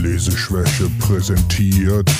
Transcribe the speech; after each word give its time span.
Leseschwäche 0.00 0.88
präsentiert 0.98 2.10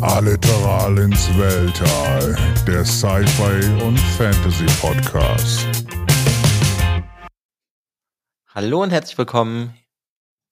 Alliteral 0.00 0.96
ins 0.96 1.28
Weltall, 1.36 2.34
der 2.66 2.86
Sci-Fi 2.86 3.84
und 3.84 3.98
Fantasy 4.16 4.64
Podcast. 4.80 5.66
Hallo 8.48 8.82
und 8.82 8.92
herzlich 8.92 9.18
willkommen, 9.18 9.74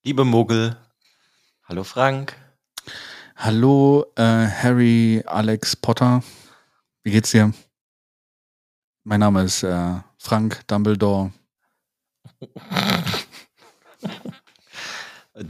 liebe 0.02 0.26
Mogel. 0.26 0.76
Hallo 1.62 1.82
Frank. 1.82 2.36
Hallo 3.36 4.04
äh, 4.16 4.22
Harry 4.22 5.22
Alex 5.24 5.76
Potter. 5.76 6.22
Wie 7.04 7.10
geht's 7.10 7.30
dir? 7.30 7.54
Mein 9.02 9.20
Name 9.20 9.44
ist 9.44 9.62
äh, 9.62 9.94
Frank 10.18 10.60
Dumbledore. 10.66 11.32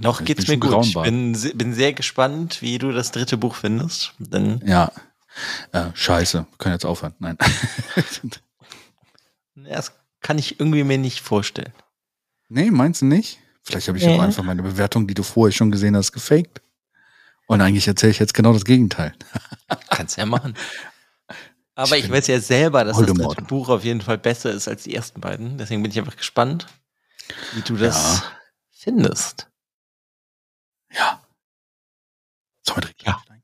Noch 0.00 0.20
Ich 0.20 0.26
geht's 0.26 0.46
bin 0.46 0.58
mir 0.58 0.66
gut. 0.66 0.86
Ich 0.86 0.94
braunbar. 0.94 1.04
bin, 1.04 1.32
bin 1.54 1.74
sehr 1.74 1.92
gespannt, 1.92 2.62
wie 2.62 2.78
du 2.78 2.90
das 2.92 3.10
dritte 3.12 3.36
Buch 3.36 3.54
findest. 3.54 4.14
Denn 4.18 4.60
Ja. 4.64 4.90
Äh, 5.72 5.86
scheiße, 5.94 6.46
wir 6.48 6.58
können 6.58 6.74
jetzt 6.74 6.86
aufhören. 6.86 7.14
Nein. 7.18 7.36
ja, 9.56 9.76
das 9.76 9.92
kann 10.20 10.38
ich 10.38 10.60
irgendwie 10.60 10.84
mir 10.84 10.98
nicht 10.98 11.20
vorstellen. 11.20 11.72
nee, 12.48 12.70
meinst 12.70 13.02
du 13.02 13.06
nicht? 13.06 13.38
Vielleicht 13.62 13.88
habe 13.88 13.98
ich 13.98 14.04
Nee. 14.04 14.16
auch 14.16 14.22
einfach 14.22 14.42
meine 14.44 14.62
Bewertung, 14.62 15.06
die 15.06 15.14
du 15.14 15.22
vorher 15.22 15.52
schon 15.52 15.70
gesehen 15.70 15.96
hast, 15.96 16.12
gefaked. 16.12 16.60
Und 17.46 17.60
eigentlich 17.60 17.86
erzähle 17.88 18.12
ich 18.12 18.18
jetzt 18.18 18.34
genau 18.34 18.52
das 18.52 18.64
Gegenteil. 18.64 19.14
Kannst 19.90 20.16
ja 20.16 20.24
machen. 20.26 20.54
Aber 21.74 21.96
Ich 21.98 22.04
ich 22.04 22.10
weiß 22.10 22.26
ja 22.28 22.40
selber, 22.40 22.84
dass 22.84 22.98
das 22.98 23.06
dritte 23.12 23.42
Buch 23.42 23.68
auf 23.68 23.84
jeden 23.84 24.00
Fall 24.02 24.18
besser 24.18 24.50
ist 24.52 24.68
als 24.68 24.84
die 24.84 24.94
ersten 24.94 25.20
beiden. 25.20 25.58
Deswegen 25.58 25.82
bin 25.82 25.90
ich 25.90 25.98
einfach 25.98 26.16
gespannt, 26.16 26.66
wie 27.54 27.62
du 27.62 27.76
das 27.76 28.20
Ja. 28.20 28.24
findest. 28.70 29.48
Ja. 30.94 31.20
Sollen 32.62 32.76
wir 32.78 32.80
direkt 32.82 33.02
Ja. 33.02 33.12
einsteigen? 33.16 33.42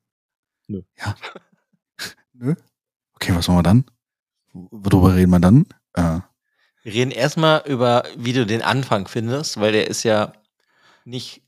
Nö. 0.68 0.82
Ja. 0.98 1.16
Nö? 2.32 2.54
Okay, 3.14 3.34
was 3.34 3.48
machen 3.48 3.58
wir 3.58 3.62
dann? 3.62 3.84
Worüber 4.52 5.14
reden 5.14 5.30
wir 5.30 5.40
dann? 5.40 5.66
Äh, 5.94 6.20
Wir 6.82 6.92
reden 6.94 7.10
erstmal 7.10 7.62
über, 7.66 8.04
wie 8.16 8.32
du 8.32 8.46
den 8.46 8.62
Anfang 8.62 9.06
findest, 9.06 9.60
weil 9.60 9.72
der 9.72 9.88
ist 9.88 10.02
ja 10.02 10.32
nicht 11.04 11.42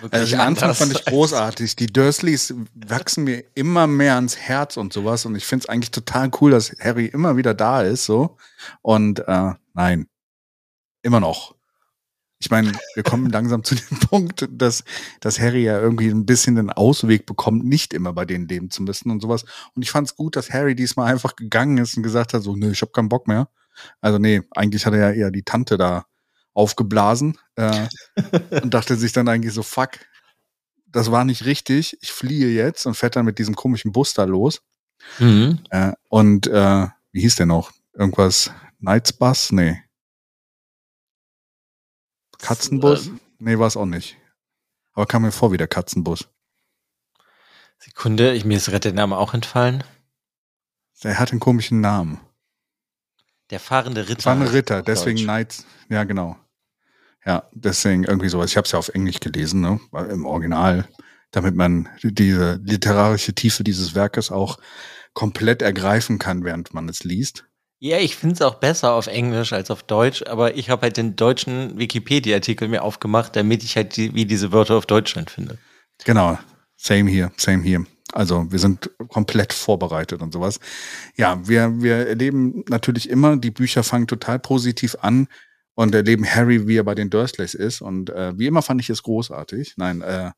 wirklich 0.00 0.20
Also 0.22 0.30
den 0.36 0.40
Anfang 0.40 0.74
fand 0.74 0.92
ich 0.92 1.04
großartig. 1.04 1.76
Die 1.76 1.88
Dursleys 1.88 2.54
wachsen 2.74 3.24
mir 3.24 3.44
immer 3.54 3.86
mehr 3.86 4.14
ans 4.14 4.36
Herz 4.36 4.76
und 4.76 4.92
sowas. 4.92 5.26
Und 5.26 5.34
ich 5.34 5.44
finde 5.44 5.64
es 5.64 5.68
eigentlich 5.68 5.90
total 5.90 6.30
cool, 6.40 6.52
dass 6.52 6.74
Harry 6.80 7.06
immer 7.06 7.36
wieder 7.36 7.52
da 7.54 7.82
ist. 7.82 8.04
So. 8.06 8.36
Und 8.80 9.20
äh, 9.26 9.52
nein, 9.74 10.08
immer 11.02 11.20
noch. 11.20 11.54
Ich 12.40 12.50
meine, 12.50 12.72
wir 12.94 13.02
kommen 13.02 13.30
langsam 13.30 13.64
zu 13.64 13.74
dem 13.74 13.98
Punkt, 14.08 14.48
dass, 14.50 14.84
dass 15.20 15.40
Harry 15.40 15.64
ja 15.64 15.80
irgendwie 15.80 16.08
ein 16.08 16.26
bisschen 16.26 16.54
den 16.54 16.70
Ausweg 16.70 17.26
bekommt, 17.26 17.64
nicht 17.64 17.92
immer 17.92 18.12
bei 18.12 18.24
denen 18.24 18.46
leben 18.46 18.70
zu 18.70 18.82
müssen 18.82 19.10
und 19.10 19.20
sowas. 19.20 19.44
Und 19.74 19.82
ich 19.82 19.90
fand 19.90 20.08
es 20.08 20.16
gut, 20.16 20.36
dass 20.36 20.50
Harry 20.50 20.74
diesmal 20.74 21.12
einfach 21.12 21.34
gegangen 21.36 21.78
ist 21.78 21.96
und 21.96 22.02
gesagt 22.02 22.34
hat, 22.34 22.42
so, 22.42 22.54
nö, 22.54 22.70
ich 22.70 22.82
hab 22.82 22.92
keinen 22.92 23.08
Bock 23.08 23.26
mehr. 23.26 23.48
Also 24.00 24.18
nee, 24.18 24.42
eigentlich 24.52 24.86
hat 24.86 24.94
er 24.94 25.10
ja 25.10 25.12
eher 25.12 25.30
die 25.30 25.42
Tante 25.42 25.76
da 25.76 26.06
aufgeblasen 26.54 27.38
äh, 27.56 27.86
und 28.62 28.74
dachte 28.74 28.96
sich 28.96 29.12
dann 29.12 29.28
eigentlich 29.28 29.54
so, 29.54 29.62
fuck, 29.62 29.90
das 30.86 31.10
war 31.10 31.24
nicht 31.24 31.44
richtig, 31.44 31.96
ich 32.00 32.12
fliehe 32.12 32.48
jetzt 32.48 32.86
und 32.86 32.94
fährt 32.94 33.16
dann 33.16 33.26
mit 33.26 33.38
diesem 33.38 33.54
komischen 33.54 33.92
Bus 33.92 34.14
da 34.14 34.24
los. 34.24 34.62
Mhm. 35.18 35.60
Äh, 35.70 35.92
und 36.08 36.46
äh, 36.46 36.86
wie 37.12 37.20
hieß 37.20 37.36
der 37.36 37.46
noch? 37.46 37.72
Irgendwas 37.94 38.50
Knights 38.80 39.12
Bus? 39.12 39.52
Nee. 39.52 39.82
Katzenbus? 42.38 43.06
Ähm. 43.06 43.20
Nee, 43.38 43.58
war 43.58 43.66
es 43.66 43.76
auch 43.76 43.86
nicht. 43.86 44.16
Aber 44.92 45.06
kam 45.06 45.22
mir 45.22 45.32
vor 45.32 45.52
wie 45.52 45.56
der 45.56 45.68
Katzenbus. 45.68 46.28
Sekunde, 47.78 48.32
ich, 48.34 48.44
mir 48.44 48.56
ist 48.56 48.66
gerade 48.66 48.80
der 48.80 48.92
Name 48.92 49.16
auch 49.16 49.34
entfallen. 49.34 49.84
Der 51.04 51.18
hat 51.18 51.30
einen 51.30 51.40
komischen 51.40 51.80
Namen. 51.80 52.20
Der 53.50 53.60
fahrende 53.60 54.08
Ritter. 54.08 54.38
Heißt 54.38 54.52
Ritter, 54.52 54.82
deswegen. 54.82 55.18
Knights. 55.20 55.64
Ja, 55.88 56.04
genau. 56.04 56.36
Ja, 57.24 57.48
deswegen 57.52 58.04
irgendwie 58.04 58.28
sowas. 58.28 58.50
Ich 58.50 58.56
habe 58.56 58.64
es 58.64 58.72
ja 58.72 58.78
auf 58.78 58.88
Englisch 58.88 59.20
gelesen, 59.20 59.60
ne? 59.60 59.80
Im 60.10 60.26
Original, 60.26 60.88
damit 61.30 61.54
man 61.54 61.88
diese 62.02 62.60
literarische 62.62 63.34
Tiefe 63.34 63.64
dieses 63.64 63.94
Werkes 63.94 64.30
auch 64.30 64.58
komplett 65.14 65.62
ergreifen 65.62 66.18
kann, 66.18 66.44
während 66.44 66.74
man 66.74 66.88
es 66.88 67.04
liest. 67.04 67.44
Ja, 67.80 67.98
ich 67.98 68.16
finde 68.16 68.34
es 68.34 68.42
auch 68.42 68.56
besser 68.56 68.92
auf 68.94 69.06
Englisch 69.06 69.52
als 69.52 69.70
auf 69.70 69.84
Deutsch, 69.84 70.24
aber 70.26 70.56
ich 70.56 70.68
habe 70.68 70.82
halt 70.82 70.96
den 70.96 71.14
deutschen 71.14 71.78
Wikipedia-Artikel 71.78 72.66
mir 72.68 72.82
aufgemacht, 72.82 73.36
damit 73.36 73.62
ich 73.62 73.76
halt 73.76 73.96
die, 73.96 74.14
wie 74.14 74.24
diese 74.26 74.50
Wörter 74.52 74.74
auf 74.76 74.86
Deutschland 74.86 75.30
finde. 75.30 75.58
Genau. 76.04 76.38
Same 76.76 77.08
hier, 77.10 77.30
same 77.36 77.62
hier. 77.62 77.84
Also 78.12 78.50
wir 78.50 78.58
sind 78.58 78.90
komplett 79.08 79.52
vorbereitet 79.52 80.22
und 80.22 80.32
sowas. 80.32 80.58
Ja, 81.16 81.46
wir, 81.46 81.80
wir 81.82 82.08
erleben 82.08 82.64
natürlich 82.68 83.08
immer, 83.10 83.36
die 83.36 83.50
Bücher 83.50 83.82
fangen 83.84 84.06
total 84.06 84.38
positiv 84.38 84.96
an 85.00 85.28
und 85.74 85.94
erleben 85.94 86.24
Harry, 86.26 86.66
wie 86.66 86.76
er 86.78 86.84
bei 86.84 86.94
den 86.94 87.10
Dursleys 87.10 87.54
ist. 87.54 87.80
Und 87.80 88.10
äh, 88.10 88.36
wie 88.38 88.46
immer 88.46 88.62
fand 88.62 88.80
ich 88.80 88.90
es 88.90 89.02
großartig. 89.04 89.74
Nein, 89.76 90.00
äh, 90.00 90.30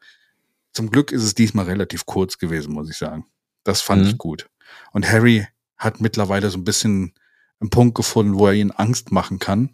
zum 0.72 0.90
Glück 0.90 1.12
ist 1.12 1.22
es 1.22 1.34
diesmal 1.34 1.66
relativ 1.66 2.04
kurz 2.06 2.38
gewesen, 2.38 2.72
muss 2.74 2.90
ich 2.90 2.96
sagen. 2.98 3.24
Das 3.64 3.80
fand 3.80 4.02
Mhm. 4.02 4.08
ich 4.08 4.18
gut. 4.18 4.48
Und 4.92 5.10
Harry 5.10 5.46
hat 5.76 6.00
mittlerweile 6.00 6.50
so 6.50 6.58
ein 6.58 6.64
bisschen 6.64 7.14
einen 7.60 7.70
Punkt 7.70 7.94
gefunden, 7.94 8.38
wo 8.38 8.46
er 8.46 8.54
ihnen 8.54 8.70
Angst 8.70 9.12
machen 9.12 9.38
kann. 9.38 9.70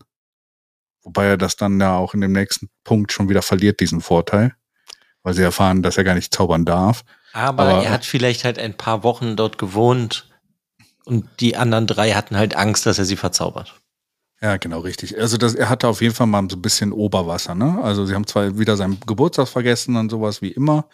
Wobei 1.03 1.27
er 1.27 1.37
das 1.37 1.57
dann 1.57 1.81
ja 1.81 1.97
auch 1.97 2.15
in 2.15 2.21
dem 2.21 2.33
nächsten 2.33 2.69
Punkt 2.85 3.13
schon 3.13 3.29
wieder 3.29 3.43
verliert, 3.43 3.81
diesen 3.81 4.01
Vorteil. 4.01 4.55
Weil 5.23 5.35
sie 5.35 5.43
erfahren, 5.43 5.83
dass 5.83 5.97
er 5.97 6.05
gar 6.05 6.15
nicht 6.15 6.35
zaubern 6.35 6.65
darf. 6.65 7.05
Aber, 7.33 7.63
Aber- 7.65 7.85
er 7.85 7.91
hat 7.91 8.05
vielleicht 8.05 8.45
halt 8.45 8.59
ein 8.59 8.77
paar 8.77 9.03
Wochen 9.03 9.37
dort 9.37 9.59
gewohnt 9.59 10.29
und 11.05 11.29
die 11.41 11.57
anderen 11.57 11.87
drei 11.87 12.13
hatten 12.13 12.37
halt 12.37 12.57
Angst, 12.57 12.87
dass 12.87 12.99
er 12.99 13.05
sie 13.05 13.17
verzaubert. 13.17 13.81
Ja, 14.41 14.57
genau, 14.59 14.81
richtig. 14.81 15.19
Also 15.19 15.37
das, 15.39 15.55
er 15.55 15.69
hatte 15.69 15.89
auf 15.89 16.03
jeden 16.03 16.15
Fall 16.15 16.27
mal 16.27 16.47
so 16.51 16.57
ein 16.57 16.63
bisschen 16.63 16.93
Oberwasser, 16.93 17.55
ne? 17.55 17.79
Also 17.83 18.05
sie 18.05 18.15
haben 18.15 18.27
zwar 18.27 18.59
wieder 18.59 18.77
seinen 18.77 19.01
Geburtstag 19.01 19.49
vergessen 19.49 19.97
und 19.97 20.11
sowas 20.11 20.43
wie 20.43 20.51
immer. 20.51 20.89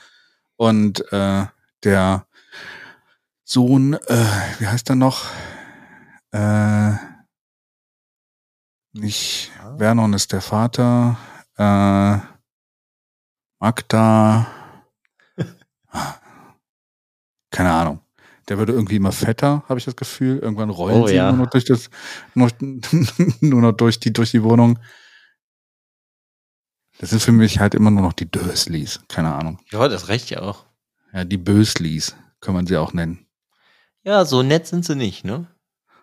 Und 0.57 1.11
äh, 1.13 1.47
der 1.83 2.27
Sohn, 3.45 3.95
äh, 3.95 4.25
wie 4.59 4.67
heißt 4.67 4.89
er 4.91 4.97
noch? 4.97 5.27
Äh, 6.33 6.93
nicht 8.95 9.51
Vernon 9.79 10.13
ist 10.13 10.33
der 10.33 10.41
Vater. 10.41 11.17
Äh, 11.57 12.19
Magda. 13.61 14.47
Keine 17.51 17.73
Ahnung. 17.73 18.01
Der 18.49 18.59
würde 18.59 18.73
irgendwie 18.73 18.97
immer 18.97 19.13
fetter, 19.13 19.63
habe 19.69 19.79
ich 19.79 19.85
das 19.85 19.95
Gefühl. 19.97 20.39
Irgendwann 20.39 20.71
rollen 20.71 21.03
Oh, 21.03 21.07
sie 21.07 21.15
ja. 21.15 21.31
nur 21.31 21.45
noch 21.45 21.51
durch 21.51 21.65
das, 21.65 21.91
nur, 22.35 22.51
nur 23.41 23.61
noch 23.61 23.73
durch 23.73 24.01
die, 24.01 24.13
durch 24.13 24.33
die 24.33 24.43
Wohnung. 24.43 24.79
Das 26.99 27.11
sind 27.11 27.23
für 27.23 27.33
mich 27.33 27.61
halt 27.61 27.75
immer 27.75 27.91
nur 27.91 28.03
noch 28.03 28.13
die 28.13 28.31
Dursleys. 28.31 29.01
Keine 29.09 29.33
Ahnung. 29.35 29.59
Ja, 29.71 29.87
das 29.89 30.09
reicht 30.09 30.31
ja 30.31 30.43
auch. 30.43 30.67
Ja, 31.13 31.25
die 31.25 31.37
Bösleys 31.39 32.17
kann 32.41 32.55
man 32.55 32.67
sie 32.67 32.77
auch 32.77 32.93
nennen. 32.93 33.27
Ja, 34.03 34.25
so 34.25 34.43
nett 34.43 34.67
sind 34.67 34.85
sie 34.85 34.97
nicht, 34.97 35.25
ne? 35.25 35.47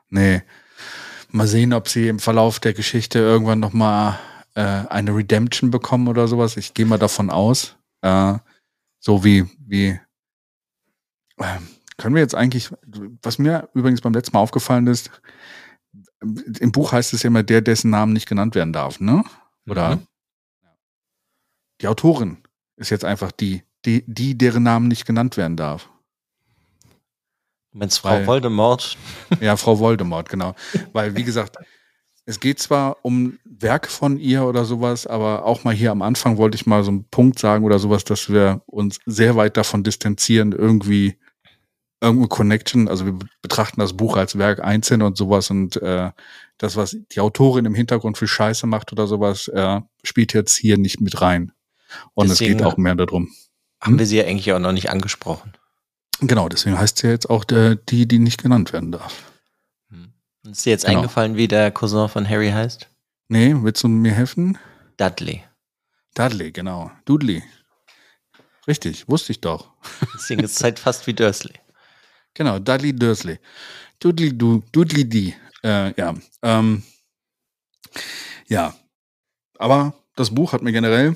Nee. 0.09 0.41
Mal 1.31 1.47
sehen, 1.47 1.73
ob 1.73 1.87
sie 1.87 2.07
im 2.07 2.19
Verlauf 2.19 2.59
der 2.59 2.73
Geschichte 2.73 3.19
irgendwann 3.19 3.59
noch 3.59 3.73
mal 3.73 4.19
äh, 4.55 4.61
eine 4.61 5.15
Redemption 5.15 5.71
bekommen 5.71 6.07
oder 6.07 6.27
sowas. 6.27 6.57
Ich 6.57 6.73
gehe 6.73 6.85
mal 6.85 6.97
davon 6.97 7.29
aus. 7.29 7.75
Äh, 8.01 8.35
so 8.99 9.23
wie, 9.23 9.45
wie 9.59 9.99
ähm, 11.39 11.67
können 11.97 12.15
wir 12.15 12.21
jetzt 12.21 12.35
eigentlich, 12.35 12.71
was 13.21 13.37
mir 13.37 13.69
übrigens 13.73 14.01
beim 14.01 14.13
letzten 14.13 14.35
Mal 14.35 14.41
aufgefallen 14.41 14.87
ist, 14.87 15.11
im 16.21 16.71
Buch 16.71 16.91
heißt 16.91 17.13
es 17.13 17.23
ja 17.23 17.27
immer 17.27 17.43
der, 17.43 17.61
dessen 17.61 17.91
Namen 17.91 18.13
nicht 18.13 18.27
genannt 18.27 18.55
werden 18.55 18.73
darf, 18.73 18.99
ne? 18.99 19.23
Oder? 19.67 19.97
Mhm. 19.97 20.07
Die 21.81 21.87
Autorin 21.87 22.37
ist 22.75 22.89
jetzt 22.89 23.05
einfach 23.05 23.31
die, 23.31 23.63
die, 23.85 24.03
die, 24.05 24.37
deren 24.37 24.63
Namen 24.63 24.87
nicht 24.87 25.05
genannt 25.05 25.37
werden 25.37 25.55
darf. 25.55 25.89
Du 27.71 27.77
meinst 27.77 27.99
Frau 27.99 28.09
Weil- 28.09 28.27
Voldemort? 28.27 28.97
Ja, 29.41 29.55
Frau 29.57 29.79
Voldemort, 29.79 30.29
genau. 30.29 30.55
Weil, 30.93 31.15
wie 31.15 31.23
gesagt, 31.23 31.57
es 32.25 32.39
geht 32.39 32.59
zwar 32.59 32.97
um 33.03 33.39
Werke 33.43 33.89
von 33.89 34.17
ihr 34.19 34.43
oder 34.45 34.65
sowas, 34.65 35.07
aber 35.07 35.45
auch 35.45 35.63
mal 35.63 35.73
hier 35.73 35.91
am 35.91 36.01
Anfang 36.01 36.37
wollte 36.37 36.55
ich 36.55 36.65
mal 36.65 36.83
so 36.83 36.91
einen 36.91 37.05
Punkt 37.09 37.39
sagen 37.39 37.63
oder 37.65 37.79
sowas, 37.79 38.03
dass 38.03 38.29
wir 38.29 38.61
uns 38.67 38.99
sehr 39.05 39.35
weit 39.35 39.57
davon 39.57 39.83
distanzieren, 39.83 40.51
irgendwie 40.51 41.17
irgendeine 42.01 42.29
Connection, 42.29 42.87
also 42.87 43.05
wir 43.05 43.19
betrachten 43.41 43.79
das 43.81 43.93
Buch 43.93 44.15
als 44.15 44.37
Werk 44.37 44.63
einzeln 44.63 45.01
und 45.01 45.17
sowas 45.17 45.49
und 45.49 45.75
äh, 45.81 46.11
das, 46.57 46.75
was 46.77 46.95
die 47.11 47.19
Autorin 47.19 47.65
im 47.65 47.75
Hintergrund 47.75 48.17
für 48.17 48.27
Scheiße 48.27 48.67
macht 48.67 48.91
oder 48.93 49.05
sowas, 49.05 49.47
äh, 49.49 49.81
spielt 50.03 50.33
jetzt 50.33 50.55
hier 50.55 50.77
nicht 50.77 51.01
mit 51.01 51.21
rein. 51.21 51.51
Und 52.13 52.29
Deswegen- 52.29 52.51
es 52.53 52.57
geht 52.59 52.65
auch 52.65 52.77
mehr 52.77 52.95
darum. 52.95 53.29
Haben 53.81 53.97
wir 53.99 54.05
sie 54.05 54.17
ja 54.17 54.25
eigentlich 54.25 54.51
auch 54.53 54.59
noch 54.59 54.71
nicht 54.71 54.89
angesprochen. 54.89 55.53
Genau, 56.21 56.49
deswegen 56.49 56.77
heißt 56.77 56.97
sie 56.97 57.07
ja 57.07 57.13
jetzt 57.13 57.29
auch 57.29 57.43
der, 57.43 57.75
die, 57.75 58.07
die 58.07 58.19
nicht 58.19 58.41
genannt 58.41 58.73
werden 58.73 58.91
darf. 58.91 59.31
Hm. 59.89 60.13
Ist 60.51 60.65
dir 60.65 60.71
jetzt 60.71 60.85
Genau. 60.85 60.99
eingefallen, 60.99 61.35
wie 61.35 61.47
der 61.47 61.71
Cousin 61.71 62.09
von 62.09 62.27
Harry 62.27 62.49
heißt? 62.51 62.87
Nee, 63.29 63.55
willst 63.57 63.83
du 63.83 63.87
mir 63.87 64.11
helfen? 64.13 64.57
Dudley. 64.97 65.43
Dudley, 66.15 66.51
genau. 66.51 66.91
Dudley. 67.05 67.43
Richtig, 68.67 69.07
wusste 69.07 69.31
ich 69.31 69.41
doch. 69.41 69.71
Deswegen 70.13 70.43
ist 70.43 70.57
es 70.57 70.63
halt 70.63 70.79
fast 70.79 71.07
wie 71.07 71.13
Dursley. 71.13 71.53
Genau, 72.33 72.59
Dudley 72.59 72.93
Dursley. 72.93 73.39
Dudley 73.99 74.37
du, 74.37 74.63
Dudley 74.71 75.07
die. 75.07 75.33
Äh, 75.63 75.93
ja. 75.99 76.13
Ähm, 76.41 76.83
ja. 78.47 78.73
Aber 79.57 79.93
das 80.15 80.33
Buch 80.33 80.53
hat 80.53 80.61
mir 80.61 80.71
generell, 80.71 81.15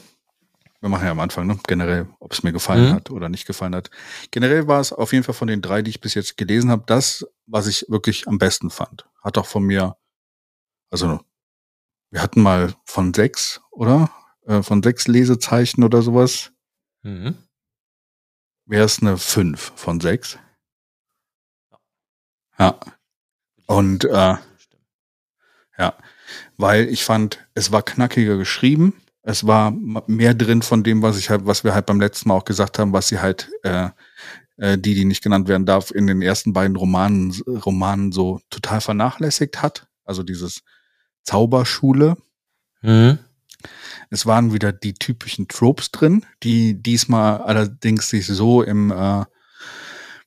wir 0.83 0.89
machen 0.89 1.05
ja 1.05 1.11
am 1.11 1.21
Anfang, 1.21 1.47
ne, 1.47 1.57
generell, 1.65 2.09
ob 2.19 2.33
es 2.33 2.43
mir 2.43 2.51
gefallen 2.51 2.89
Mhm. 2.89 2.93
hat 2.93 3.09
oder 3.09 3.29
nicht 3.29 3.47
gefallen 3.47 3.73
hat. 3.73 3.89
Generell 4.31 4.67
war 4.67 4.81
es 4.81 4.91
auf 4.91 5.13
jeden 5.13 5.23
Fall 5.23 5.33
von 5.33 5.47
den 5.47 5.61
drei, 5.61 5.81
die 5.81 5.89
ich 5.91 6.01
bis 6.01 6.13
jetzt 6.13 6.35
gelesen 6.35 6.69
habe, 6.69 6.83
das, 6.85 7.25
was 7.45 7.67
ich 7.67 7.85
wirklich 7.87 8.27
am 8.27 8.37
besten 8.37 8.69
fand. 8.69 9.07
Hat 9.23 9.37
auch 9.37 9.45
von 9.45 9.63
mir, 9.63 9.95
also 10.91 11.21
wir 12.11 12.21
hatten 12.21 12.41
mal 12.41 12.75
von 12.83 13.13
sechs, 13.13 13.61
oder? 13.71 14.11
Äh, 14.45 14.61
von 14.61 14.83
sechs 14.83 15.07
Lesezeichen 15.07 15.85
oder 15.85 16.01
sowas. 16.01 16.51
Mhm. 17.01 17.37
Wäre 18.65 18.83
es 18.83 19.01
eine 19.01 19.17
fünf 19.17 19.71
von 19.77 20.01
sechs. 20.01 20.37
Ja. 22.59 22.77
Und 23.67 24.03
äh, 24.03 24.35
Ja, 25.77 25.97
weil 26.57 26.89
ich 26.89 27.05
fand, 27.05 27.47
es 27.53 27.71
war 27.71 27.83
knackiger 27.83 28.35
geschrieben. 28.37 29.01
Es 29.23 29.47
war 29.47 29.71
mehr 29.71 30.33
drin 30.33 30.61
von 30.61 30.83
dem, 30.83 31.01
was 31.01 31.17
ich 31.17 31.29
halt, 31.29 31.45
was 31.45 31.63
wir 31.63 31.73
halt 31.73 31.85
beim 31.85 31.99
letzten 31.99 32.29
Mal 32.29 32.35
auch 32.35 32.45
gesagt 32.45 32.77
haben, 32.77 32.91
was 32.91 33.07
sie 33.07 33.19
halt, 33.19 33.49
äh, 33.63 33.89
äh, 34.57 34.77
die, 34.77 34.95
die 34.95 35.05
nicht 35.05 35.23
genannt 35.23 35.47
werden 35.47 35.65
darf, 35.65 35.91
in 35.91 36.07
den 36.07 36.21
ersten 36.21 36.51
beiden 36.51 36.75
Romanen, 36.75 37.31
Romanen 37.47 38.11
so 38.11 38.41
total 38.49 38.81
vernachlässigt 38.81 39.61
hat. 39.61 39.87
Also 40.03 40.23
dieses 40.23 40.61
Zauberschule. 41.23 42.17
Mhm. 42.81 43.17
Es 44.09 44.25
waren 44.25 44.53
wieder 44.53 44.73
die 44.73 44.93
typischen 44.93 45.47
Tropes 45.47 45.91
drin, 45.91 46.25
die 46.43 46.81
diesmal 46.81 47.37
allerdings 47.37 48.09
sich 48.09 48.27
so 48.27 48.61
im, 48.61 48.91
äh, 48.91 49.23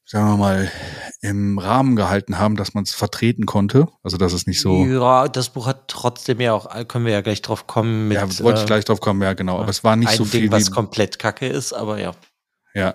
sagen 0.07 0.29
wir 0.29 0.37
mal, 0.37 0.73
im 1.21 1.59
Rahmen 1.59 1.97
gehalten 1.97 2.39
haben, 2.39 2.57
dass 2.57 2.75
man 2.75 2.85
es 2.85 2.95
vertreten 2.95 3.45
konnte. 3.45 3.89
Also 4.03 4.17
dass 4.17 4.33
es 4.33 4.47
nicht 4.47 4.61
so. 4.61 4.85
Ja, 4.85 5.29
das 5.29 5.51
Buch 5.51 5.67
hat 5.67 5.89
trotzdem 5.89 6.41
ja 6.41 6.53
auch, 6.53 6.69
können 6.87 7.05
wir 7.05 7.13
ja 7.13 7.21
gleich 7.21 7.43
drauf 7.43 7.67
kommen 7.67 8.09
mit 8.09 8.17
ja, 8.17 8.23
wollte 8.45 8.61
ich 8.61 8.65
äh, 8.65 8.69
gleich 8.69 8.85
drauf 8.85 9.01
kommen, 9.01 9.21
ja, 9.23 9.35
genau. 9.35 9.59
Aber 9.59 9.69
es 9.69 9.83
war 9.83 9.97
nicht 9.97 10.13
so 10.13 10.25
Ding, 10.25 10.43
viel 10.43 10.53
was 10.53 10.71
komplett 10.71 11.19
kacke 11.19 11.47
ist, 11.47 11.73
aber 11.73 11.99
ja. 12.01 12.15
ja, 12.75 12.95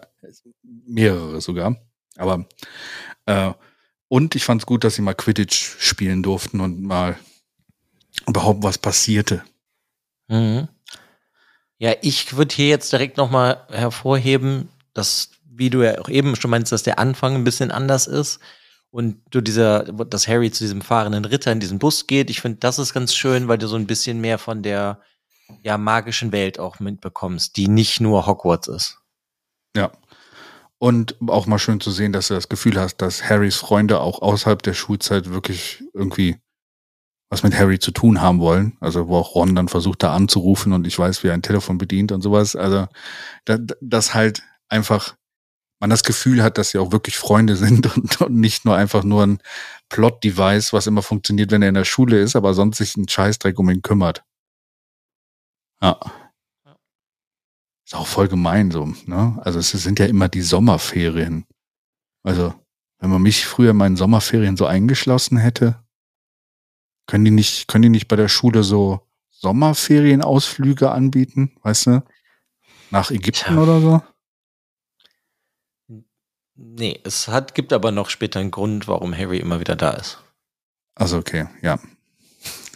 mehrere 0.64 1.42
sogar. 1.42 1.76
Aber, 2.16 2.46
äh, 3.26 3.52
und 4.08 4.36
ich 4.36 4.44
fand 4.46 4.62
es 4.62 4.66
gut, 4.66 4.84
dass 4.84 4.96
sie 4.96 5.02
mal 5.02 5.14
Quidditch 5.14 5.76
spielen 5.80 6.24
durften 6.24 6.62
und 6.62 6.82
mal 6.82 7.18
überhaupt 8.28 8.64
was 8.64 8.78
passierte. 8.78 9.44
Mhm. 10.28 10.68
Ja, 11.78 11.94
ich 12.02 12.38
würde 12.38 12.54
hier 12.54 12.68
jetzt 12.68 12.92
direkt 12.94 13.18
nochmal 13.18 13.66
hervorheben, 13.70 14.70
dass, 14.94 15.32
wie 15.62 15.70
du 15.70 15.84
ja 15.84 16.00
auch 16.00 16.10
eben 16.10 16.36
schon 16.36 16.50
meinst, 16.50 16.72
dass 16.72 16.82
der 16.82 16.98
Anfang 16.98 17.36
ein 17.36 17.44
bisschen 17.44 17.70
anders 17.70 18.08
ist 18.08 18.40
und 18.90 19.22
du 19.30 19.42
dieser, 19.42 19.84
dass 19.84 20.28
Harry 20.28 20.50
zu 20.52 20.64
diesem 20.64 20.82
fahrenden 20.82 21.24
Ritter 21.24 21.52
in 21.52 21.60
diesen 21.60 21.78
Bus 21.78 22.08
geht. 22.08 22.32
Ich 22.32 22.42
finde, 22.42 22.58
das 22.58 22.80
ist 22.80 22.96
ganz 22.96 23.14
schön, 23.14 23.48
weil 23.48 23.60
du 23.60 23.68
so 23.68 23.76
ein 23.76 23.86
bisschen 23.86 24.20
mehr 24.20 24.40
von 24.40 24.64
der 24.64 25.02
ja, 25.62 25.78
magischen 25.78 26.32
Welt 26.32 26.58
auch 26.58 26.80
mitbekommst, 26.80 27.56
die 27.58 27.68
nicht 27.68 28.02
nur 28.02 28.26
Hogwarts 28.26 28.70
ist. 28.70 28.98
Ja. 29.78 29.92
Und 30.80 31.16
auch 31.28 31.46
mal 31.46 31.60
schön 31.60 31.80
zu 31.80 31.92
sehen, 31.92 32.12
dass 32.12 32.30
du 32.30 32.34
das 32.34 32.50
Gefühl 32.50 32.80
hast, 32.80 32.98
dass 32.98 33.30
Harrys 33.30 33.58
Freunde 33.58 34.00
auch 34.00 34.24
außerhalb 34.24 34.64
der 34.64 34.74
Schulzeit 34.74 35.30
wirklich 35.30 35.84
irgendwie 35.94 36.38
was 37.30 37.44
mit 37.44 37.56
Harry 37.56 37.78
zu 37.78 37.92
tun 37.92 38.20
haben 38.20 38.40
wollen. 38.40 38.78
Also 38.80 39.08
wo 39.08 39.18
auch 39.18 39.36
Ron 39.36 39.56
dann 39.56 39.68
versucht, 39.68 40.02
da 40.02 40.16
anzurufen 40.16 40.74
und 40.74 40.88
ich 40.88 40.98
weiß, 40.98 41.24
wie 41.24 41.28
er 41.28 41.36
ein 41.36 41.44
Telefon 41.44 41.78
bedient 41.78 42.12
und 42.12 42.24
sowas. 42.24 42.56
Also 42.56 42.88
da, 43.46 43.60
das 43.80 44.16
halt 44.16 44.42
einfach 44.68 45.16
man 45.82 45.90
das 45.90 46.04
Gefühl 46.04 46.42
hat, 46.44 46.58
dass 46.58 46.70
sie 46.70 46.78
auch 46.78 46.94
wirklich 46.94 47.18
Freunde 47.18 47.56
sind 47.58 47.98
und, 47.98 48.22
und 48.22 48.36
nicht 48.36 48.64
nur 48.64 48.78
einfach 48.78 49.04
nur 49.04 49.24
ein 49.24 49.40
Plot-Device, 49.90 50.72
was 50.72 50.88
immer 50.88 51.02
funktioniert, 51.02 51.52
wenn 51.52 51.62
er 51.62 51.70
in 51.70 51.76
der 51.76 51.84
Schule 51.86 52.22
ist, 52.22 52.38
aber 52.38 52.54
sonst 52.54 52.78
sich 52.78 52.96
einen 52.96 53.10
Scheißdreck 53.10 53.60
um 53.60 53.70
ihn 53.70 53.82
kümmert. 53.82 54.24
Ja. 55.82 56.00
Ist 57.86 57.96
auch 57.96 58.08
voll 58.08 58.30
gemein 58.30 58.72
so, 58.72 58.94
ne? 59.06 59.38
Also 59.44 59.60
es 59.60 59.72
sind 59.72 60.00
ja 60.00 60.06
immer 60.06 60.30
die 60.30 60.44
Sommerferien. 60.44 61.46
Also, 62.24 62.54
wenn 63.00 63.10
man 63.10 63.22
mich 63.22 63.46
früher 63.46 63.72
in 63.72 63.78
meinen 63.78 63.98
Sommerferien 63.98 64.56
so 64.56 64.66
eingeschlossen 64.68 65.38
hätte, 65.38 65.84
können 67.08 67.26
die 67.26 67.32
nicht, 67.32 67.68
können 67.68 67.82
die 67.82 67.90
nicht 67.90 68.08
bei 68.08 68.16
der 68.16 68.30
Schule 68.30 68.64
so 68.64 69.02
Sommerferienausflüge 69.32 70.92
anbieten, 70.92 71.52
weißt 71.64 71.88
du? 71.88 72.04
Nach 72.92 73.10
Ägypten 73.10 73.56
Tja. 73.56 73.58
oder 73.58 73.82
so? 73.82 74.02
Nee, 76.64 77.00
es 77.04 77.28
hat, 77.28 77.56
gibt 77.56 77.74
aber 77.74 77.92
noch 77.92 78.10
später 78.10 78.40
einen 78.40 78.52
Grund, 78.52 78.88
warum 78.88 79.18
Harry 79.18 79.40
immer 79.40 79.60
wieder 79.60 79.76
da 79.76 79.92
ist. 79.92 80.20
Also 80.96 81.18
okay, 81.18 81.48
ja. 81.62 81.80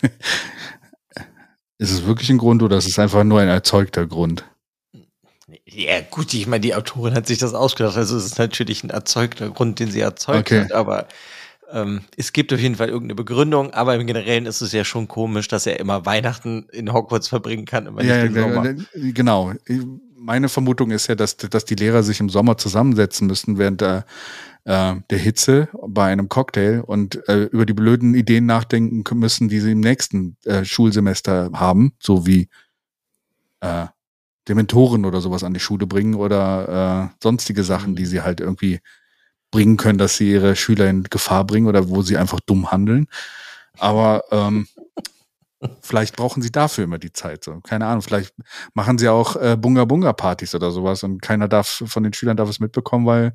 ist 1.77 1.91
es 1.91 2.05
wirklich 2.05 2.29
ein 2.29 2.37
Grund 2.37 2.63
oder 2.63 2.77
ist 2.77 2.87
es 2.87 2.97
einfach 2.97 3.23
nur 3.23 3.39
ein 3.39 3.47
erzeugter 3.47 4.07
Grund? 4.07 4.45
Ja, 5.65 6.01
gut, 6.09 6.33
ich 6.33 6.47
meine, 6.47 6.61
die 6.61 6.73
Autorin 6.73 7.13
hat 7.13 7.27
sich 7.27 7.37
das 7.37 7.53
ausgedacht, 7.53 7.95
also 7.97 8.17
es 8.17 8.25
ist 8.25 8.39
natürlich 8.39 8.83
ein 8.83 8.89
erzeugter 8.89 9.49
Grund, 9.49 9.79
den 9.79 9.91
sie 9.91 9.99
erzeugt 9.99 10.51
Okay. 10.51 10.63
hat, 10.63 10.71
aber 10.71 11.07
ähm, 11.71 12.01
es 12.17 12.33
gibt 12.33 12.51
auf 12.53 12.59
jeden 12.59 12.75
Fall 12.75 12.89
irgendeine 12.89 13.15
Begründung, 13.15 13.71
aber 13.73 13.95
im 13.95 14.07
Generellen 14.07 14.47
ist 14.47 14.61
es 14.61 14.71
ja 14.71 14.83
schon 14.83 15.07
komisch, 15.07 15.47
dass 15.47 15.67
er 15.67 15.79
immer 15.79 16.05
Weihnachten 16.05 16.67
in 16.71 16.91
Hogwarts 16.91 17.27
verbringen 17.27 17.65
kann, 17.65 17.85
Ja, 17.99 18.25
ja, 18.25 18.27
genau. 18.27 19.53
Meine 20.17 20.47
Vermutung 20.47 20.91
ist 20.91 21.07
ja, 21.07 21.15
dass, 21.15 21.35
dass 21.35 21.65
die 21.65 21.75
Lehrer 21.75 22.01
sich 22.01 22.21
im 22.21 22.29
Sommer 22.29 22.57
zusammensetzen 22.57 23.27
müssten 23.27 23.57
während 23.57 23.81
der, 23.81 24.05
äh, 24.63 24.95
der 25.09 25.17
Hitze 25.17 25.67
bei 25.87 26.09
einem 26.09 26.29
Cocktail 26.29 26.81
und 26.85 27.27
äh, 27.27 27.43
über 27.45 27.65
die 27.65 27.73
blöden 27.73 28.15
Ideen 28.15 28.45
nachdenken 28.45 29.03
müssen, 29.19 29.49
die 29.49 29.59
sie 29.59 29.73
im 29.73 29.81
nächsten 29.81 30.37
äh, 30.45 30.63
Schulsemester 30.63 31.51
haben, 31.53 31.93
so 31.99 32.25
wie 32.25 32.47
äh, 33.59 33.87
Dementoren 34.47 35.03
oder 35.05 35.19
sowas 35.19 35.43
an 35.43 35.53
die 35.53 35.59
Schule 35.59 35.85
bringen 35.85 36.15
oder 36.15 37.11
äh, 37.11 37.15
sonstige 37.21 37.63
Sachen, 37.63 37.95
die 37.95 38.05
sie 38.05 38.21
halt 38.21 38.39
irgendwie 38.39 38.79
bringen 39.51 39.75
können, 39.75 39.97
dass 39.97 40.15
sie 40.15 40.31
ihre 40.31 40.55
Schüler 40.55 40.89
in 40.89 41.03
Gefahr 41.03 41.45
bringen 41.45 41.67
oder 41.67 41.89
wo 41.89 42.03
sie 42.03 42.17
einfach 42.17 42.39
dumm 42.39 42.71
handeln. 42.71 43.07
Aber 43.77 44.23
ähm, 44.31 44.67
vielleicht 45.81 46.15
brauchen 46.15 46.41
sie 46.41 46.51
dafür 46.51 46.83
immer 46.83 46.97
die 46.97 47.13
Zeit. 47.13 47.43
So. 47.43 47.59
Keine 47.61 47.85
Ahnung, 47.87 48.01
vielleicht 48.01 48.33
machen 48.73 48.97
sie 48.97 49.09
auch 49.09 49.35
äh, 49.35 49.57
Bunga-Bunga-Partys 49.57 50.55
oder 50.55 50.71
sowas 50.71 51.03
und 51.03 51.21
keiner 51.21 51.47
darf 51.47 51.83
von 51.85 52.03
den 52.03 52.13
Schülern 52.13 52.37
darf 52.37 52.49
es 52.49 52.59
mitbekommen, 52.59 53.05
weil 53.05 53.33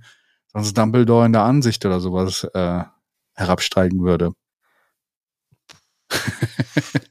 sonst 0.48 0.76
Dumbledore 0.76 1.26
in 1.26 1.32
der 1.32 1.42
Ansicht 1.42 1.84
oder 1.86 2.00
sowas 2.00 2.44
äh, 2.54 2.84
herabsteigen 3.34 4.02
würde. 4.02 4.32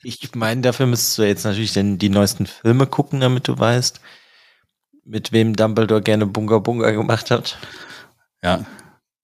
Ich 0.02 0.34
meine, 0.34 0.62
dafür 0.62 0.86
müsstest 0.86 1.18
du 1.18 1.24
jetzt 1.24 1.44
natürlich 1.44 1.74
denn 1.74 1.98
die 1.98 2.10
neuesten 2.10 2.46
Filme 2.46 2.88
gucken, 2.88 3.20
damit 3.20 3.48
du 3.48 3.60
weißt, 3.60 4.00
mit 5.04 5.32
wem 5.32 5.56
Dumbledore 5.56 6.02
gerne 6.02 6.26
Bunga 6.26 6.60
Bunga 6.60 6.92
gemacht 6.92 7.32
hat. 7.32 7.58
Ja, 8.42 8.66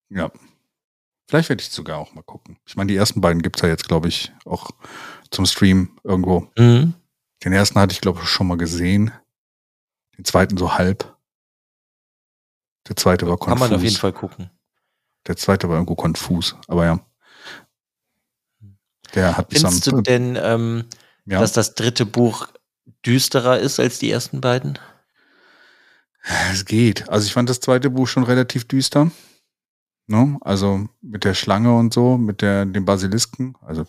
ja. 0.09 0.31
Vielleicht 1.27 1.49
werde 1.49 1.61
ich 1.61 1.69
sogar 1.69 1.97
auch 1.97 2.13
mal 2.13 2.23
gucken. 2.23 2.57
Ich 2.67 2.75
meine, 2.75 2.91
die 2.91 2.97
ersten 2.97 3.21
beiden 3.21 3.41
gibt's 3.41 3.61
ja 3.61 3.69
jetzt, 3.69 3.87
glaube 3.87 4.09
ich, 4.09 4.31
auch 4.45 4.69
zum 5.35 5.45
Stream 5.45 5.97
irgendwo. 6.03 6.47
Mhm. 6.57 6.93
Den 7.43 7.53
ersten 7.53 7.79
hatte 7.79 7.93
ich, 7.93 8.01
glaube 8.01 8.21
ich, 8.23 8.29
schon 8.29 8.47
mal 8.47 8.57
gesehen. 8.57 9.11
Den 10.17 10.25
zweiten 10.25 10.57
so 10.57 10.73
halb. 10.73 11.15
Der 12.87 12.95
zweite 12.95 13.27
war 13.27 13.37
Kann 13.37 13.49
konfus. 13.49 13.69
man 13.69 13.77
auf 13.77 13.83
jeden 13.83 13.97
Fall 13.97 14.13
gucken. 14.13 14.49
Der 15.27 15.35
zweite 15.37 15.67
war 15.67 15.75
irgendwo 15.75 15.95
konfus, 15.95 16.55
aber 16.67 16.85
ja. 16.85 16.99
Der 19.13 19.37
hat 19.37 19.47
Findest 19.51 19.87
du 19.87 20.01
denn, 20.01 20.37
ähm, 20.41 20.85
ja, 21.25 21.39
dass 21.39 21.53
das 21.53 21.75
dritte 21.75 22.05
Buch 22.05 22.47
düsterer 23.05 23.59
ist 23.59 23.79
als 23.79 23.99
die 23.99 24.11
ersten 24.11 24.41
beiden? 24.41 24.79
es 26.51 26.65
geht. 26.65 27.07
Also 27.09 27.27
ich 27.27 27.33
fand 27.33 27.49
das 27.49 27.59
zweite 27.59 27.89
Buch 27.91 28.07
schon 28.07 28.23
relativ 28.23 28.67
düster. 28.67 29.11
Ne? 30.07 30.37
Also 30.41 30.87
mit 31.01 31.23
der 31.23 31.33
Schlange 31.33 31.75
und 31.75 31.93
so, 31.93 32.17
mit 32.17 32.41
der, 32.41 32.65
dem 32.65 32.85
Basilisken, 32.85 33.55
also 33.61 33.85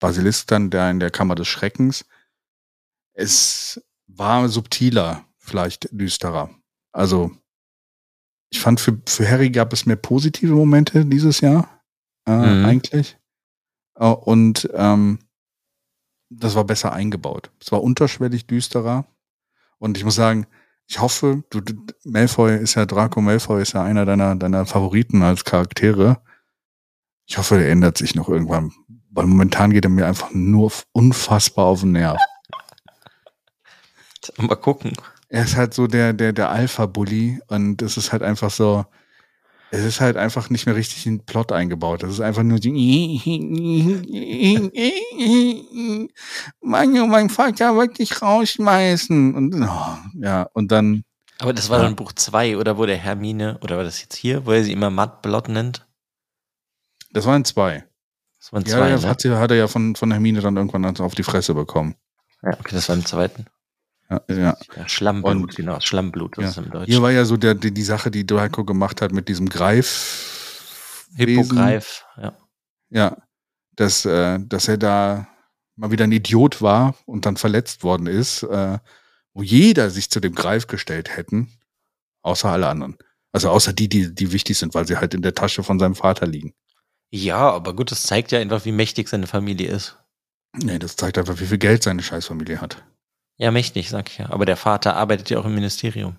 Basilisk 0.00 0.48
dann, 0.48 0.70
der 0.70 0.90
in 0.90 1.00
der 1.00 1.10
Kammer 1.10 1.34
des 1.34 1.48
Schreckens. 1.48 2.04
Es 3.14 3.80
war 4.06 4.48
subtiler, 4.48 5.24
vielleicht 5.38 5.88
düsterer. 5.92 6.50
Also 6.92 7.30
ich 8.50 8.60
fand 8.60 8.80
für, 8.80 9.00
für 9.06 9.28
Harry 9.28 9.50
gab 9.50 9.72
es 9.72 9.86
mehr 9.86 9.96
positive 9.96 10.54
Momente 10.54 11.04
dieses 11.04 11.40
Jahr, 11.40 11.82
äh, 12.28 12.32
Mhm. 12.36 12.64
eigentlich. 12.66 13.18
Äh, 13.98 14.06
Und 14.06 14.68
ähm, 14.74 15.18
das 16.30 16.54
war 16.54 16.64
besser 16.64 16.92
eingebaut. 16.92 17.50
Es 17.60 17.70
war 17.72 17.82
unterschwellig 17.82 18.46
düsterer. 18.46 19.06
Und 19.78 19.96
ich 19.96 20.04
muss 20.04 20.14
sagen, 20.14 20.46
ich 20.86 21.00
hoffe, 21.00 21.44
du, 21.50 21.60
Malfoy 22.04 22.56
ist 22.58 22.74
ja, 22.74 22.86
Draco 22.86 23.20
Malfoy 23.20 23.62
ist 23.62 23.72
ja 23.72 23.82
einer 23.82 24.04
deiner, 24.04 24.34
deiner 24.36 24.66
Favoriten 24.66 25.22
als 25.22 25.44
Charaktere. 25.44 26.20
Ich 27.26 27.38
hoffe, 27.38 27.56
der 27.58 27.70
ändert 27.70 27.96
sich 27.98 28.14
noch 28.14 28.28
irgendwann. 28.28 28.72
Weil 29.14 29.26
momentan 29.26 29.72
geht 29.72 29.84
er 29.84 29.90
mir 29.90 30.06
einfach 30.06 30.30
nur 30.32 30.72
unfassbar 30.92 31.66
auf 31.66 31.80
den 31.80 31.92
Nerv. 31.92 32.18
Mal 34.38 34.56
gucken. 34.56 34.92
er 35.28 35.44
ist 35.44 35.56
halt 35.56 35.74
so 35.74 35.86
der, 35.86 36.12
der, 36.12 36.32
der 36.32 36.50
Alpha-Bully 36.50 37.40
und 37.48 37.82
es 37.82 37.96
ist 37.96 38.12
halt 38.12 38.22
einfach 38.22 38.50
so, 38.50 38.84
es 39.70 39.84
ist 39.84 40.00
halt 40.00 40.16
einfach 40.16 40.50
nicht 40.50 40.66
mehr 40.66 40.76
richtig 40.76 41.06
in 41.06 41.18
den 41.18 41.26
Plot 41.26 41.52
eingebaut. 41.52 42.02
Es 42.02 42.12
ist 42.12 42.20
einfach 42.20 42.42
nur 42.42 42.58
die 42.58 42.70
mein, 46.60 46.92
mein 47.08 47.30
Vater 47.30 47.76
wird 47.76 47.98
dich 47.98 48.20
rausschmeißen. 48.22 49.34
Und 49.34 49.54
oh, 49.62 49.96
ja, 50.20 50.42
und 50.54 50.72
dann. 50.72 51.04
Aber 51.40 51.52
das 51.52 51.68
war 51.70 51.78
Ja. 51.78 51.84
dann 51.84 51.96
Buch 51.96 52.12
2, 52.12 52.56
oder 52.56 52.78
wo 52.78 52.86
der 52.86 52.96
Hermine, 52.96 53.58
oder 53.62 53.76
war 53.76 53.84
das 53.84 54.00
jetzt 54.00 54.16
hier, 54.16 54.46
wo 54.46 54.52
er 54.52 54.64
sie 54.64 54.72
immer 54.72 54.90
Matt 54.90 55.22
Blot 55.22 55.48
nennt? 55.48 55.86
Das 57.12 57.26
waren 57.26 57.44
zwei. 57.44 57.84
Das 58.44 58.52
waren 58.52 58.64
Ja, 58.66 58.76
zwei, 58.76 58.90
das 58.90 59.02
ne? 59.02 59.08
hat, 59.08 59.40
hat 59.40 59.50
er 59.52 59.56
ja 59.56 59.68
von, 59.68 59.96
von 59.96 60.10
Hermine 60.10 60.40
dann 60.42 60.56
irgendwann 60.56 60.84
auf 60.98 61.14
die 61.14 61.22
Fresse 61.22 61.54
bekommen. 61.54 61.94
Ja, 62.42 62.50
okay, 62.60 62.74
das 62.74 62.88
war 62.90 62.96
im 62.96 63.06
zweiten. 63.06 63.46
Ja, 64.10 64.20
ja. 64.28 64.56
Ja, 64.76 64.88
Schlammblut, 64.88 65.34
Und- 65.34 65.56
genau. 65.56 65.80
Schlammblut, 65.80 66.36
das 66.36 66.42
Ja. 66.44 66.50
ist 66.50 66.56
im 66.58 66.70
Deutschen. 66.70 66.92
Hier 66.92 67.00
war 67.00 67.10
ja 67.10 67.24
so 67.24 67.38
der, 67.38 67.54
die, 67.54 67.72
die 67.72 67.82
Sache, 67.82 68.10
die 68.10 68.26
Draco 68.26 68.64
gemacht 68.64 69.00
hat 69.00 69.12
mit 69.12 69.28
diesem 69.28 69.48
Greif. 69.48 71.08
Hippogreif, 71.16 72.04
ja. 72.20 72.36
Ja, 72.90 73.16
dass, 73.76 74.04
äh, 74.04 74.38
dass 74.40 74.68
er 74.68 74.76
da 74.76 75.26
mal 75.76 75.90
wieder 75.90 76.04
ein 76.04 76.12
Idiot 76.12 76.60
war 76.60 76.94
und 77.06 77.24
dann 77.24 77.36
verletzt 77.36 77.82
worden 77.82 78.06
ist, 78.06 78.42
äh, 78.42 78.78
wo 79.32 79.42
jeder 79.42 79.88
sich 79.90 80.10
zu 80.10 80.20
dem 80.20 80.34
Greif 80.34 80.66
gestellt 80.66 81.16
hätten, 81.16 81.50
außer 82.22 82.50
alle 82.50 82.68
anderen. 82.68 82.98
Also 83.32 83.48
außer 83.48 83.72
die, 83.72 83.88
die, 83.88 84.14
die 84.14 84.32
wichtig 84.32 84.58
sind, 84.58 84.74
weil 84.74 84.86
sie 84.86 84.96
halt 84.98 85.14
in 85.14 85.22
der 85.22 85.34
Tasche 85.34 85.62
von 85.62 85.78
seinem 85.78 85.94
Vater 85.94 86.26
liegen. 86.26 86.54
Ja, 87.10 87.50
aber 87.50 87.74
gut, 87.74 87.90
das 87.90 88.02
zeigt 88.04 88.32
ja 88.32 88.38
einfach, 88.40 88.64
wie 88.64 88.72
mächtig 88.72 89.08
seine 89.08 89.26
Familie 89.26 89.68
ist. 89.68 89.96
Nee, 90.56 90.78
das 90.78 90.96
zeigt 90.96 91.18
einfach, 91.18 91.38
wie 91.40 91.46
viel 91.46 91.58
Geld 91.58 91.82
seine 91.82 92.02
Scheißfamilie 92.02 92.60
hat. 92.60 92.84
Ja, 93.36 93.50
mächtig, 93.50 93.90
sag 93.90 94.08
ich 94.10 94.18
ja. 94.18 94.30
Aber 94.30 94.46
der 94.46 94.56
Vater 94.56 94.96
arbeitet 94.96 95.30
ja 95.30 95.38
auch 95.38 95.44
im 95.44 95.54
Ministerium. 95.54 96.16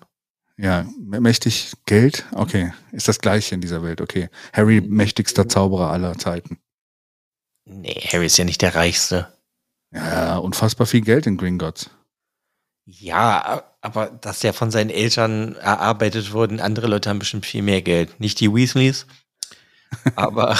Ja, 0.58 0.82
mä- 0.98 1.20
mächtig 1.20 1.72
Geld, 1.86 2.24
okay, 2.32 2.72
ist 2.92 3.08
das 3.08 3.18
gleiche 3.20 3.54
in 3.54 3.60
dieser 3.60 3.82
Welt, 3.82 4.00
okay. 4.00 4.30
Harry, 4.52 4.80
mächtigster 4.80 5.48
Zauberer 5.48 5.90
aller 5.90 6.16
Zeiten. 6.18 6.58
Nee, 7.66 8.00
Harry 8.12 8.26
ist 8.26 8.36
ja 8.38 8.44
nicht 8.44 8.62
der 8.62 8.74
Reichste. 8.74 9.32
Ja, 9.92 10.36
unfassbar 10.38 10.86
viel 10.86 11.00
Geld 11.02 11.26
in 11.26 11.36
Gringotts. 11.36 11.90
Ja, 12.88 13.64
aber 13.80 14.06
dass 14.10 14.40
der 14.40 14.52
von 14.54 14.70
seinen 14.70 14.90
Eltern 14.90 15.56
erarbeitet 15.56 16.32
wurden, 16.32 16.60
andere 16.60 16.86
Leute 16.86 17.10
haben 17.10 17.18
bestimmt 17.18 17.44
viel 17.44 17.62
mehr 17.62 17.82
Geld. 17.82 18.20
Nicht 18.20 18.40
die 18.40 18.52
Weasleys, 18.52 19.06
aber 20.16 20.56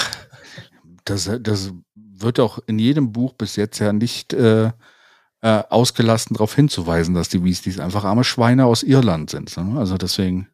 Das, 1.05 1.31
das 1.41 1.73
wird 1.95 2.41
auch 2.41 2.59
in 2.67 2.79
jedem 2.79 3.13
Buch 3.13 3.35
bis 3.35 3.57
jetzt 3.57 3.79
ja 3.79 3.93
nicht 3.93 4.33
äh, 4.33 4.73
äh, 5.43 5.63
ausgelassen 5.71 6.35
darauf 6.35 6.55
hinzuweisen, 6.55 7.15
dass 7.15 7.29
die 7.29 7.45
Weasleys 7.45 7.79
einfach 7.79 8.05
arme 8.05 8.25
Schweine 8.25 8.67
aus 8.67 8.83
Irland 8.83 9.31
sind. 9.31 9.57
Ne? 9.57 9.79
Also 9.79 9.97
deswegen, 9.99 10.49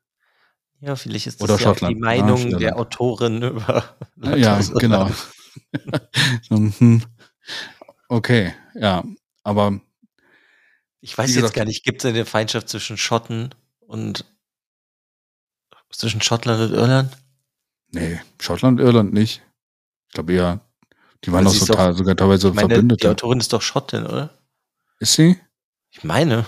ja, 0.80 0.96
vielleicht 0.96 1.26
ist 1.28 1.40
das 1.40 1.48
Oder 1.48 1.58
ja 1.60 1.70
auch 1.70 1.78
Schottland. 1.80 1.96
die 1.96 2.00
Meinung 2.00 2.48
Ja, 2.50 2.58
der. 2.58 2.76
Autorin 2.78 3.42
über 3.42 3.96
äh, 4.22 4.38
ja, 4.40 4.60
genau. 4.78 5.10
so, 6.48 6.56
hm. 6.56 7.02
okay, 8.08 8.54
ja, 8.74 9.04
aber 9.44 9.80
Ich 11.00 11.16
weiß 11.16 11.34
jetzt 11.34 11.54
gar 11.54 11.64
nicht, 11.64 11.84
gibt 11.84 12.04
es 12.04 12.06
eine 12.10 12.24
Feindschaft 12.26 12.68
zwischen 12.68 12.96
Schotten 12.96 13.54
und 13.80 14.24
zwischen 15.90 16.20
Schottland 16.22 16.60
und 16.70 16.76
Irland? 16.76 17.16
Nee, 17.92 18.20
Schottland, 18.40 18.80
Irland 18.80 19.12
nicht. 19.12 19.42
Ich 20.08 20.14
glaube 20.14 20.32
eher, 20.32 20.60
die 21.24 21.32
waren 21.32 21.44
doch 21.44 21.56
total, 21.56 21.94
sogar 21.94 22.16
teilweise 22.16 22.48
Ich 22.48 22.54
meine, 22.54 22.68
die 22.68 22.74
Verbündete. 22.74 23.10
Autorin 23.10 23.40
ist 23.40 23.52
doch 23.52 23.62
Schottin, 23.62 24.06
oder? 24.06 24.30
Ist 24.98 25.14
sie? 25.14 25.38
Ich 25.90 26.04
meine. 26.04 26.46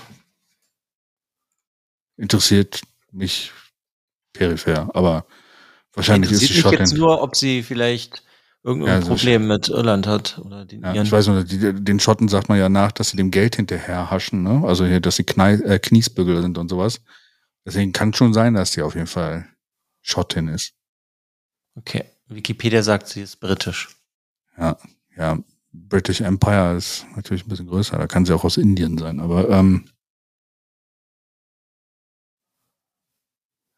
Interessiert 2.16 2.82
mich 3.12 3.52
peripher, 4.32 4.90
aber 4.94 5.26
wahrscheinlich 5.92 6.32
ist 6.32 6.40
sie 6.40 6.46
mich 6.46 6.56
jetzt 6.56 6.62
Schottin. 6.62 6.98
nur, 6.98 7.22
ob 7.22 7.36
sie 7.36 7.62
vielleicht 7.62 8.22
irgendein 8.62 8.94
Ja, 8.94 9.02
so 9.02 9.08
Problem 9.08 9.46
mit 9.46 9.68
Irland 9.68 10.06
hat 10.06 10.38
oder 10.38 10.64
den 10.64 10.82
Ja, 10.82 11.02
ich 11.02 11.12
weiß 11.12 11.26
nur, 11.28 11.44
die, 11.44 11.72
den 11.72 12.00
Schotten 12.00 12.28
sagt 12.28 12.48
man 12.48 12.58
ja 12.58 12.68
nach, 12.68 12.92
dass 12.92 13.10
sie 13.10 13.16
dem 13.16 13.30
Geld 13.30 13.56
hinterher 13.56 14.10
haschen, 14.10 14.42
ne? 14.42 14.62
Also 14.66 14.86
hier, 14.86 15.00
dass 15.00 15.16
sie 15.16 15.24
Knei, 15.24 15.54
äh, 15.54 15.78
Kniesbügel 15.78 16.40
sind 16.42 16.58
und 16.58 16.68
sowas. 16.68 17.00
Deswegen 17.66 17.92
kann 17.92 18.12
schon 18.14 18.34
sein, 18.34 18.54
dass 18.54 18.72
die 18.72 18.82
auf 18.82 18.94
jeden 18.94 19.06
Fall 19.06 19.48
Schottin 20.02 20.48
ist. 20.48 20.72
Okay. 21.76 22.04
Wikipedia 22.28 22.82
sagt, 22.82 23.08
sie 23.08 23.22
ist 23.22 23.36
britisch. 23.36 23.96
Ja, 24.56 25.38
British 25.72 26.20
Empire 26.20 26.76
ist 26.76 27.06
natürlich 27.16 27.44
ein 27.44 27.48
bisschen 27.48 27.66
größer, 27.66 27.98
da 27.98 28.06
kann 28.06 28.24
sie 28.24 28.32
auch 28.34 28.44
aus 28.44 28.56
Indien 28.56 28.96
sein, 28.96 29.20
aber 29.20 29.48
ähm, 29.50 29.88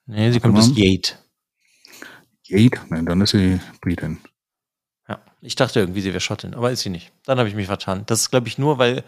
Nee, 0.07 0.31
sie 0.31 0.41
kommt 0.41 0.57
aus. 0.57 0.71
Yate. 0.77 1.19
Jade, 2.45 2.79
nein, 2.91 3.07
dann 3.07 3.21
ist 3.21 3.31
sie 3.31 3.61
Britin. 3.81 4.19
Ja. 5.09 5.21
Ich 5.41 5.57
dachte 5.57 5.81
irgendwie, 5.81 6.01
sie 6.01 6.11
wäre 6.11 6.21
Schottin, 6.21 6.55
aber 6.55 6.71
ist 6.71 6.83
sie 6.83 6.91
nicht. 6.91 7.13
Dann 7.25 7.39
habe 7.39 7.49
ich 7.49 7.57
mich 7.57 7.67
vertan. 7.67 8.05
Das 8.07 8.21
ist, 8.21 8.31
glaube 8.31 8.47
ich, 8.47 8.57
nur, 8.57 8.79
weil 8.79 9.03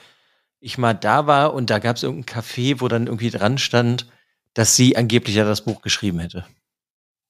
ich 0.59 0.77
mal 0.77 0.95
da 0.95 1.29
war 1.29 1.55
und 1.55 1.71
da 1.71 1.79
gab 1.79 1.97
es 1.97 2.03
irgendein 2.03 2.43
Café, 2.43 2.81
wo 2.81 2.89
dann 2.89 3.07
irgendwie 3.07 3.31
dran 3.31 3.59
stand, 3.59 4.11
dass 4.55 4.75
sie 4.75 4.97
angeblich 4.97 5.37
ja 5.37 5.45
das 5.45 5.65
Buch 5.65 5.83
geschrieben 5.83 6.19
hätte. 6.19 6.45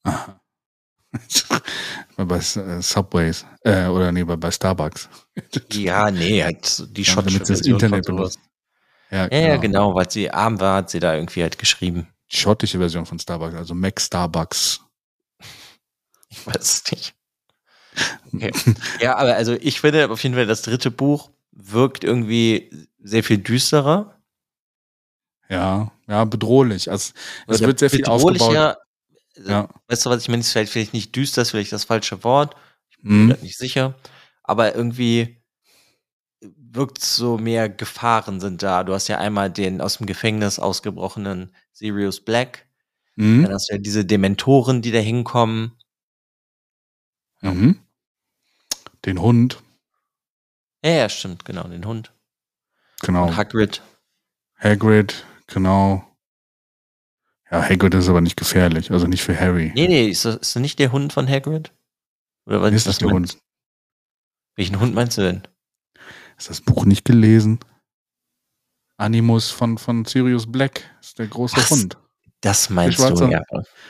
Aha. 0.04 0.40
bei 2.16 2.36
äh, 2.36 2.82
Subways, 2.82 3.46
äh, 3.64 3.86
oder 3.86 4.12
nee, 4.12 4.24
bei, 4.24 4.50
Starbucks. 4.50 5.08
Ja, 5.72 6.10
nee, 6.10 6.42
halt 6.42 6.96
die 6.96 7.04
schottische 7.04 7.38
damit 7.38 7.46
sie 7.46 7.52
das 7.54 7.62
Internet 7.62 8.06
benutzt. 8.06 8.40
Ja, 9.10 9.28
Ja, 9.32 9.38
ja, 9.38 9.56
genau, 9.56 9.94
weil 9.94 10.10
sie 10.10 10.30
arm 10.30 10.60
war, 10.60 10.76
hat 10.76 10.90
sie 10.90 11.00
da 11.00 11.14
irgendwie 11.14 11.42
halt 11.42 11.58
geschrieben. 11.58 12.08
Schottische 12.26 12.78
Version 12.78 13.06
von 13.06 13.18
Starbucks, 13.18 13.54
also 13.54 13.74
Mac 13.74 14.00
Starbucks. 14.00 14.80
Ich 16.28 16.46
weiß 16.46 16.56
es 16.60 16.92
nicht. 16.92 17.14
Okay. 18.34 18.52
ja, 19.00 19.16
aber 19.16 19.34
also 19.36 19.54
ich 19.54 19.80
finde 19.80 20.10
auf 20.10 20.22
jeden 20.22 20.34
Fall, 20.34 20.46
das 20.46 20.62
dritte 20.62 20.90
Buch 20.90 21.30
wirkt 21.52 22.04
irgendwie 22.04 22.70
sehr 23.02 23.24
viel 23.24 23.38
düsterer. 23.38 24.14
Ja, 25.48 25.90
ja, 26.06 26.24
bedrohlich. 26.24 26.90
Also, 26.90 27.12
es 27.46 27.60
wird 27.60 27.78
sehr 27.78 27.90
viel 27.90 28.04
aufgebaut. 28.04 28.76
Ja. 29.46 29.68
Weißt 29.88 30.04
du, 30.06 30.10
was 30.10 30.22
ich 30.22 30.28
meine? 30.28 30.40
Ist 30.40 30.52
vielleicht, 30.52 30.72
vielleicht 30.72 30.92
nicht 30.94 31.14
düster, 31.14 31.42
ist 31.42 31.50
vielleicht 31.50 31.72
das 31.72 31.84
falsche 31.84 32.24
Wort. 32.24 32.56
Ich 32.90 32.98
bin 33.02 33.26
Mhm. 33.26 33.36
nicht 33.42 33.56
sicher. 33.58 33.94
Aber 34.42 34.74
irgendwie 34.74 35.42
wirkt 36.40 37.00
so 37.02 37.36
mehr 37.38 37.68
Gefahren 37.68 38.40
sind 38.40 38.62
da. 38.62 38.84
Du 38.84 38.94
hast 38.94 39.08
ja 39.08 39.18
einmal 39.18 39.50
den 39.50 39.80
aus 39.80 39.98
dem 39.98 40.06
Gefängnis 40.06 40.58
ausgebrochenen 40.58 41.54
Sirius 41.72 42.20
Black. 42.20 42.66
Mhm. 43.16 43.42
Dann 43.44 43.52
hast 43.54 43.68
du 43.70 43.74
ja 43.74 43.78
diese 43.80 44.04
Dementoren, 44.04 44.82
die 44.82 44.92
da 44.92 44.98
hinkommen. 44.98 45.72
Mhm. 47.40 47.78
Den 49.04 49.20
Hund, 49.20 49.62
Ja, 50.84 50.90
ja, 50.92 51.08
stimmt, 51.08 51.44
genau, 51.44 51.64
den 51.68 51.84
Hund. 51.86 52.12
genau. 53.02 53.26
Und 53.28 53.36
Hagrid. 53.36 53.82
Hagrid, 54.58 55.24
genau. 55.46 56.04
Ja, 57.50 57.62
Hagrid 57.62 57.94
ist 57.94 58.08
aber 58.08 58.20
nicht 58.20 58.36
gefährlich, 58.36 58.90
also 58.90 59.06
nicht 59.06 59.22
für 59.22 59.38
Harry. 59.38 59.72
Nee, 59.74 59.88
nee, 59.88 60.08
ist 60.08 60.24
das, 60.24 60.36
ist 60.36 60.54
das 60.56 60.60
nicht 60.62 60.78
der 60.78 60.92
Hund 60.92 61.12
von 61.12 61.28
Hagrid? 61.28 61.72
Oder 62.46 62.60
was 62.62 62.72
Ist 62.74 62.86
das 62.86 62.98
der 62.98 63.08
meinst- 63.08 63.34
Hund? 63.34 63.42
Welchen 64.56 64.80
Hund 64.80 64.94
meinst 64.94 65.16
du 65.18 65.22
denn? 65.22 65.42
Ist 66.36 66.50
das 66.50 66.60
Buch 66.60 66.84
nicht 66.84 67.04
gelesen? 67.04 67.58
Animus 68.96 69.50
von, 69.50 69.78
von 69.78 70.04
Sirius 70.04 70.50
Black 70.50 70.82
ist 71.00 71.18
der 71.18 71.28
große 71.28 71.56
Was? 71.56 71.70
Hund, 71.70 71.96
Das 72.40 72.68
meinst 72.68 72.98
du, 72.98 73.26
ja. 73.26 73.42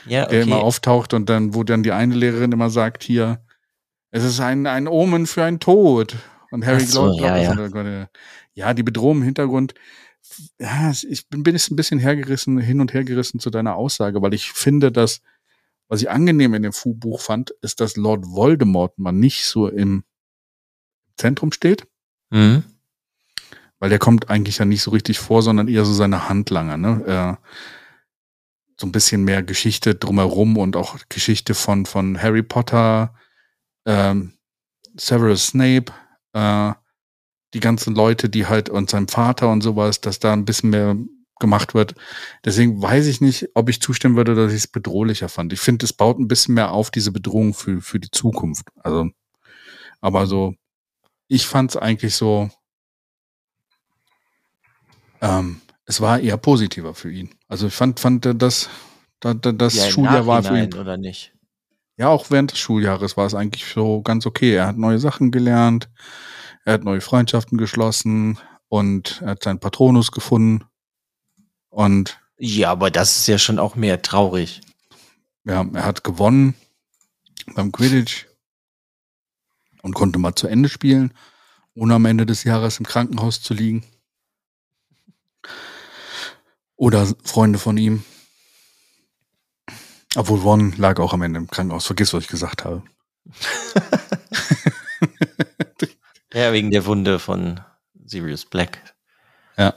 Ja, 0.05 0.25
der 0.27 0.43
immer 0.43 0.57
okay. 0.57 0.65
auftaucht 0.65 1.13
und 1.13 1.29
dann, 1.29 1.53
wo 1.55 1.63
dann 1.63 1.83
die 1.83 1.91
eine 1.91 2.13
Lehrerin 2.15 2.51
immer 2.51 2.69
sagt, 2.69 3.03
hier, 3.03 3.43
es 4.11 4.23
ist 4.23 4.39
ein, 4.39 4.67
ein 4.67 4.87
Omen 4.87 5.25
für 5.27 5.43
ein 5.43 5.59
Tod. 5.59 6.15
Und 6.51 6.65
Harry 6.65 6.81
so, 6.81 7.15
glaubt, 7.15 7.21
ja, 7.21 7.37
ja. 7.37 8.09
ja, 8.53 8.73
die 8.73 8.83
Bedrohung 8.83 9.17
im 9.17 9.23
Hintergrund. 9.23 9.73
Ja, 10.59 10.91
ich 10.91 11.27
bin, 11.27 11.43
bin 11.43 11.55
jetzt 11.55 11.71
ein 11.71 11.75
bisschen 11.75 11.99
hergerissen, 11.99 12.59
hin 12.59 12.81
und 12.81 12.93
her 12.93 13.03
gerissen 13.03 13.39
zu 13.39 13.49
deiner 13.49 13.75
Aussage, 13.75 14.21
weil 14.21 14.33
ich 14.33 14.51
finde, 14.51 14.91
dass, 14.91 15.21
was 15.87 16.01
ich 16.01 16.09
angenehm 16.09 16.53
in 16.53 16.63
dem 16.63 16.73
Fu- 16.73 16.93
Buch 16.93 17.21
fand, 17.21 17.51
ist, 17.61 17.79
dass 17.81 17.95
Lord 17.97 18.25
Voldemort 18.27 18.97
mal 18.99 19.11
nicht 19.11 19.45
so 19.45 19.67
im 19.67 20.03
Zentrum 21.17 21.51
steht, 21.51 21.87
Mhm. 22.31 22.63
weil 23.79 23.89
der 23.89 23.99
kommt 23.99 24.29
eigentlich 24.29 24.59
ja 24.59 24.65
nicht 24.65 24.81
so 24.83 24.91
richtig 24.91 25.19
vor, 25.19 25.41
sondern 25.41 25.67
eher 25.67 25.83
so 25.85 25.93
seine 25.93 26.29
Handlanger, 26.29 26.77
ne? 26.77 27.37
Äh, 27.39 27.45
so 28.79 28.87
ein 28.87 28.91
bisschen 28.93 29.23
mehr 29.25 29.43
Geschichte 29.43 29.95
drumherum 29.95 30.57
und 30.57 30.77
auch 30.77 30.97
Geschichte 31.09 31.53
von, 31.53 31.85
von 31.85 32.21
Harry 32.21 32.43
Potter, 32.43 33.13
ähm, 33.85 34.33
Severus 34.95 35.47
Snape, 35.47 35.91
äh, 36.33 36.71
die 37.53 37.59
ganzen 37.59 37.95
Leute, 37.95 38.29
die 38.29 38.45
halt 38.45 38.69
und 38.69 38.89
seinem 38.89 39.07
Vater 39.07 39.51
und 39.51 39.61
sowas, 39.61 40.01
dass 40.01 40.19
da 40.19 40.33
ein 40.33 40.45
bisschen 40.45 40.69
mehr 40.69 40.95
gemacht 41.39 41.73
wird. 41.73 41.95
Deswegen 42.43 42.81
weiß 42.81 43.07
ich 43.07 43.21
nicht, 43.21 43.49
ob 43.55 43.69
ich 43.69 43.81
zustimmen 43.81 44.17
würde, 44.17 44.35
dass 44.35 44.51
ich 44.51 44.59
es 44.59 44.67
bedrohlicher 44.67 45.29
fand. 45.29 45.53
Ich 45.53 45.59
finde, 45.59 45.85
es 45.85 45.93
baut 45.93 46.19
ein 46.19 46.27
bisschen 46.27 46.53
mehr 46.55 46.71
auf 46.71 46.91
diese 46.91 47.11
Bedrohung 47.11 47.53
für, 47.53 47.81
für 47.81 47.99
die 47.99 48.11
Zukunft. 48.11 48.67
Also, 48.83 49.09
aber 50.01 50.27
so, 50.27 50.53
ich 51.27 51.47
fand 51.47 51.71
es 51.71 51.77
eigentlich 51.77 52.15
so, 52.15 52.49
ähm, 55.21 55.61
es 55.85 56.01
war 56.01 56.19
eher 56.19 56.37
positiver 56.37 56.93
für 56.93 57.11
ihn. 57.11 57.31
Also 57.47 57.67
ich 57.67 57.73
fand, 57.73 57.99
fand 57.99 58.25
das, 58.25 58.69
das, 59.19 59.35
das 59.41 59.75
Ja, 59.75 59.89
Schuljahr 59.89 60.27
war 60.27 60.43
für 60.43 60.57
ihn. 60.57 60.73
Oder 60.73 60.97
nicht? 60.97 61.33
Ja, 61.97 62.09
auch 62.09 62.29
während 62.29 62.51
des 62.51 62.59
Schuljahres 62.59 63.17
war 63.17 63.25
es 63.25 63.33
eigentlich 63.33 63.65
so 63.65 64.01
ganz 64.01 64.25
okay. 64.25 64.53
Er 64.53 64.67
hat 64.67 64.77
neue 64.77 64.99
Sachen 64.99 65.31
gelernt, 65.31 65.89
er 66.69 66.73
hat 66.73 66.83
neue 66.83 67.01
Freundschaften 67.01 67.57
geschlossen 67.57 68.37
und 68.67 69.21
er 69.23 69.31
hat 69.31 69.43
seinen 69.43 69.59
Patronus 69.59 70.11
gefunden. 70.11 70.65
Und 71.69 72.21
Ja, 72.37 72.69
aber 72.69 72.91
das 72.91 73.17
ist 73.17 73.27
ja 73.27 73.39
schon 73.39 73.57
auch 73.57 73.75
mehr 73.75 74.03
traurig. 74.03 74.61
ja, 75.45 75.65
er 75.73 75.83
hat 75.83 76.03
gewonnen 76.03 76.53
beim 77.55 77.71
Quidditch 77.71 78.27
und 79.81 79.95
konnte 79.95 80.19
mal 80.19 80.35
zu 80.35 80.45
Ende 80.47 80.69
spielen, 80.69 81.11
ohne 81.73 81.95
am 81.95 82.05
Ende 82.05 82.27
des 82.27 82.43
Jahres 82.43 82.77
im 82.77 82.85
Krankenhaus 82.85 83.41
zu 83.41 83.55
liegen. 83.55 83.83
Oder 86.75 87.07
Freunde 87.23 87.57
von 87.57 87.77
ihm. 87.77 88.03
Obwohl 90.15 90.39
Ron 90.39 90.73
lag 90.77 90.99
auch 90.99 91.13
am 91.13 91.23
Ende 91.23 91.39
im 91.39 91.47
Krankenhaus. 91.47 91.87
Vergiss, 91.87 92.13
was 92.13 92.25
ich 92.25 92.29
gesagt 92.29 92.63
habe. 92.63 92.83
Ja, 96.39 96.53
wegen 96.53 96.71
der 96.71 96.85
Wunde 96.85 97.19
von 97.19 97.59
Sirius 98.05 98.45
Black. 98.45 98.95
Ja. 99.57 99.73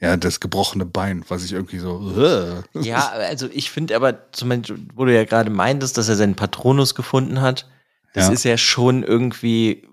Ja, 0.00 0.16
das 0.16 0.38
gebrochene 0.38 0.86
Bein, 0.86 1.24
was 1.28 1.44
ich 1.44 1.52
irgendwie 1.52 1.78
so. 1.78 2.14
äh. 2.22 2.62
Ja, 2.82 3.08
also 3.08 3.48
ich 3.50 3.70
finde 3.70 3.96
aber, 3.96 4.30
zumindest, 4.32 4.78
wo 4.94 5.04
du 5.04 5.12
ja 5.14 5.24
gerade 5.24 5.50
meintest, 5.50 5.98
dass 5.98 6.08
er 6.08 6.14
seinen 6.16 6.36
Patronus 6.36 6.94
gefunden 6.94 7.40
hat, 7.40 7.68
das 8.14 8.28
Ja. 8.28 8.32
ist 8.32 8.44
ja 8.44 8.56
schon 8.56 9.02
irgendwie 9.02 9.88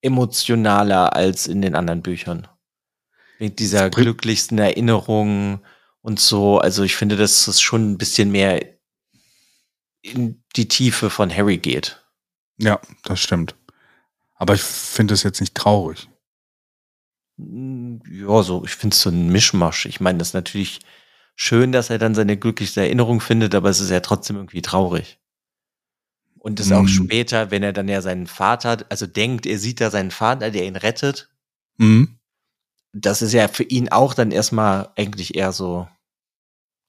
emotionaler 0.00 1.14
als 1.14 1.46
in 1.46 1.60
den 1.62 1.74
anderen 1.74 2.02
Büchern. 2.02 2.48
Mit 3.38 3.58
dieser 3.58 3.90
glücklichsten 3.90 4.56
Erinnerung 4.58 5.60
und 6.00 6.18
so. 6.20 6.58
Also 6.58 6.82
ich 6.82 6.96
finde, 6.96 7.16
dass 7.16 7.48
es 7.48 7.60
schon 7.60 7.92
ein 7.92 7.98
bisschen 7.98 8.30
mehr 8.30 8.64
in 10.00 10.42
die 10.56 10.68
Tiefe 10.68 11.10
von 11.10 11.34
Harry 11.34 11.58
geht. 11.58 12.02
Ja, 12.58 12.80
das 13.04 13.20
stimmt. 13.20 13.54
Aber 14.36 14.54
ich 14.54 14.62
finde 14.62 15.14
es 15.14 15.22
jetzt 15.22 15.40
nicht 15.40 15.54
traurig. 15.54 16.08
Mm, 17.38 17.98
Ja, 18.10 18.42
so, 18.42 18.64
ich 18.64 18.74
finde 18.74 18.94
es 18.94 19.00
so 19.02 19.10
ein 19.10 19.28
Mischmasch. 19.28 19.86
Ich 19.86 20.00
meine, 20.00 20.18
das 20.18 20.28
ist 20.28 20.34
natürlich 20.34 20.80
schön, 21.34 21.72
dass 21.72 21.90
er 21.90 21.98
dann 21.98 22.14
seine 22.14 22.36
glücklichste 22.36 22.80
Erinnerung 22.80 23.20
findet, 23.20 23.54
aber 23.54 23.68
es 23.70 23.80
ist 23.80 23.90
ja 23.90 24.00
trotzdem 24.00 24.36
irgendwie 24.36 24.62
traurig. 24.62 25.18
Und 26.38 26.60
das 26.60 26.70
auch 26.70 26.84
Mm. 26.84 26.88
später, 26.88 27.50
wenn 27.50 27.62
er 27.62 27.72
dann 27.72 27.88
ja 27.88 28.00
seinen 28.02 28.26
Vater, 28.26 28.84
also 28.88 29.06
denkt, 29.06 29.46
er 29.46 29.58
sieht 29.58 29.80
da 29.80 29.90
seinen 29.90 30.10
Vater, 30.12 30.50
der 30.50 30.64
ihn 30.66 30.76
rettet, 30.76 31.28
Mhm. 31.78 32.18
das 32.92 33.20
ist 33.20 33.32
ja 33.32 33.48
für 33.48 33.64
ihn 33.64 33.88
auch 33.90 34.14
dann 34.14 34.30
erstmal 34.30 34.90
eigentlich 34.96 35.34
eher 35.34 35.52
so 35.52 35.88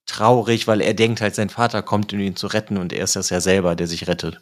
traurig, 0.06 0.66
weil 0.66 0.80
er 0.80 0.94
denkt 0.94 1.20
halt, 1.20 1.34
sein 1.34 1.50
Vater 1.50 1.82
kommt, 1.82 2.12
um 2.12 2.20
ihn 2.20 2.36
zu 2.36 2.46
retten 2.46 2.78
und 2.78 2.92
er 2.92 3.04
ist 3.04 3.16
das 3.16 3.28
ja 3.30 3.40
selber, 3.42 3.76
der 3.76 3.86
sich 3.86 4.06
rettet. 4.06 4.40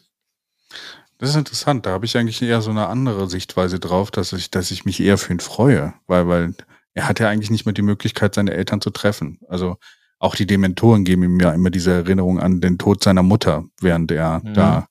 Das 1.18 1.30
ist 1.30 1.36
interessant. 1.36 1.86
Da 1.86 1.90
habe 1.90 2.04
ich 2.04 2.16
eigentlich 2.16 2.42
eher 2.42 2.60
so 2.60 2.70
eine 2.70 2.88
andere 2.88 3.28
Sichtweise 3.28 3.78
drauf, 3.80 4.10
dass 4.10 4.32
ich, 4.32 4.50
dass 4.50 4.70
ich 4.70 4.84
mich 4.84 5.00
eher 5.00 5.16
für 5.18 5.32
ihn 5.32 5.40
freue, 5.40 5.94
weil, 6.06 6.28
weil 6.28 6.54
er 6.94 7.08
hat 7.08 7.20
ja 7.20 7.28
eigentlich 7.28 7.50
nicht 7.50 7.64
mehr 7.64 7.72
die 7.72 7.82
Möglichkeit, 7.82 8.34
seine 8.34 8.52
Eltern 8.52 8.80
zu 8.80 8.90
treffen. 8.90 9.38
Also 9.48 9.76
auch 10.18 10.34
die 10.34 10.46
Dementoren 10.46 11.04
geben 11.04 11.22
ihm 11.22 11.40
ja 11.40 11.52
immer 11.52 11.70
diese 11.70 11.92
Erinnerung 11.92 12.38
an 12.40 12.60
den 12.60 12.78
Tod 12.78 13.02
seiner 13.02 13.22
Mutter, 13.22 13.64
während 13.80 14.10
er 14.10 14.40
Mhm. 14.44 14.54
da 14.54 14.88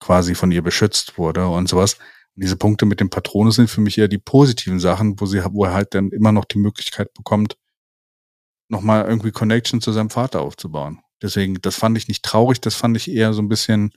quasi 0.00 0.34
von 0.34 0.50
ihr 0.52 0.62
beschützt 0.62 1.18
wurde 1.18 1.46
und 1.48 1.68
sowas. 1.68 1.94
Und 2.34 2.42
diese 2.42 2.56
Punkte 2.56 2.84
mit 2.86 3.00
dem 3.00 3.10
Patronus 3.10 3.56
sind 3.56 3.70
für 3.70 3.80
mich 3.80 3.96
eher 3.98 4.08
die 4.08 4.18
positiven 4.18 4.80
Sachen, 4.80 5.20
wo 5.20 5.26
sie, 5.26 5.42
wo 5.50 5.64
er 5.64 5.74
halt 5.74 5.94
dann 5.94 6.10
immer 6.10 6.32
noch 6.32 6.44
die 6.44 6.58
Möglichkeit 6.58 7.12
bekommt, 7.14 7.56
nochmal 8.68 9.04
irgendwie 9.04 9.30
Connection 9.30 9.80
zu 9.80 9.92
seinem 9.92 10.10
Vater 10.10 10.40
aufzubauen. 10.40 11.00
Deswegen, 11.22 11.60
das 11.62 11.76
fand 11.76 11.96
ich 11.96 12.08
nicht 12.08 12.24
traurig, 12.24 12.60
das 12.60 12.74
fand 12.74 12.96
ich 12.96 13.10
eher 13.10 13.32
so 13.32 13.42
ein 13.42 13.48
bisschen, 13.48 13.92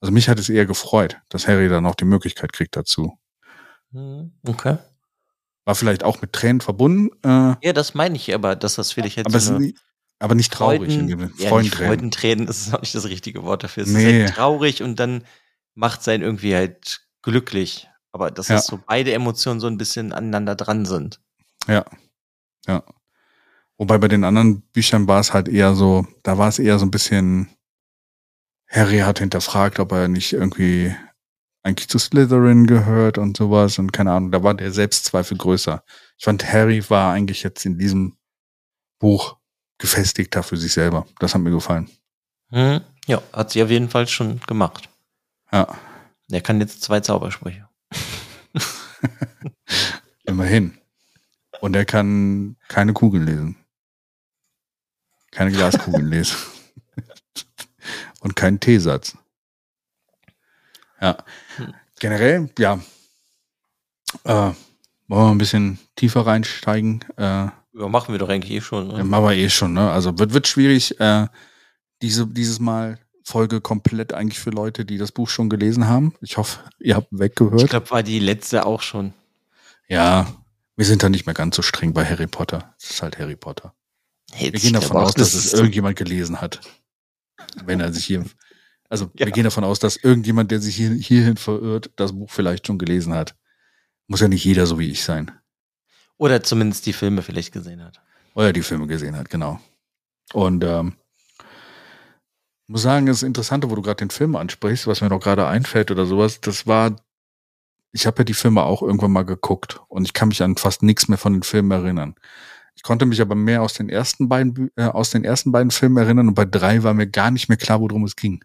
also 0.00 0.12
mich 0.12 0.28
hat 0.28 0.38
es 0.38 0.48
eher 0.48 0.66
gefreut, 0.66 1.18
dass 1.28 1.48
Harry 1.48 1.68
dann 1.68 1.86
auch 1.86 1.94
die 1.94 2.04
Möglichkeit 2.04 2.52
kriegt 2.52 2.76
dazu. 2.76 3.18
Mhm, 3.90 4.32
Okay. 4.46 4.78
War 5.64 5.74
vielleicht 5.74 6.04
auch 6.04 6.22
mit 6.22 6.32
Tränen 6.32 6.60
verbunden, 6.60 7.08
äh, 7.24 7.56
Ja, 7.66 7.72
das 7.72 7.94
meine 7.94 8.14
ich 8.14 8.32
aber, 8.32 8.54
dass 8.54 8.76
das 8.76 8.92
vielleicht 8.92 9.16
jetzt 9.16 9.26
aber, 9.26 9.40
so 9.40 9.58
nie, 9.58 9.74
aber 10.20 10.36
nicht 10.36 10.52
traurig. 10.52 10.94
in 10.94 11.08
Freuden, 11.08 11.32
ja, 11.38 11.48
Freudentränen. 11.48 11.88
Freudentränen 11.88 12.48
ist 12.48 12.72
auch 12.72 12.80
nicht 12.82 12.94
das 12.94 13.06
richtige 13.06 13.42
Wort 13.42 13.64
dafür. 13.64 13.82
Es 13.82 13.88
Nee. 13.90 14.18
ist 14.22 14.26
halt 14.28 14.34
traurig 14.36 14.82
und 14.84 15.00
dann 15.00 15.24
macht 15.74 16.04
sein 16.04 16.22
irgendwie 16.22 16.54
halt 16.54 17.00
glücklich. 17.22 17.88
Aber 18.12 18.30
dass 18.30 18.46
Ja. 18.46 18.56
das 18.56 18.66
so 18.66 18.78
beide 18.86 19.12
Emotionen 19.12 19.58
so 19.58 19.66
ein 19.66 19.76
bisschen 19.76 20.12
aneinander 20.12 20.54
dran 20.54 20.86
sind. 20.86 21.20
Ja. 21.66 21.84
Ja. 22.68 22.84
Wobei 23.76 23.98
bei 23.98 24.08
den 24.08 24.22
anderen 24.24 24.62
Büchern 24.72 25.08
war 25.08 25.18
es 25.20 25.34
halt 25.34 25.48
eher 25.48 25.74
so, 25.74 26.06
da 26.22 26.38
war 26.38 26.48
es 26.48 26.58
eher 26.60 26.78
so 26.78 26.86
ein 26.86 26.90
bisschen, 26.92 27.48
Harry 28.68 28.98
hat 28.98 29.18
hinterfragt, 29.20 29.78
ob 29.78 29.92
er 29.92 30.08
nicht 30.08 30.32
irgendwie 30.32 30.94
eigentlich 31.62 31.88
zu 31.88 31.98
Slytherin 31.98 32.66
gehört 32.66 33.18
und 33.18 33.36
sowas 33.36 33.78
und 33.78 33.92
keine 33.92 34.12
Ahnung, 34.12 34.30
da 34.30 34.42
war 34.42 34.54
der 34.54 34.72
Selbstzweifel 34.72 35.36
größer. 35.36 35.82
Ich 36.16 36.24
fand, 36.24 36.50
Harry 36.52 36.88
war 36.90 37.12
eigentlich 37.12 37.42
jetzt 37.42 37.64
in 37.66 37.78
diesem 37.78 38.16
Buch 38.98 39.36
gefestigter 39.78 40.42
für 40.42 40.56
sich 40.56 40.72
selber. 40.72 41.06
Das 41.18 41.34
hat 41.34 41.40
mir 41.42 41.50
gefallen. 41.50 41.90
Hm? 42.50 42.80
Ja, 43.06 43.22
hat 43.32 43.50
sie 43.50 43.62
auf 43.62 43.70
jeden 43.70 43.88
Fall 43.90 44.06
schon 44.06 44.40
gemacht. 44.46 44.88
Ja, 45.52 45.76
Er 46.30 46.40
kann 46.40 46.60
jetzt 46.60 46.82
zwei 46.82 47.00
Zaubersprüche. 47.00 47.68
immerhin. 50.24 50.78
Und 51.60 51.74
er 51.76 51.84
kann 51.84 52.56
keine 52.68 52.92
Kugeln 52.92 53.26
lesen. 53.26 53.56
Keine 55.30 55.52
Glaskugeln 55.52 56.06
lesen. 56.10 56.36
Und 58.26 58.34
keinen 58.34 58.58
T-Satz. 58.58 59.16
Ja. 61.00 61.16
Hm. 61.56 61.74
Generell, 62.00 62.50
ja. 62.58 62.80
Äh, 64.24 64.32
wollen 64.32 64.54
wir 65.08 65.30
ein 65.30 65.38
bisschen 65.38 65.78
tiefer 65.94 66.26
reinsteigen? 66.26 67.04
Äh, 67.16 67.22
Ja, 67.22 67.52
machen 67.88 68.12
wir 68.12 68.18
doch 68.18 68.28
eigentlich 68.28 68.50
eh 68.52 68.60
schon. 68.60 68.90
ja, 68.90 68.98
Ne? 68.98 69.04
machen 69.04 69.24
wir 69.26 69.32
eh 69.36 69.48
schon, 69.48 69.74
ne? 69.74 69.90
Also 69.92 70.18
wird, 70.18 70.32
wird 70.32 70.48
schwierig, 70.48 70.98
äh, 70.98 71.28
diese, 72.02 72.26
dieses 72.26 72.58
Mal 72.58 72.98
Folge 73.22 73.60
komplett 73.60 74.12
eigentlich 74.12 74.40
für 74.40 74.50
Leute, 74.50 74.84
die 74.84 74.98
das 74.98 75.12
Buch 75.12 75.28
schon 75.28 75.48
gelesen 75.48 75.86
haben. 75.86 76.12
Ich 76.20 76.36
hoffe, 76.36 76.58
ihr 76.80 76.96
habt 76.96 77.12
Ich 77.12 77.18
weggehört. 77.20 77.70
glaube, 77.70 77.90
war 77.90 78.02
die 78.02 78.18
letzte 78.18 78.66
auch 78.66 78.82
schon. 78.82 79.12
Ja, 79.88 80.26
wir 80.74 80.84
sind 80.84 81.02
da 81.04 81.08
nicht 81.08 81.26
mehr 81.26 81.34
ganz 81.34 81.54
so 81.54 81.62
streng 81.62 81.92
bei 81.92 82.04
Harry 82.04 82.26
Potter. 82.26 82.74
Es 82.80 82.90
ist 82.90 83.02
halt 83.02 83.18
Harry 83.20 83.36
Potter. 83.36 83.72
Hey, 84.32 84.48
Wir 84.48 84.54
ich 84.56 84.62
gehen 84.64 84.72
davon 84.72 84.96
aus, 84.96 85.14
dass 85.14 85.32
das 85.32 85.44
es 85.46 85.52
irgendjemand 85.54 85.96
gelesen 85.96 86.40
hat. 86.40 86.60
Wenn 87.64 87.80
er 87.80 87.92
sich 87.92 88.04
hier. 88.04 88.24
Also 88.88 89.06
Ja. 89.16 89.26
wir 89.26 89.32
gehen 89.32 89.42
davon 89.42 89.64
aus, 89.64 89.80
dass 89.80 89.96
irgendjemand, 89.96 90.52
der 90.52 90.60
sich 90.60 90.76
hier, 90.76 90.90
hierhin 90.92 91.36
verirrt, 91.36 91.90
das 91.96 92.12
Buch 92.12 92.30
vielleicht 92.30 92.68
schon 92.68 92.78
gelesen 92.78 93.14
hat. 93.14 93.34
Muss 94.06 94.20
ja 94.20 94.28
nicht 94.28 94.44
jeder 94.44 94.64
so 94.64 94.78
wie 94.78 94.88
ich 94.88 95.02
sein. 95.02 95.32
Oder 96.18 96.44
zumindest 96.44 96.86
die 96.86 96.92
Filme 96.92 97.22
vielleicht 97.22 97.52
gesehen 97.52 97.82
hat. 97.82 98.00
Oder 98.36 98.52
die 98.52 98.62
Filme 98.62 98.86
gesehen 98.86 99.16
hat, 99.16 99.28
genau. 99.28 99.58
Und 100.32 100.62
ähm, 100.62 100.92
muss 102.68 102.82
sagen, 102.82 103.06
das 103.06 103.22
Interessante, 103.22 103.70
wo 103.70 103.74
du 103.74 103.82
gerade 103.82 103.96
den 103.96 104.10
Film 104.10 104.36
ansprichst, 104.36 104.86
was 104.86 105.00
mir 105.00 105.08
noch 105.08 105.20
gerade 105.20 105.46
einfällt 105.46 105.90
oder 105.90 106.06
sowas, 106.06 106.40
das 106.40 106.66
war, 106.66 106.94
ich 107.92 108.06
habe 108.06 108.18
ja 108.18 108.24
die 108.24 108.34
Filme 108.34 108.62
auch 108.62 108.82
irgendwann 108.82 109.12
mal 109.12 109.24
geguckt 109.24 109.80
und 109.88 110.04
ich 110.04 110.12
kann 110.12 110.28
mich 110.28 110.42
an 110.42 110.56
fast 110.56 110.82
nichts 110.82 111.08
mehr 111.08 111.18
von 111.18 111.32
den 111.32 111.42
Filmen 111.42 111.70
erinnern. 111.70 112.14
Ich 112.76 112.82
konnte 112.82 113.06
mich 113.06 113.20
aber 113.20 113.34
mehr 113.34 113.62
aus 113.62 113.74
den 113.74 113.88
ersten 113.88 114.28
beiden, 114.28 114.70
äh, 114.76 114.84
aus 114.84 115.10
den 115.10 115.24
ersten 115.24 115.50
beiden 115.50 115.70
Filmen 115.70 115.96
erinnern 115.96 116.28
und 116.28 116.34
bei 116.34 116.44
drei 116.44 116.82
war 116.82 116.94
mir 116.94 117.06
gar 117.08 117.30
nicht 117.30 117.48
mehr 117.48 117.58
klar, 117.58 117.80
worum 117.80 118.04
es 118.04 118.16
ging. 118.16 118.44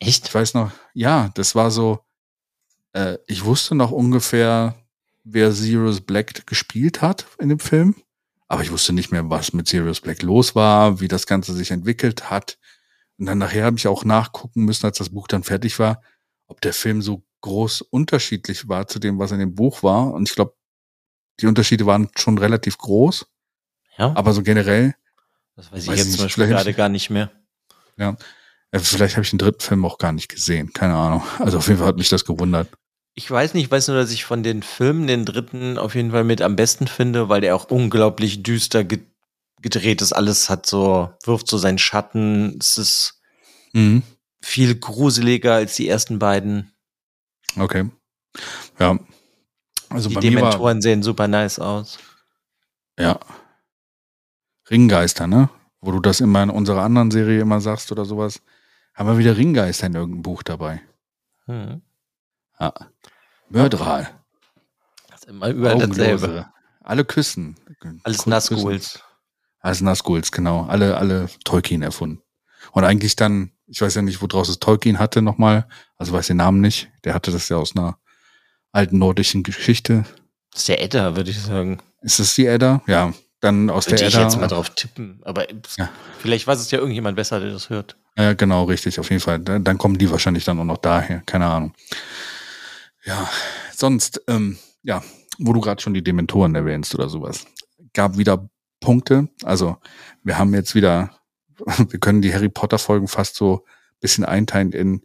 Echt? 0.00 0.26
Ich 0.26 0.34
weiß 0.34 0.54
noch, 0.54 0.72
ja, 0.94 1.30
das 1.34 1.54
war 1.54 1.70
so, 1.70 2.00
äh, 2.94 3.18
ich 3.26 3.44
wusste 3.44 3.74
noch 3.74 3.90
ungefähr, 3.90 4.74
wer 5.22 5.52
Sirius 5.52 6.00
Black 6.00 6.46
gespielt 6.46 7.02
hat 7.02 7.26
in 7.38 7.50
dem 7.50 7.58
Film, 7.58 7.94
aber 8.48 8.62
ich 8.62 8.72
wusste 8.72 8.92
nicht 8.92 9.12
mehr, 9.12 9.28
was 9.30 9.52
mit 9.52 9.68
Sirius 9.68 10.00
Black 10.00 10.22
los 10.22 10.54
war, 10.54 11.00
wie 11.00 11.08
das 11.08 11.26
Ganze 11.26 11.52
sich 11.52 11.70
entwickelt 11.70 12.30
hat. 12.30 12.58
Und 13.18 13.26
dann 13.26 13.38
nachher 13.38 13.66
habe 13.66 13.76
ich 13.76 13.86
auch 13.86 14.04
nachgucken 14.04 14.64
müssen, 14.64 14.86
als 14.86 14.98
das 14.98 15.10
Buch 15.10 15.28
dann 15.28 15.44
fertig 15.44 15.78
war, 15.78 16.02
ob 16.48 16.60
der 16.60 16.72
Film 16.72 17.02
so 17.02 17.22
groß 17.42 17.82
unterschiedlich 17.82 18.68
war 18.68 18.88
zu 18.88 18.98
dem, 18.98 19.18
was 19.18 19.32
in 19.32 19.38
dem 19.38 19.54
Buch 19.54 19.82
war. 19.82 20.12
Und 20.12 20.28
ich 20.28 20.34
glaube, 20.34 20.56
die 21.40 21.46
Unterschiede 21.46 21.86
waren 21.86 22.08
schon 22.16 22.38
relativ 22.38 22.78
groß, 22.78 23.26
Ja, 23.98 24.12
aber 24.16 24.32
so 24.32 24.42
generell, 24.42 24.94
das 25.56 25.70
weiß 25.72 25.82
ich 25.82 25.88
weiß 25.88 25.98
jetzt 25.98 26.06
nicht, 26.08 26.16
zum 26.18 26.24
Beispiel 26.26 26.46
vielleicht- 26.46 26.64
gerade 26.64 26.74
gar 26.74 26.88
nicht 26.88 27.10
mehr. 27.10 27.30
äh, 27.98 28.78
vielleicht 28.78 29.16
habe 29.16 29.24
ich 29.24 29.30
den 29.30 29.38
dritten 29.38 29.60
Film 29.60 29.84
auch 29.84 29.98
gar 29.98 30.12
nicht 30.12 30.28
gesehen, 30.28 30.72
keine 30.72 30.94
Ahnung. 30.94 31.22
Also 31.38 31.58
auf 31.58 31.66
jeden 31.68 31.78
Fall 31.78 31.88
hat 31.88 31.96
mich 31.96 32.08
das 32.08 32.24
gewundert. 32.24 32.68
Ich 33.14 33.30
weiß 33.30 33.52
nicht, 33.52 33.64
ich 33.66 33.70
weiß 33.70 33.88
nur, 33.88 33.98
dass 33.98 34.10
ich 34.10 34.24
von 34.24 34.42
den 34.42 34.62
Filmen 34.62 35.06
den 35.06 35.26
dritten 35.26 35.76
auf 35.76 35.94
jeden 35.94 36.10
Fall 36.12 36.24
mit 36.24 36.40
am 36.40 36.56
besten 36.56 36.86
finde, 36.86 37.28
weil 37.28 37.42
der 37.42 37.54
auch 37.54 37.70
unglaublich 37.70 38.42
düster 38.42 38.84
ge 38.84 39.00
gedreht 39.60 40.02
ist. 40.02 40.12
Alles 40.12 40.50
hat 40.50 40.66
so, 40.66 41.10
wirft 41.22 41.46
so 41.46 41.56
seinen 41.58 41.78
Schatten. 41.78 42.56
Es 42.58 42.78
ist 42.78 43.20
Mhm. 43.74 44.02
viel 44.42 44.74
gruseliger 44.74 45.54
als 45.54 45.76
die 45.76 45.86
ersten 45.88 46.18
beiden. 46.18 46.72
Okay. 47.56 47.88
Ja. 48.80 48.98
Also 49.90 50.08
Die 50.08 50.14
bei 50.16 50.20
Dementoren 50.22 50.82
sehen 50.82 51.02
super 51.04 51.28
nice 51.28 51.60
aus. 51.60 51.98
Ja. 52.98 53.20
Ringgeister, 54.70 55.26
ne? 55.26 55.50
Wo 55.80 55.90
du 55.90 56.00
das 56.00 56.20
immer 56.20 56.42
in 56.42 56.50
unserer 56.50 56.82
anderen 56.82 57.10
Serie 57.10 57.40
immer 57.40 57.60
sagst 57.60 57.90
oder 57.92 58.04
sowas. 58.04 58.40
Haben 58.94 59.08
wir 59.08 59.18
wieder 59.18 59.36
Ringgeister 59.36 59.86
in 59.86 59.94
irgendeinem 59.94 60.22
Buch 60.22 60.42
dabei. 60.42 60.80
Hm. 61.46 61.82
Ja. 62.60 62.72
Mörderal. 63.48 64.10
Das 65.10 65.22
ist 65.22 65.28
immer 65.28 65.48
überall 65.48 65.78
dasselbe. 65.78 66.46
Alle 66.82 67.04
küssen. 67.04 67.56
Alles. 68.04 68.26
Nazguls. 68.26 69.00
Alles 69.60 69.80
Nazguls, 69.80 70.32
genau. 70.32 70.66
Alle, 70.66 70.96
alle 70.96 71.28
Tolkien 71.44 71.82
erfunden. 71.82 72.22
Und 72.72 72.84
eigentlich 72.84 73.16
dann, 73.16 73.52
ich 73.66 73.80
weiß 73.80 73.94
ja 73.94 74.02
nicht, 74.02 74.22
wo 74.22 74.26
draus 74.26 74.48
es 74.48 74.58
Tolkien 74.58 74.98
hatte 74.98 75.22
nochmal, 75.22 75.66
also 75.96 76.12
weiß 76.12 76.28
den 76.28 76.36
Namen 76.38 76.60
nicht. 76.60 76.90
Der 77.04 77.14
hatte 77.14 77.30
das 77.30 77.48
ja 77.48 77.56
aus 77.56 77.76
einer 77.76 77.98
alten 78.72 78.98
nordischen 78.98 79.42
Geschichte. 79.42 80.04
Das 80.50 80.62
ist 80.62 80.68
der 80.68 80.82
Edda, 80.82 81.16
würde 81.16 81.30
ich 81.30 81.40
sagen. 81.40 81.80
Ist 82.00 82.18
das 82.18 82.34
die 82.34 82.46
Edda? 82.46 82.82
Ja. 82.86 83.12
Dann 83.42 83.68
aus 83.70 83.86
Würde 83.86 83.96
der 83.96 84.08
ich 84.08 84.14
Edda. 84.14 84.24
jetzt 84.24 84.40
mal 84.40 84.46
drauf 84.46 84.70
tippen. 84.70 85.20
Aber 85.24 85.46
Ja. 85.76 85.90
vielleicht 86.20 86.46
weiß 86.46 86.58
es 86.60 86.70
ja 86.70 86.78
irgendjemand 86.78 87.16
besser, 87.16 87.40
der 87.40 87.50
das 87.52 87.68
hört. 87.70 87.96
Ja, 88.16 88.32
genau, 88.34 88.64
richtig, 88.64 88.98
auf 89.00 89.10
jeden 89.10 89.20
Fall. 89.20 89.40
Dann 89.40 89.64
dann 89.64 89.76
kommen 89.78 89.98
die 89.98 90.10
wahrscheinlich 90.10 90.44
dann 90.44 90.58
auch 90.60 90.64
noch 90.64 90.78
daher, 90.78 91.22
keine 91.26 91.46
Ahnung. 91.46 91.74
Ja, 93.04 93.28
sonst, 93.74 94.22
ähm, 94.28 94.58
ja, 94.82 95.02
wo 95.38 95.52
du 95.52 95.60
gerade 95.60 95.82
schon 95.82 95.92
die 95.92 96.04
Dementoren 96.04 96.54
erwähnst 96.54 96.94
oder 96.94 97.08
sowas, 97.08 97.44
gab 97.94 98.16
wieder 98.16 98.48
Punkte. 98.80 99.28
Also 99.42 99.76
wir 100.22 100.38
haben 100.38 100.54
jetzt 100.54 100.74
wieder, 100.74 101.10
wir 101.88 101.98
können 101.98 102.22
die 102.22 102.32
Harry 102.32 102.48
Potter 102.48 102.78
Folgen 102.78 103.08
fast 103.08 103.34
so 103.36 103.64
ein 103.66 104.00
bisschen 104.00 104.24
einteilen 104.24 104.72
in 104.72 105.02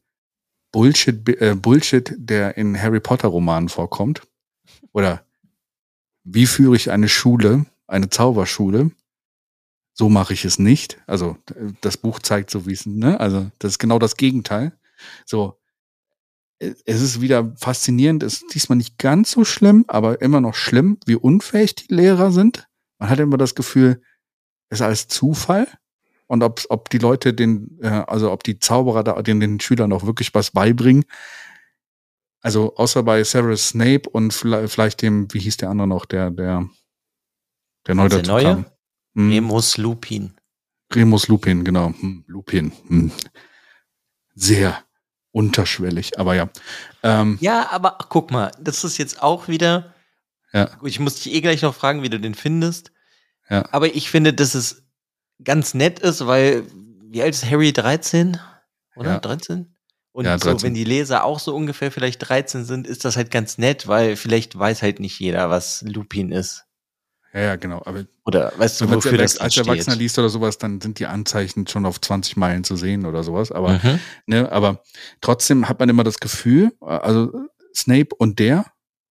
Bullshit, 0.71 1.27
äh, 1.41 1.55
Bullshit, 1.55 2.13
der 2.17 2.55
in 2.57 2.79
Harry 2.79 2.99
Potter 2.99 3.29
Romanen 3.29 3.69
vorkommt. 3.69 4.21
Oder 4.91 5.23
wie 6.23 6.45
führe 6.45 6.75
ich 6.75 6.91
eine 6.91 7.07
Schule, 7.09 7.65
eine 7.87 8.09
Zauberschule? 8.09 8.91
So 9.93 10.09
mache 10.09 10.33
ich 10.33 10.45
es 10.45 10.59
nicht. 10.59 11.01
Also 11.07 11.37
das 11.81 11.97
Buch 11.97 12.19
zeigt 12.19 12.51
so, 12.51 12.67
wie 12.67 12.73
es, 12.73 12.85
ne? 12.85 13.19
Also 13.19 13.49
das 13.59 13.73
ist 13.73 13.79
genau 13.79 13.97
das 13.97 14.15
Gegenteil. 14.15 14.77
So, 15.25 15.57
äh, 16.59 16.73
es 16.85 17.01
ist 17.01 17.21
wieder 17.21 17.53
faszinierend, 17.57 18.23
es 18.23 18.41
ist 18.41 18.53
diesmal 18.53 18.77
nicht 18.77 18.97
ganz 18.97 19.31
so 19.31 19.45
schlimm, 19.45 19.85
aber 19.87 20.21
immer 20.21 20.41
noch 20.41 20.55
schlimm, 20.55 20.99
wie 21.05 21.15
unfähig 21.15 21.75
die 21.75 21.93
Lehrer 21.93 22.31
sind. 22.31 22.67
Man 22.99 23.09
hat 23.09 23.19
immer 23.19 23.37
das 23.37 23.55
Gefühl, 23.55 24.01
es 24.69 24.79
ist 24.79 24.85
alles 24.85 25.07
Zufall. 25.07 25.67
Und 26.27 26.43
ob, 26.43 26.65
ob 26.69 26.89
die 26.89 26.97
Leute 26.97 27.33
den, 27.33 27.79
äh, 27.81 27.87
also 27.87 28.31
ob 28.31 28.43
die 28.43 28.59
Zauberer 28.59 29.03
da 29.03 29.21
den, 29.21 29.39
den 29.39 29.59
Schülern 29.59 29.93
auch 29.93 30.05
wirklich 30.05 30.33
was 30.33 30.51
beibringen. 30.51 31.05
Also 32.41 32.75
außer 32.75 33.01
bei 33.03 33.23
Severus 33.23 33.69
Snape 33.69 34.09
und 34.09 34.31
vielleicht 34.33 35.01
dem, 35.01 35.33
wie 35.33 35.39
hieß 35.39 35.57
der 35.57 35.69
andere 35.69 35.87
noch, 35.87 36.05
der, 36.05 36.31
der, 36.31 36.69
der 37.87 37.95
neu 37.95 38.09
Der 38.09 38.19
dazu 38.19 38.31
Neue? 38.31 38.43
kam. 38.43 38.65
Hm. 39.15 39.29
Remus 39.31 39.77
Lupin. 39.77 40.33
Remus 40.93 41.27
Lupin, 41.27 41.63
genau. 41.63 41.87
Hm, 41.87 42.23
Lupin. 42.27 42.71
Hm. 42.87 43.11
Sehr 44.35 44.83
unterschwellig, 45.31 46.19
aber 46.19 46.35
ja. 46.35 46.49
Ähm, 47.03 47.37
Ja, 47.41 47.69
aber 47.71 47.99
ach, 47.99 48.07
guck 48.09 48.31
mal, 48.31 48.51
das 48.59 48.83
ist 48.83 48.97
jetzt 48.97 49.21
auch 49.21 49.47
wieder. 49.47 49.93
Ja. 50.53 50.69
Ich 50.83 50.99
muss 50.99 51.15
dich 51.15 51.33
eh 51.33 51.41
gleich 51.41 51.61
noch 51.61 51.75
fragen, 51.75 52.03
wie 52.03 52.09
du 52.09 52.19
den 52.19 52.35
findest. 52.35 52.91
Ja. 53.49 53.65
Aber 53.71 53.93
ich 53.93 54.09
finde, 54.09 54.33
dass 54.33 54.55
es 54.55 54.83
ganz 55.43 55.73
nett 55.73 55.99
ist, 55.99 56.25
weil, 56.25 56.63
wie 57.09 57.21
alt 57.21 57.33
ist 57.33 57.45
Harry? 57.49 57.73
13? 57.73 58.39
Oder? 58.95 59.11
Ja. 59.13 59.19
13? 59.19 59.75
Und 60.11 60.25
Ja, 60.25 60.37
so, 60.39 60.45
13. 60.51 60.63
wenn 60.67 60.73
die 60.73 60.83
Leser 60.83 61.23
auch 61.23 61.39
so 61.39 61.55
ungefähr 61.55 61.91
vielleicht 61.91 62.27
13 62.27 62.65
sind, 62.65 62.87
ist 62.87 63.05
das 63.05 63.17
halt 63.17 63.29
ganz 63.29 63.57
nett, 63.57 63.87
weil 63.87 64.15
vielleicht 64.15 64.57
weiß 64.57 64.81
halt 64.81 64.99
nicht 64.99 65.19
jeder, 65.19 65.49
was 65.49 65.83
Lupin 65.83 66.31
ist. 66.31 66.63
Ja, 67.33 67.39
ja, 67.41 67.55
genau. 67.55 67.81
Aber 67.85 68.05
Oder 68.25 68.51
weißt 68.57 68.81
du, 68.81 68.89
wofür 68.89 69.17
das 69.17 69.37
als 69.37 69.57
Erwachsener 69.57 69.93
steht? 69.95 69.99
liest 70.01 70.19
oder 70.19 70.29
sowas, 70.29 70.57
dann 70.57 70.81
sind 70.81 70.99
die 70.99 71.05
Anzeichen 71.05 71.67
schon 71.67 71.85
auf 71.85 71.99
20 72.01 72.37
Meilen 72.37 72.63
zu 72.63 72.75
sehen 72.75 73.05
oder 73.05 73.23
sowas. 73.23 73.51
Aber, 73.51 73.73
Mhm. 73.73 73.99
ne, 74.25 74.51
aber 74.51 74.83
trotzdem 75.21 75.67
hat 75.69 75.79
man 75.79 75.89
immer 75.89 76.03
das 76.03 76.19
Gefühl, 76.19 76.71
also 76.81 77.31
Snape 77.75 78.15
und 78.17 78.39
der 78.39 78.65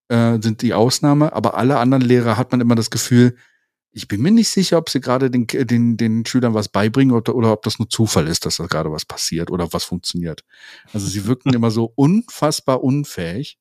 äh, 0.09 0.39
sind 0.41 0.63
die 0.63 0.75
Ausnahme, 0.75 1.33
aber 1.33 1.57
alle 1.57 1.79
anderen 1.79 2.03
Lehrer 2.05 2.37
hat 2.37 2.53
man 2.53 2.61
immer 2.61 2.75
das 2.75 2.91
Gefühl, 2.91 3.37
ich 3.93 4.09
bin 4.09 4.21
mir 4.21 4.31
nicht 4.31 4.51
sicher, 4.51 4.77
ob 4.77 4.91
sie 4.91 5.01
gerade 5.01 5.31
den, 5.31 5.47
den, 5.47 5.97
den 5.97 6.27
Schülern 6.27 6.53
was 6.53 6.69
beibringen 6.69 7.17
oder, 7.17 7.35
oder 7.35 7.51
ob 7.53 7.63
das 7.63 7.79
nur 7.79 7.89
Zufall 7.89 8.29
ist, 8.29 8.45
dass 8.45 8.59
da 8.59 8.67
gerade 8.67 8.93
was 8.93 9.07
passiert 9.07 9.51
oder 9.51 9.73
was 9.73 9.85
funktioniert. 9.85 10.45
Also 10.93 11.07
sie 11.07 11.27
wirken 11.27 11.49
immer 11.55 11.71
so 11.71 11.93
unfassbar 11.95 12.85
unfähig. 12.85 13.59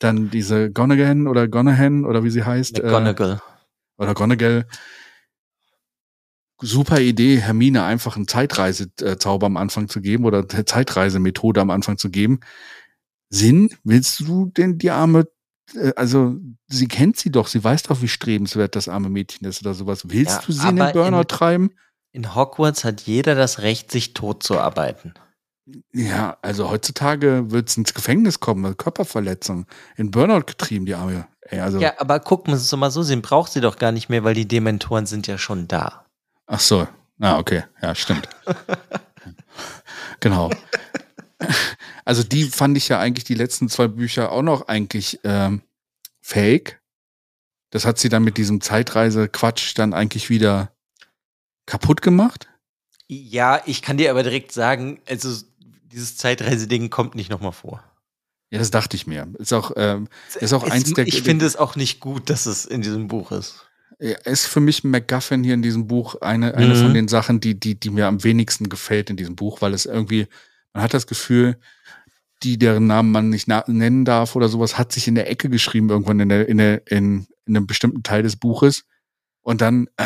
Dann 0.00 0.28
diese 0.30 0.70
Gonagan 0.72 1.28
oder 1.28 1.46
Gonahan 1.48 2.04
oder 2.04 2.24
wie 2.24 2.30
sie 2.30 2.42
heißt. 2.44 2.80
Äh, 2.80 2.82
McGonagall. 2.82 3.40
Oder 4.04 4.14
Gonagall. 4.14 4.66
Super 6.60 7.00
Idee, 7.00 7.38
Hermine 7.38 7.84
einfach 7.84 8.16
einen 8.16 8.28
Zeitreisezauber 8.28 9.46
am 9.46 9.56
Anfang 9.56 9.88
zu 9.88 10.00
geben 10.00 10.24
oder 10.24 10.46
eine 10.48 10.64
Zeitreisemethode 10.64 11.60
am 11.60 11.70
Anfang 11.70 11.98
zu 11.98 12.10
geben. 12.10 12.40
Sinn, 13.28 13.70
willst 13.82 14.20
du 14.20 14.46
denn 14.46 14.78
die 14.78 14.90
arme, 14.90 15.26
äh, 15.74 15.92
also 15.96 16.36
sie 16.68 16.86
kennt 16.86 17.16
sie 17.16 17.30
doch, 17.32 17.48
sie 17.48 17.62
weiß 17.62 17.82
doch, 17.84 18.00
wie 18.02 18.08
strebenswert 18.08 18.76
das 18.76 18.88
arme 18.88 19.10
Mädchen 19.10 19.46
ist 19.48 19.62
oder 19.62 19.74
sowas. 19.74 20.08
Willst 20.08 20.36
Ja, 20.36 20.42
du 20.46 20.52
sie 20.52 20.68
in 20.68 20.76
den 20.76 20.92
Burnout 20.92 21.20
in- 21.22 21.28
treiben? 21.28 21.70
In 22.12 22.34
Hogwarts 22.36 22.84
hat 22.84 23.00
jeder 23.02 23.34
das 23.34 23.58
Recht, 23.58 23.90
sich 23.90 24.14
tot 24.14 24.44
zu 24.44 24.58
arbeiten. 24.60 25.14
Ja, 25.92 26.36
also 26.42 26.70
heutzutage 26.70 27.50
wird 27.50 27.68
es 27.70 27.76
ins 27.76 27.92
Gefängnis 27.94 28.38
kommen, 28.38 28.76
Körperverletzung, 28.76 29.66
in 29.96 30.10
Burnout 30.12 30.44
getrieben, 30.46 30.86
die 30.86 30.94
arme. 30.94 31.26
Ey, 31.44 31.60
also, 31.60 31.78
Ja, 31.78 31.94
aber 31.98 32.20
guck, 32.20 32.48
muss 32.48 32.60
es 32.60 32.70
doch 32.70 32.78
mal 32.78 32.90
so 32.90 33.02
sehen, 33.02 33.22
braucht 33.22 33.52
sie 33.52 33.60
doch 33.60 33.76
gar 33.76 33.92
nicht 33.92 34.08
mehr, 34.08 34.24
weil 34.24 34.34
die 34.34 34.48
Dementoren 34.48 35.06
sind 35.06 35.26
ja 35.26 35.38
schon 35.38 35.68
da. 35.68 36.06
Ach 36.46 36.60
so. 36.60 36.86
Ah, 37.20 37.38
okay. 37.38 37.64
Ja, 37.80 37.94
stimmt. 37.94 38.28
genau. 40.20 40.50
Also 42.04 42.22
die 42.22 42.44
fand 42.44 42.76
ich 42.76 42.88
ja 42.88 42.98
eigentlich 42.98 43.24
die 43.24 43.34
letzten 43.34 43.68
zwei 43.68 43.88
Bücher 43.88 44.32
auch 44.32 44.42
noch 44.42 44.68
eigentlich 44.68 45.20
ähm, 45.24 45.62
fake. 46.20 46.80
Das 47.70 47.84
hat 47.84 47.98
sie 47.98 48.08
dann 48.08 48.24
mit 48.24 48.36
diesem 48.36 48.60
Zeitreise-Quatsch 48.60 49.76
dann 49.76 49.94
eigentlich 49.94 50.30
wieder 50.30 50.72
kaputt 51.66 52.02
gemacht. 52.02 52.48
Ja, 53.08 53.62
ich 53.66 53.82
kann 53.82 53.96
dir 53.96 54.10
aber 54.10 54.22
direkt 54.22 54.52
sagen, 54.52 55.00
also 55.08 55.44
dieses 55.92 56.16
Zeitreiseding 56.16 56.90
kommt 56.90 57.14
nicht 57.14 57.30
nochmal 57.30 57.52
vor. 57.52 57.82
Ja, 58.50 58.58
das 58.58 58.70
dachte 58.70 58.96
ich 58.96 59.06
mir. 59.06 59.26
Ist 59.38 59.52
auch, 59.52 59.72
ähm, 59.76 60.08
ist 60.38 60.52
auch 60.52 60.64
es, 60.64 60.70
eins 60.70 60.92
der. 60.92 61.06
ich 61.06 61.22
finde 61.22 61.44
es 61.46 61.56
auch 61.56 61.76
nicht 61.76 62.00
gut, 62.00 62.30
dass 62.30 62.46
es 62.46 62.64
in 62.64 62.82
diesem 62.82 63.08
Buch 63.08 63.32
ist. 63.32 63.66
Ja, 64.00 64.16
ist 64.24 64.46
für 64.46 64.60
mich 64.60 64.84
MacGuffin 64.84 65.44
hier 65.44 65.54
in 65.54 65.62
diesem 65.62 65.86
Buch 65.86 66.16
eine, 66.20 66.54
eine 66.54 66.74
Mhm. 66.74 66.82
von 66.82 66.94
den 66.94 67.08
Sachen, 67.08 67.40
die, 67.40 67.58
die, 67.58 67.74
die 67.78 67.90
mir 67.90 68.06
am 68.06 68.22
wenigsten 68.22 68.68
gefällt 68.68 69.10
in 69.10 69.16
diesem 69.16 69.36
Buch, 69.36 69.60
weil 69.62 69.72
es 69.74 69.86
irgendwie, 69.86 70.26
man 70.72 70.82
hat 70.82 70.94
das 70.94 71.06
Gefühl, 71.06 71.56
die, 72.42 72.58
deren 72.58 72.86
Namen 72.86 73.10
man 73.12 73.30
nicht 73.30 73.48
nennen 73.48 74.04
darf 74.04 74.36
oder 74.36 74.48
sowas, 74.48 74.76
hat 74.78 74.92
sich 74.92 75.08
in 75.08 75.14
der 75.14 75.30
Ecke 75.30 75.48
geschrieben, 75.48 75.88
irgendwann 75.90 76.20
in, 76.20 76.28
der, 76.28 76.48
in, 76.48 76.58
der, 76.58 76.86
in, 76.90 77.26
in 77.46 77.56
einem 77.56 77.66
bestimmten 77.66 78.02
Teil 78.02 78.22
des 78.22 78.36
Buches. 78.36 78.84
Und 79.44 79.60
dann 79.60 79.88
äh, 79.98 80.02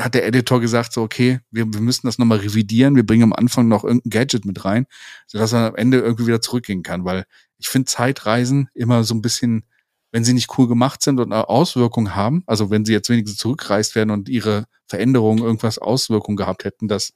hat 0.00 0.14
der 0.14 0.26
Editor 0.26 0.58
gesagt, 0.62 0.94
so, 0.94 1.02
okay, 1.02 1.40
wir, 1.50 1.66
wir 1.70 1.82
müssen 1.82 2.06
das 2.06 2.16
nochmal 2.16 2.38
revidieren, 2.38 2.96
wir 2.96 3.04
bringen 3.04 3.24
am 3.24 3.34
Anfang 3.34 3.68
noch 3.68 3.84
irgendein 3.84 4.08
Gadget 4.08 4.46
mit 4.46 4.64
rein, 4.64 4.86
sodass 5.26 5.52
man 5.52 5.64
am 5.64 5.76
Ende 5.76 5.98
irgendwie 5.98 6.26
wieder 6.26 6.40
zurückgehen 6.40 6.82
kann, 6.82 7.04
weil 7.04 7.26
ich 7.58 7.68
finde 7.68 7.86
Zeitreisen 7.86 8.70
immer 8.72 9.04
so 9.04 9.14
ein 9.14 9.20
bisschen, 9.20 9.64
wenn 10.12 10.24
sie 10.24 10.32
nicht 10.32 10.48
cool 10.56 10.66
gemacht 10.66 11.02
sind 11.02 11.20
und 11.20 11.30
eine 11.30 11.50
Auswirkung 11.50 12.14
haben, 12.14 12.42
also 12.46 12.70
wenn 12.70 12.86
sie 12.86 12.94
jetzt 12.94 13.10
wenigstens 13.10 13.38
zurückgereist 13.38 13.94
werden 13.96 14.10
und 14.10 14.30
ihre 14.30 14.64
Veränderungen 14.86 15.44
irgendwas 15.44 15.78
Auswirkungen 15.78 16.38
gehabt 16.38 16.64
hätten, 16.64 16.88
dass 16.88 17.12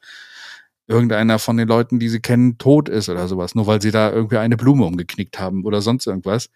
irgendeiner 0.87 1.39
von 1.39 1.57
den 1.57 1.67
Leuten, 1.67 1.99
die 1.99 2.11
sie 2.11 2.21
kennen, 2.21 2.59
tot 2.59 2.91
ist 2.91 3.09
oder 3.09 3.27
sowas, 3.27 3.55
nur 3.55 3.67
weil 3.67 3.81
sie 3.81 3.91
da 3.91 4.13
irgendwie 4.13 4.37
eine 4.37 4.59
Blume 4.59 4.85
umgeknickt 4.85 5.39
haben 5.39 5.65
oder 5.65 5.81
sonst 5.81 6.07
irgendwas, 6.07 6.51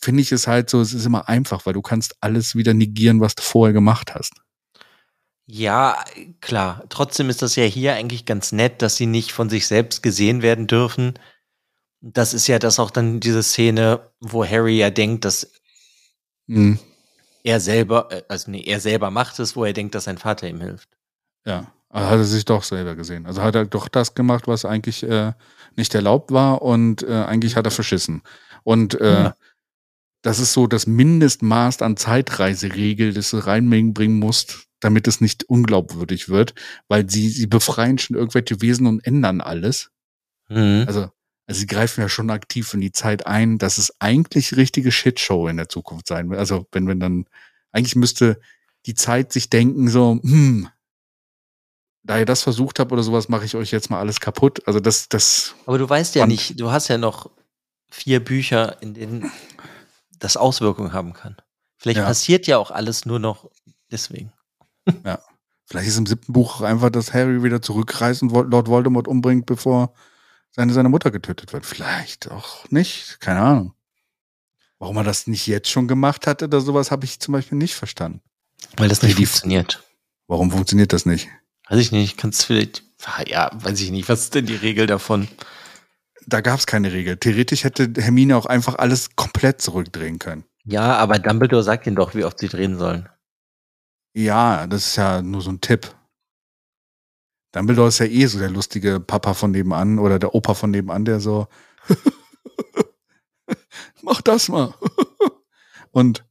finde 0.00 0.22
ich 0.22 0.32
es 0.32 0.46
halt 0.46 0.70
so, 0.70 0.80
es 0.80 0.94
ist 0.94 1.04
immer 1.06 1.28
einfach, 1.28 1.66
weil 1.66 1.74
du 1.74 1.82
kannst 1.82 2.16
alles 2.20 2.54
wieder 2.54 2.74
negieren, 2.74 3.20
was 3.20 3.34
du 3.34 3.42
vorher 3.42 3.72
gemacht 3.72 4.14
hast. 4.14 4.34
Ja, 5.46 6.04
klar. 6.40 6.84
Trotzdem 6.90 7.28
ist 7.28 7.42
das 7.42 7.56
ja 7.56 7.64
hier 7.64 7.94
eigentlich 7.94 8.24
ganz 8.24 8.52
nett, 8.52 8.82
dass 8.82 8.96
sie 8.96 9.06
nicht 9.06 9.32
von 9.32 9.48
sich 9.50 9.66
selbst 9.66 10.02
gesehen 10.02 10.42
werden 10.42 10.66
dürfen. 10.66 11.14
Das 12.00 12.34
ist 12.34 12.46
ja 12.46 12.58
das 12.58 12.78
auch 12.78 12.90
dann 12.90 13.20
diese 13.20 13.42
Szene, 13.42 14.10
wo 14.20 14.44
Harry 14.46 14.78
ja 14.78 14.90
denkt, 14.90 15.24
dass 15.24 15.52
Mhm. 16.46 16.78
er 17.44 17.60
selber, 17.60 18.08
äh, 18.10 18.22
also 18.28 18.50
nee, 18.50 18.62
er 18.62 18.80
selber 18.80 19.10
macht 19.10 19.38
es, 19.38 19.56
wo 19.56 19.64
er 19.64 19.72
denkt, 19.72 19.94
dass 19.94 20.04
sein 20.04 20.18
Vater 20.18 20.48
ihm 20.48 20.60
hilft. 20.60 20.88
Ja, 21.46 21.72
also 21.88 22.08
hat 22.10 22.18
er 22.18 22.24
sich 22.24 22.44
doch 22.44 22.62
selber 22.62 22.94
gesehen. 22.96 23.26
Also 23.26 23.42
hat 23.42 23.54
er 23.54 23.66
doch 23.66 23.88
das 23.88 24.14
gemacht, 24.14 24.46
was 24.46 24.64
eigentlich 24.64 25.02
äh, 25.02 25.32
nicht 25.76 25.94
erlaubt 25.94 26.32
war 26.32 26.62
und 26.62 27.02
äh, 27.02 27.24
eigentlich 27.24 27.56
hat 27.56 27.66
er 27.66 27.70
verschissen. 27.70 28.22
Und 28.62 29.00
äh, 29.00 29.24
Ja. 29.24 29.34
Das 30.22 30.38
ist 30.38 30.52
so 30.52 30.66
das 30.66 30.86
Mindestmaß 30.86 31.82
an 31.82 31.96
Zeitreiseregel, 31.96 33.14
das 33.14 33.30
du 33.30 33.38
reinbringen 33.38 34.18
musst, 34.18 34.66
damit 34.80 35.08
es 35.08 35.20
nicht 35.20 35.44
unglaubwürdig 35.44 36.28
wird, 36.28 36.54
weil 36.88 37.08
sie, 37.08 37.28
sie 37.28 37.46
befreien 37.46 37.98
schon 37.98 38.16
irgendwelche 38.16 38.60
Wesen 38.60 38.86
und 38.86 39.04
ändern 39.06 39.40
alles. 39.40 39.90
Mhm. 40.48 40.84
Also, 40.86 41.10
also 41.46 41.60
sie 41.60 41.66
greifen 41.66 42.00
ja 42.00 42.08
schon 42.08 42.30
aktiv 42.30 42.72
in 42.74 42.80
die 42.80 42.92
Zeit 42.92 43.26
ein, 43.26 43.58
dass 43.58 43.78
es 43.78 43.94
eigentlich 43.98 44.56
richtige 44.56 44.92
Shitshow 44.92 45.48
in 45.48 45.56
der 45.56 45.68
Zukunft 45.68 46.06
sein 46.06 46.30
wird. 46.30 46.38
Also 46.38 46.66
wenn 46.72 46.86
wir 46.86 46.94
dann 46.94 47.26
eigentlich 47.72 47.96
müsste 47.96 48.40
die 48.86 48.94
Zeit 48.94 49.32
sich 49.32 49.50
denken, 49.50 49.88
so, 49.88 50.18
hm, 50.22 50.68
da 52.02 52.18
ihr 52.18 52.24
das 52.24 52.42
versucht 52.42 52.78
habt 52.78 52.92
oder 52.92 53.02
sowas, 53.02 53.28
mache 53.28 53.44
ich 53.44 53.54
euch 53.54 53.70
jetzt 53.70 53.90
mal 53.90 54.00
alles 54.00 54.20
kaputt. 54.20 54.66
Also 54.66 54.80
das, 54.80 55.08
das. 55.08 55.54
Aber 55.66 55.78
du 55.78 55.88
weißt 55.88 56.14
ja 56.14 56.26
nicht, 56.26 56.58
du 56.58 56.70
hast 56.70 56.88
ja 56.88 56.98
noch 56.98 57.30
vier 57.90 58.24
Bücher, 58.24 58.80
in 58.80 58.94
denen 58.94 59.30
das 60.20 60.36
Auswirkungen 60.36 60.92
haben 60.92 61.12
kann. 61.12 61.36
Vielleicht 61.76 61.98
Ja. 61.98 62.04
passiert 62.06 62.46
ja 62.46 62.58
auch 62.58 62.70
alles 62.70 63.04
nur 63.06 63.18
noch 63.18 63.50
deswegen. 63.90 64.32
Ja. 65.04 65.20
Vielleicht 65.66 65.88
ist 65.88 65.98
im 65.98 66.06
siebten 66.06 66.32
Buch 66.32 66.62
einfach, 66.62 66.90
dass 66.90 67.12
Harry 67.14 67.44
wieder 67.44 67.62
zurückreist 67.62 68.22
und 68.22 68.32
Lord 68.32 68.66
Voldemort 68.68 69.06
umbringt, 69.06 69.46
bevor 69.46 69.94
seine, 70.50 70.72
seine 70.72 70.88
Mutter 70.88 71.12
getötet 71.12 71.52
wird. 71.52 71.64
Vielleicht 71.64 72.28
auch 72.30 72.68
nicht. 72.70 73.20
Keine 73.20 73.40
Ahnung. 73.40 73.74
Warum 74.80 74.96
er 74.96 75.04
das 75.04 75.28
nicht 75.28 75.46
jetzt 75.46 75.68
schon 75.70 75.86
gemacht 75.86 76.26
hat 76.26 76.42
oder 76.42 76.60
sowas, 76.60 76.90
habe 76.90 77.04
ich 77.04 77.20
zum 77.20 77.32
Beispiel 77.32 77.56
nicht 77.56 77.74
verstanden. 77.76 78.20
Weil 78.78 78.88
das 78.88 79.02
nicht 79.02 79.14
funktioniert. 79.14 79.82
Warum 80.26 80.50
funktioniert 80.50 80.92
das 80.92 81.06
nicht? 81.06 81.28
Weiß 81.68 81.78
ich 81.78 81.92
nicht, 81.92 82.16
kannst 82.16 82.46
vielleicht, 82.46 82.82
ja, 83.26 83.50
weiß 83.54 83.80
ich 83.80 83.92
nicht, 83.92 84.08
was 84.08 84.22
ist 84.22 84.34
denn 84.34 84.46
die 84.46 84.56
Regel 84.56 84.86
davon? 84.88 85.28
Da 86.30 86.40
gab 86.40 86.58
es 86.58 86.66
keine 86.66 86.92
Regel. 86.92 87.16
Theoretisch 87.16 87.64
hätte 87.64 87.92
Hermine 87.96 88.36
auch 88.36 88.46
einfach 88.46 88.76
alles 88.76 89.16
komplett 89.16 89.60
zurückdrehen 89.60 90.18
können. 90.18 90.44
Ja, 90.64 90.96
aber 90.96 91.18
Dumbledore 91.18 91.62
sagt 91.62 91.86
ihnen 91.86 91.96
doch, 91.96 92.14
wie 92.14 92.24
oft 92.24 92.38
sie 92.38 92.48
drehen 92.48 92.78
sollen. 92.78 93.08
Ja, 94.14 94.66
das 94.66 94.86
ist 94.86 94.96
ja 94.96 95.22
nur 95.22 95.42
so 95.42 95.50
ein 95.50 95.60
Tipp. 95.60 95.94
Dumbledore 97.52 97.88
ist 97.88 97.98
ja 97.98 98.06
eh 98.06 98.26
so 98.26 98.38
der 98.38 98.50
lustige 98.50 99.00
Papa 99.00 99.34
von 99.34 99.50
nebenan 99.50 99.98
oder 99.98 100.18
der 100.18 100.34
Opa 100.34 100.54
von 100.54 100.70
nebenan, 100.70 101.04
der 101.04 101.18
so 101.18 101.48
mach 104.02 104.22
das 104.22 104.48
mal. 104.48 104.74
und 105.90 106.24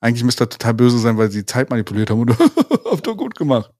eigentlich 0.00 0.24
müsste 0.24 0.44
er 0.44 0.48
total 0.48 0.74
böse 0.74 0.98
sein, 0.98 1.16
weil 1.16 1.30
sie 1.30 1.40
die 1.40 1.46
Zeit 1.46 1.70
manipuliert 1.70 2.10
haben 2.10 2.20
und 2.20 2.38
habt 2.90 3.06
ihr 3.06 3.14
gut 3.14 3.36
gemacht. 3.36 3.70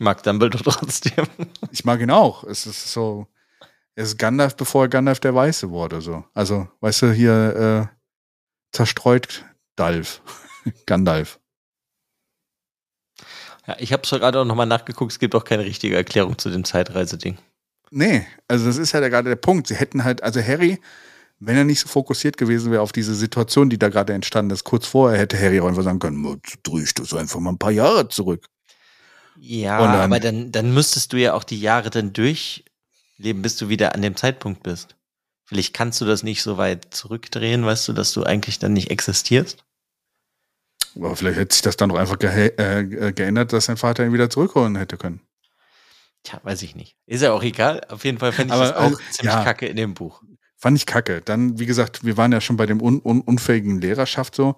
Ich 0.00 0.04
mag 0.04 0.22
Dumbledore 0.22 0.64
trotzdem. 0.64 1.26
Ich 1.72 1.84
mag 1.84 2.00
ihn 2.00 2.10
auch. 2.10 2.42
Es 2.44 2.66
ist 2.66 2.90
so, 2.90 3.26
er 3.94 4.04
ist 4.04 4.16
Gandalf, 4.18 4.56
bevor 4.56 4.88
Gandalf 4.88 5.20
der 5.20 5.34
Weiße 5.34 5.68
wurde. 5.68 6.00
So. 6.00 6.24
Also, 6.32 6.68
weißt 6.80 7.02
du, 7.02 7.12
hier 7.12 7.90
äh, 7.92 7.96
zerstreut 8.74 9.44
Dalf. 9.76 10.22
Gandalf. 10.86 11.38
Ja, 13.66 13.76
ich 13.78 13.92
habe 13.92 14.08
gerade 14.08 14.40
auch 14.40 14.46
nochmal 14.46 14.64
nachgeguckt, 14.64 15.12
es 15.12 15.18
gibt 15.18 15.34
auch 15.34 15.44
keine 15.44 15.66
richtige 15.66 15.96
Erklärung 15.96 16.38
zu 16.38 16.48
dem 16.48 16.64
Zeitreiseding. 16.64 17.36
Nee, 17.90 18.26
also 18.48 18.64
das 18.64 18.78
ist 18.78 18.92
ja 18.92 19.06
gerade 19.06 19.28
der 19.28 19.36
Punkt. 19.36 19.66
Sie 19.66 19.74
hätten 19.74 20.02
halt, 20.02 20.22
also 20.22 20.40
Harry, 20.40 20.80
wenn 21.40 21.58
er 21.58 21.64
nicht 21.64 21.80
so 21.80 21.88
fokussiert 21.88 22.38
gewesen 22.38 22.72
wäre 22.72 22.80
auf 22.80 22.92
diese 22.92 23.14
Situation, 23.14 23.68
die 23.68 23.78
da 23.78 23.90
gerade 23.90 24.14
entstanden 24.14 24.52
ist, 24.52 24.64
kurz 24.64 24.86
vorher 24.86 25.20
hätte 25.20 25.38
Harry 25.38 25.60
auch 25.60 25.68
einfach 25.68 25.82
sagen 25.82 25.98
können, 25.98 26.16
"Mo, 26.16 26.36
du 26.36 26.52
drehst 26.62 26.98
das 27.00 27.12
einfach 27.12 27.38
mal 27.38 27.50
ein 27.50 27.58
paar 27.58 27.70
Jahre 27.70 28.08
zurück. 28.08 28.46
Ja, 29.42 29.78
dann- 29.78 30.00
aber 30.00 30.20
dann, 30.20 30.52
dann 30.52 30.74
müsstest 30.74 31.12
du 31.12 31.16
ja 31.16 31.32
auch 31.32 31.44
die 31.44 31.60
Jahre 31.60 31.88
dann 31.88 32.12
durchleben, 32.12 33.42
bis 33.42 33.56
du 33.56 33.68
wieder 33.70 33.94
an 33.94 34.02
dem 34.02 34.14
Zeitpunkt 34.14 34.62
bist. 34.62 34.96
Vielleicht 35.46 35.72
kannst 35.74 36.00
du 36.00 36.04
das 36.04 36.22
nicht 36.22 36.42
so 36.42 36.58
weit 36.58 36.88
zurückdrehen, 36.94 37.64
weißt 37.64 37.88
du, 37.88 37.92
dass 37.94 38.12
du 38.12 38.22
eigentlich 38.22 38.58
dann 38.58 38.74
nicht 38.74 38.90
existierst. 38.90 39.64
Aber 40.94 41.16
vielleicht 41.16 41.38
hätte 41.38 41.54
sich 41.54 41.62
das 41.62 41.76
dann 41.76 41.88
doch 41.88 41.96
einfach 41.96 42.18
ge 42.18 42.28
äh, 42.58 42.80
äh, 42.80 43.12
geändert, 43.12 43.52
dass 43.52 43.64
sein 43.64 43.76
Vater 43.76 44.04
ihn 44.04 44.12
wieder 44.12 44.28
zurückholen 44.28 44.76
hätte 44.76 44.96
können. 44.96 45.20
Tja, 46.22 46.38
weiß 46.42 46.60
ich 46.62 46.76
nicht. 46.76 46.96
Ist 47.06 47.22
ja 47.22 47.32
auch 47.32 47.42
egal. 47.42 47.80
Auf 47.88 48.04
jeden 48.04 48.18
Fall 48.18 48.32
fände 48.32 48.52
ich 48.54 48.60
Aber, 48.60 48.68
das 48.68 48.76
auch 48.76 48.82
also, 48.82 48.96
ziemlich 49.10 49.34
ja. 49.34 49.42
kacke 49.42 49.66
in 49.66 49.76
dem 49.76 49.94
Buch. 49.94 50.22
Fand 50.56 50.76
ich 50.76 50.84
kacke. 50.84 51.22
Dann, 51.22 51.58
wie 51.58 51.64
gesagt, 51.66 52.04
wir 52.04 52.18
waren 52.18 52.32
ja 52.32 52.42
schon 52.42 52.58
bei 52.58 52.66
dem 52.66 52.82
un 52.82 53.00
un 53.02 53.22
unfähigen 53.22 53.80
Lehrerschaft 53.80 54.34
so. 54.34 54.56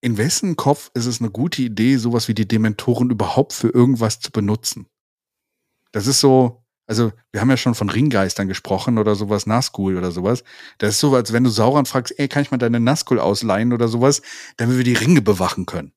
In 0.00 0.16
wessen 0.16 0.56
Kopf 0.56 0.90
ist 0.94 1.06
es 1.06 1.20
eine 1.20 1.30
gute 1.30 1.62
Idee, 1.62 1.96
sowas 1.96 2.28
wie 2.28 2.34
die 2.34 2.48
Dementoren 2.48 3.10
überhaupt 3.10 3.52
für 3.52 3.68
irgendwas 3.68 4.20
zu 4.20 4.30
benutzen? 4.30 4.86
Das 5.92 6.06
ist 6.06 6.20
so, 6.20 6.64
also 6.86 7.12
wir 7.32 7.40
haben 7.40 7.50
ja 7.50 7.56
schon 7.56 7.74
von 7.74 7.90
Ringgeistern 7.90 8.48
gesprochen 8.48 8.98
oder 8.98 9.14
sowas, 9.14 9.46
Nazgul 9.46 9.98
oder 9.98 10.10
sowas. 10.10 10.42
Das 10.78 10.94
ist 10.94 11.00
so, 11.00 11.14
als 11.14 11.32
wenn 11.32 11.44
du 11.44 11.50
Sauron 11.50 11.84
fragst, 11.84 12.18
ey, 12.18 12.28
kann 12.28 12.42
ich 12.42 12.50
mal 12.50 12.58
deine 12.58 12.80
Nazgul 12.80 13.20
ausleihen 13.20 13.72
oder 13.72 13.88
sowas, 13.88 14.22
damit 14.56 14.78
wir 14.78 14.84
die 14.84 14.94
Ringe 14.94 15.20
bewachen 15.20 15.66
können. 15.66 15.92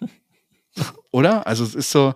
oder? 1.10 1.46
Also 1.46 1.64
es 1.64 1.74
ist 1.74 1.90
so, 1.90 2.14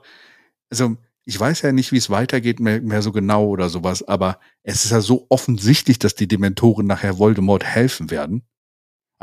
also 0.70 0.96
ich 1.24 1.38
weiß 1.38 1.62
ja 1.62 1.72
nicht, 1.72 1.90
wie 1.90 1.98
es 1.98 2.10
weitergeht, 2.10 2.60
mehr, 2.60 2.80
mehr 2.80 3.02
so 3.02 3.10
genau 3.10 3.46
oder 3.46 3.68
sowas, 3.68 4.06
aber 4.06 4.38
es 4.62 4.84
ist 4.84 4.92
ja 4.92 5.00
so 5.00 5.26
offensichtlich, 5.28 5.98
dass 5.98 6.14
die 6.14 6.28
Dementoren 6.28 6.86
nachher 6.86 7.18
Voldemort 7.18 7.64
helfen 7.64 8.10
werden. 8.10 8.44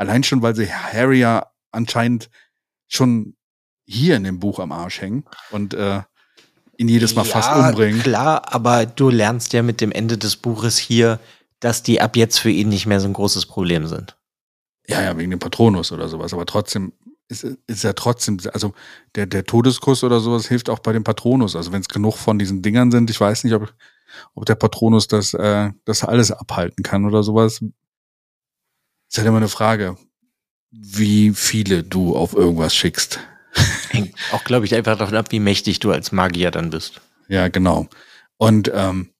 Allein 0.00 0.22
schon, 0.22 0.40
weil 0.40 0.56
sie 0.56 0.66
Harry 0.72 1.20
ja 1.20 1.50
anscheinend 1.72 2.30
schon 2.88 3.36
hier 3.84 4.16
in 4.16 4.24
dem 4.24 4.40
Buch 4.40 4.58
am 4.58 4.72
Arsch 4.72 5.02
hängen 5.02 5.24
und 5.50 5.74
äh, 5.74 6.00
ihn 6.78 6.88
jedes 6.88 7.14
Mal 7.14 7.26
fast 7.26 7.54
umbringen. 7.54 8.00
Klar, 8.00 8.54
aber 8.54 8.86
du 8.86 9.10
lernst 9.10 9.52
ja 9.52 9.62
mit 9.62 9.82
dem 9.82 9.92
Ende 9.92 10.16
des 10.16 10.36
Buches 10.36 10.78
hier, 10.78 11.20
dass 11.60 11.82
die 11.82 12.00
ab 12.00 12.16
jetzt 12.16 12.38
für 12.38 12.48
ihn 12.48 12.70
nicht 12.70 12.86
mehr 12.86 12.98
so 12.98 13.08
ein 13.08 13.12
großes 13.12 13.44
Problem 13.44 13.86
sind. 13.88 14.16
Ja, 14.86 15.02
ja, 15.02 15.18
wegen 15.18 15.32
dem 15.32 15.38
Patronus 15.38 15.92
oder 15.92 16.08
sowas. 16.08 16.32
Aber 16.32 16.46
trotzdem 16.46 16.94
ist, 17.28 17.44
ist 17.66 17.84
ja 17.84 17.92
trotzdem, 17.92 18.38
also 18.54 18.72
der, 19.16 19.26
der 19.26 19.44
Todeskuss 19.44 20.02
oder 20.02 20.20
sowas 20.20 20.48
hilft 20.48 20.70
auch 20.70 20.78
bei 20.78 20.94
dem 20.94 21.04
Patronus. 21.04 21.56
Also 21.56 21.72
wenn 21.72 21.82
es 21.82 21.88
genug 21.88 22.16
von 22.16 22.38
diesen 22.38 22.62
Dingern 22.62 22.90
sind, 22.90 23.10
ich 23.10 23.20
weiß 23.20 23.44
nicht, 23.44 23.52
ob, 23.52 23.70
ob 24.32 24.46
der 24.46 24.54
Patronus 24.54 25.08
das, 25.08 25.34
äh, 25.34 25.72
das 25.84 26.04
alles 26.04 26.32
abhalten 26.32 26.82
kann 26.82 27.04
oder 27.04 27.22
sowas. 27.22 27.62
Ist 29.10 29.18
halt 29.18 29.26
immer 29.26 29.38
eine 29.38 29.48
Frage, 29.48 29.96
wie 30.70 31.34
viele 31.34 31.82
du 31.82 32.16
auf 32.16 32.32
irgendwas 32.32 32.74
schickst. 32.76 33.18
Hängt 33.90 34.14
auch, 34.32 34.44
glaube 34.44 34.66
ich, 34.66 34.74
einfach 34.74 34.96
davon 34.96 35.16
ab, 35.16 35.32
wie 35.32 35.40
mächtig 35.40 35.80
du 35.80 35.90
als 35.90 36.12
Magier 36.12 36.52
dann 36.52 36.70
bist. 36.70 37.00
Ja, 37.26 37.48
genau. 37.48 37.88
Und 38.36 38.70
ähm, 38.72 39.10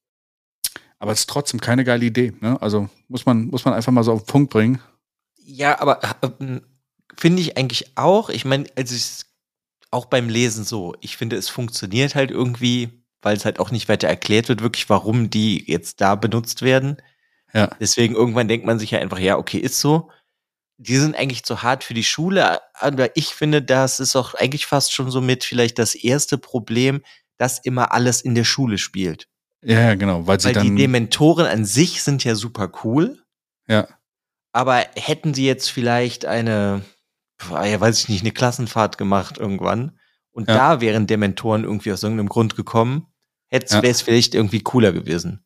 aber 1.01 1.11
es 1.11 1.21
ist 1.21 1.31
trotzdem 1.31 1.61
keine 1.61 1.85
geile 1.85 2.05
Idee. 2.07 2.35
Ne? 2.41 2.61
Also 2.63 2.89
muss 3.09 3.27
man 3.27 3.47
muss 3.47 3.65
man 3.65 3.75
einfach 3.75 3.91
mal 3.91 4.05
so 4.05 4.13
auf 4.13 4.23
den 4.23 4.27
Punkt 4.27 4.53
bringen. 4.53 4.81
Ja, 5.45 5.81
aber 5.81 6.01
ähm, 6.41 6.61
finde 7.17 7.43
ich 7.43 7.57
eigentlich 7.57 7.97
auch. 7.97 8.29
Ich 8.29 8.45
meine, 8.45 8.67
also 8.77 8.95
ich 8.95 9.25
auch 9.91 10.05
beim 10.05 10.29
Lesen 10.29 10.65
so. 10.65 10.95
Ich 11.01 11.17
finde, 11.17 11.35
es 11.35 11.49
funktioniert 11.49 12.15
halt 12.15 12.31
irgendwie, 12.31 12.91
weil 13.23 13.37
es 13.37 13.45
halt 13.45 13.59
auch 13.59 13.73
nicht 13.73 13.89
weiter 13.89 14.07
erklärt 14.07 14.49
wird, 14.49 14.63
wirklich, 14.63 14.89
warum 14.89 15.31
die 15.31 15.65
jetzt 15.69 16.01
da 16.01 16.15
benutzt 16.15 16.63
werden. 16.63 16.97
Ja. 17.53 17.71
Deswegen 17.81 18.15
irgendwann 18.15 18.49
denkt 18.49 18.67
man 18.67 18.79
sich 18.79 18.91
ja 18.93 18.99
einfach, 19.01 19.19
ja, 19.19 19.37
okay, 19.37 19.59
ist 19.59 19.81
so. 19.81 20.11
Die 20.79 20.97
sind 20.97 21.15
eigentlich 21.15 21.45
zu 21.45 21.63
hart 21.63 21.85
für 21.85 21.93
die 21.93 22.05
Schule, 22.05 22.61
aber 22.75 23.15
ich 23.17 23.35
finde, 23.35 23.61
das 23.61 24.01
ist 24.01 24.17
auch 24.17 24.33
eigentlich 24.35 24.65
fast 24.67 24.95
schon 24.95 25.11
so 25.11 25.21
mit 25.21 25.45
vielleicht 25.45 25.79
das 25.79 25.95
erste 25.95 26.39
Problem, 26.39 27.03
dass 27.37 27.59
immer 27.59 27.93
alles 27.93 28.23
in 28.23 28.35
der 28.35 28.45
Schule 28.45 28.79
spielt. 28.79 29.29
Ja, 29.63 29.95
genau, 29.95 30.27
weil 30.27 30.41
sie 30.41 30.47
Weil 30.47 30.63
die 30.63 30.69
dann 30.69 30.77
Dementoren 30.77 31.47
an 31.47 31.67
sich 31.67 32.03
sind 32.03 32.25
ja 32.25 32.35
super 32.35 32.73
cool. 32.83 33.23
ja 33.69 33.87
Aber 34.53 34.87
hätten 34.97 35.35
sie 35.35 35.45
jetzt 35.47 35.71
vielleicht 35.71 36.25
eine, 36.25 36.83
ja, 37.51 37.79
weiß 37.81 37.99
ich 38.01 38.09
nicht, 38.09 38.23
eine 38.23 38.33
Klassenfahrt 38.33 38.97
gemacht 38.97 39.37
irgendwann 39.37 39.99
und 40.33 40.49
Ja. 40.49 40.55
da 40.57 40.81
wären 40.81 41.07
Dementoren 41.07 41.65
irgendwie 41.65 41.93
aus 41.93 42.03
irgendeinem 42.03 42.31
Grund 42.31 42.57
gekommen, 42.57 43.07
wäre 43.51 43.65
es 43.83 44.01
vielleicht 44.01 44.35
irgendwie 44.35 44.61
cooler 44.63 44.93
gewesen. 44.93 45.45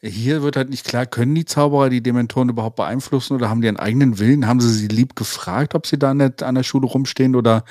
Hier 0.00 0.42
wird 0.42 0.56
halt 0.56 0.68
nicht 0.70 0.84
klar, 0.86 1.06
können 1.06 1.34
die 1.34 1.44
Zauberer 1.44 1.88
die 1.88 2.02
Dementoren 2.02 2.48
überhaupt 2.48 2.76
beeinflussen 2.76 3.34
oder 3.34 3.48
haben 3.48 3.62
die 3.62 3.68
einen 3.68 3.76
eigenen 3.78 4.18
Willen? 4.18 4.46
Haben 4.46 4.60
sie 4.60 4.68
sie 4.72 4.88
lieb 4.88 5.16
gefragt, 5.16 5.74
ob 5.74 5.86
sie 5.86 5.98
da 5.98 6.12
nicht 6.14 6.42
an 6.42 6.54
der 6.54 6.62
Schule 6.64 6.86
rumstehen 6.86 7.34
oder 7.34 7.64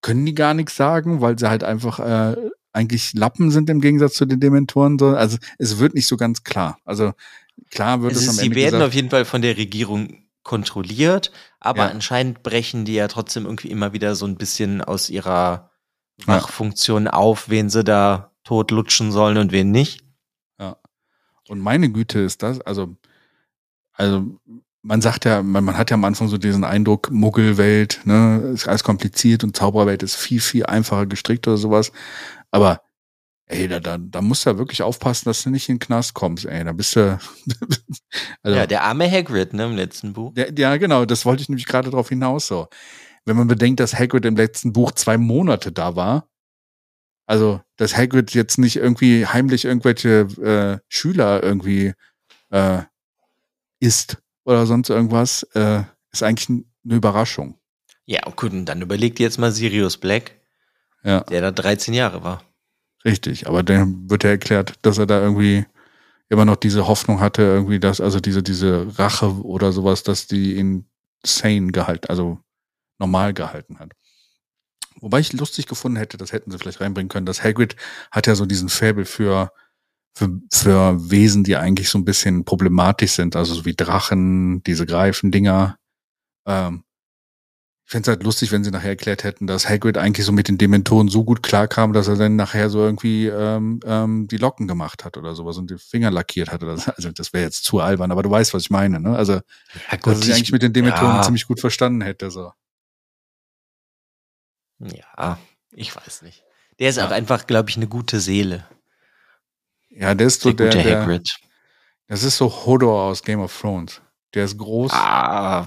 können 0.00 0.24
die 0.24 0.34
gar 0.34 0.54
nichts 0.54 0.76
sagen, 0.76 1.20
weil 1.20 1.38
sie 1.38 1.48
halt 1.50 1.64
einfach 1.64 1.98
äh, 1.98 2.36
eigentlich 2.72 3.12
Lappen 3.14 3.50
sind 3.50 3.68
im 3.70 3.80
Gegensatz 3.80 4.14
zu 4.14 4.24
den 4.26 4.40
Dementoren? 4.40 4.98
So, 4.98 5.08
Also 5.08 5.36
es 5.58 5.78
wird 5.78 5.94
nicht 5.94 6.06
so 6.06 6.16
ganz 6.16 6.42
klar. 6.44 6.78
Also 6.84 7.12
klar 7.70 8.02
wird 8.02 8.14
Es 8.14 8.22
es, 8.22 8.28
am 8.28 8.34
sie 8.36 8.46
Ende 8.46 8.56
werden 8.56 8.66
gesagt, 8.72 8.88
auf 8.88 8.94
jeden 8.94 9.10
Fall 9.10 9.24
von 9.24 9.42
der 9.42 9.56
Regierung 9.56 10.24
kontrolliert, 10.44 11.32
aber 11.60 11.80
Ja. 11.84 11.88
anscheinend 11.88 12.42
brechen 12.42 12.84
die 12.86 12.94
ja 12.94 13.08
trotzdem 13.08 13.44
irgendwie 13.44 13.68
immer 13.68 13.92
wieder 13.92 14.14
so 14.14 14.24
ein 14.26 14.36
bisschen 14.36 14.80
aus 14.80 15.10
ihrer 15.10 15.70
Ja. 16.20 16.26
Wachfunktion 16.26 17.08
auf, 17.08 17.50
wen 17.50 17.68
sie 17.68 17.84
da 17.84 18.32
tot 18.44 18.70
lutschen 18.70 19.12
sollen 19.12 19.36
und 19.36 19.52
wen 19.52 19.70
nicht. 19.70 20.07
Und 21.48 21.60
meine 21.60 21.90
Güte 21.90 22.20
ist 22.20 22.42
das, 22.42 22.60
also, 22.60 22.96
also 23.92 24.38
man 24.82 25.00
sagt 25.00 25.24
ja, 25.24 25.42
man, 25.42 25.64
man 25.64 25.76
hat 25.76 25.90
ja 25.90 25.94
am 25.94 26.04
Anfang 26.04 26.28
so 26.28 26.38
diesen 26.38 26.64
Eindruck, 26.64 27.10
Muggelwelt, 27.10 28.00
ne, 28.04 28.52
ist 28.54 28.68
alles 28.68 28.84
kompliziert 28.84 29.44
und 29.44 29.56
Zaubererwelt 29.56 30.02
ist 30.02 30.16
viel, 30.16 30.40
viel 30.40 30.66
einfacher 30.66 31.06
gestrickt 31.06 31.46
oder 31.48 31.56
sowas. 31.56 31.92
Aber 32.50 32.80
ey, 33.46 33.66
da, 33.68 33.80
da, 33.80 33.98
da 33.98 34.20
musst 34.22 34.46
du 34.46 34.50
ja 34.50 34.58
wirklich 34.58 34.82
aufpassen, 34.82 35.24
dass 35.26 35.42
du 35.42 35.50
nicht 35.50 35.68
in 35.68 35.76
den 35.76 35.80
Knast 35.80 36.14
kommst, 36.14 36.44
ey. 36.44 36.64
Da 36.64 36.72
bist 36.72 36.96
du. 36.96 37.18
also, 38.42 38.58
Ja, 38.58 38.66
der 38.66 38.84
arme 38.84 39.10
Hagrid, 39.10 39.52
ne, 39.52 39.64
im 39.64 39.76
letzten 39.76 40.12
Buch. 40.12 40.32
der, 40.34 40.52
ja, 40.56 40.76
genau, 40.76 41.04
das 41.04 41.24
wollte 41.24 41.42
ich 41.42 41.48
nämlich 41.48 41.66
gerade 41.66 41.90
drauf 41.90 42.08
hinaus 42.08 42.46
so. 42.46 42.68
Wenn 43.24 43.36
man 43.36 43.48
bedenkt, 43.48 43.80
dass 43.80 43.98
Hagrid 43.98 44.24
im 44.24 44.36
letzten 44.36 44.72
Buch 44.72 44.92
zwei 44.92 45.18
Monate 45.18 45.72
da 45.72 45.96
war, 45.96 46.28
also 47.26 47.60
dass 47.78 47.96
Hagrid 47.96 48.34
jetzt 48.34 48.58
nicht 48.58 48.76
irgendwie 48.76 49.24
heimlich 49.26 49.64
irgendwelche 49.64 50.28
äh, 50.42 50.84
Schüler 50.88 51.42
irgendwie 51.42 51.94
äh, 52.50 52.82
isst 53.80 54.18
oder 54.44 54.66
sonst 54.66 54.90
irgendwas, 54.90 55.44
äh, 55.54 55.82
ist 56.12 56.22
eigentlich 56.22 56.48
eine 56.84 56.94
Überraschung. 56.96 57.58
Ja, 58.04 58.20
gut, 58.36 58.52
und 58.52 58.66
dann 58.66 58.82
überleg 58.82 59.16
dir 59.16 59.22
jetzt 59.24 59.38
mal 59.38 59.52
Sirius 59.52 59.96
Black, 59.96 60.32
Ja, 61.04 61.20
der 61.20 61.40
da 61.40 61.50
13 61.50 61.94
Jahre 61.94 62.22
war. 62.22 62.42
richtig. 63.04 63.46
Aber 63.46 63.62
dann 63.62 64.10
wird 64.10 64.24
ja 64.24 64.30
erklärt, 64.30 64.74
dass 64.82 64.98
er 64.98 65.06
da 65.06 65.20
irgendwie 65.20 65.64
immer 66.30 66.44
noch 66.44 66.56
diese 66.56 66.86
Hoffnung 66.88 67.20
hatte, 67.20 67.42
irgendwie, 67.42 67.80
dass, 67.80 68.00
also 68.00 68.20
diese, 68.20 68.42
diese 68.42 68.98
Rache 68.98 69.42
oder 69.44 69.72
sowas, 69.72 70.02
dass 70.02 70.26
die 70.26 70.56
ihn 70.56 70.86
sane 71.24 71.70
gehalten, 71.72 72.06
also 72.08 72.38
normal 72.98 73.32
gehalten 73.34 73.78
hat. 73.78 73.92
Wobei 75.00 75.20
ich 75.20 75.32
lustig 75.32 75.66
gefunden 75.66 75.96
hätte, 75.96 76.16
das 76.16 76.32
hätten 76.32 76.50
sie 76.50 76.58
vielleicht 76.58 76.80
reinbringen 76.80 77.08
können, 77.08 77.26
dass 77.26 77.42
Hagrid 77.42 77.76
hat 78.10 78.26
ja 78.26 78.34
so 78.34 78.46
diesen 78.46 78.68
Faible 78.68 79.04
für, 79.04 79.52
für, 80.14 80.40
für 80.52 81.10
Wesen, 81.10 81.44
die 81.44 81.56
eigentlich 81.56 81.88
so 81.88 81.98
ein 81.98 82.04
bisschen 82.04 82.44
problematisch 82.44 83.12
sind, 83.12 83.36
also 83.36 83.54
so 83.54 83.64
wie 83.64 83.74
Drachen, 83.74 84.62
diese 84.64 84.86
Greifendinger. 84.86 85.76
Ähm, 86.46 86.84
ich 87.88 87.92
fände 87.92 88.10
es 88.10 88.14
halt 88.14 88.22
lustig, 88.22 88.52
wenn 88.52 88.62
sie 88.64 88.70
nachher 88.70 88.90
erklärt 88.90 89.24
hätten, 89.24 89.46
dass 89.46 89.66
Hagrid 89.66 89.96
eigentlich 89.96 90.26
so 90.26 90.30
mit 90.30 90.46
den 90.46 90.58
Dementoren 90.58 91.08
so 91.08 91.24
gut 91.24 91.42
klarkam, 91.42 91.94
dass 91.94 92.06
er 92.06 92.16
dann 92.16 92.36
nachher 92.36 92.68
so 92.68 92.80
irgendwie 92.80 93.28
ähm, 93.28 93.80
ähm, 93.86 94.28
die 94.28 94.36
Locken 94.36 94.68
gemacht 94.68 95.06
hat 95.06 95.16
oder 95.16 95.34
sowas 95.34 95.56
und 95.56 95.70
die 95.70 95.78
Finger 95.78 96.10
lackiert 96.10 96.52
hat. 96.52 96.62
Oder 96.62 96.76
so. 96.76 96.92
Also 96.94 97.10
das 97.12 97.32
wäre 97.32 97.44
jetzt 97.44 97.64
zu 97.64 97.80
albern, 97.80 98.10
aber 98.12 98.22
du 98.22 98.30
weißt, 98.30 98.52
was 98.52 98.64
ich 98.64 98.68
meine. 98.68 99.00
Ne? 99.00 99.16
Also, 99.16 99.40
Ja, 99.90 99.96
dass 100.02 100.18
er 100.18 100.22
sich 100.22 100.34
eigentlich 100.34 100.52
mit 100.52 100.60
den 100.60 100.74
Dementoren 100.74 101.16
ja. 101.16 101.22
ziemlich 101.22 101.46
gut 101.46 101.60
verstanden 101.60 102.02
hätte. 102.02 102.30
So. 102.30 102.52
Ja, 104.80 105.38
ich 105.72 105.94
weiß 105.94 106.22
nicht. 106.22 106.44
Der 106.78 106.90
ist 106.90 106.96
Ja. 106.96 107.06
auch 107.06 107.10
einfach, 107.10 107.46
glaube 107.46 107.70
ich, 107.70 107.76
eine 107.76 107.88
gute 107.88 108.20
Seele. 108.20 108.66
Ja, 109.90 110.14
der 110.14 110.26
ist 110.28 110.42
so 110.42 110.52
Der 110.52 110.70
der, 110.70 110.82
der, 110.82 111.00
Hagrid. 111.00 111.28
das 112.06 112.22
ist 112.22 112.36
so 112.36 112.48
Hodor 112.66 113.02
aus 113.04 113.22
Game 113.22 113.40
of 113.40 113.58
Thrones. 113.58 114.00
Der 114.34 114.44
ist 114.44 114.58
groß, 114.58 114.92
Ah, 114.92 115.64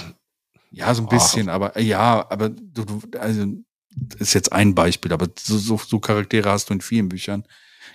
ja, 0.70 0.94
so 0.94 1.02
ein 1.02 1.10
bisschen, 1.10 1.50
aber 1.50 1.78
ja, 1.80 2.26
aber 2.30 2.50
du, 2.50 2.86
du 2.86 3.02
also 3.20 3.46
das 3.94 4.22
ist 4.22 4.34
jetzt 4.34 4.54
ein 4.54 4.74
Beispiel, 4.74 5.12
aber 5.12 5.28
so, 5.38 5.58
so, 5.58 5.78
so 5.78 6.00
Charaktere 6.00 6.50
hast 6.50 6.70
du 6.70 6.74
in 6.76 6.82
vielen 6.82 7.10
Büchern. 7.10 7.46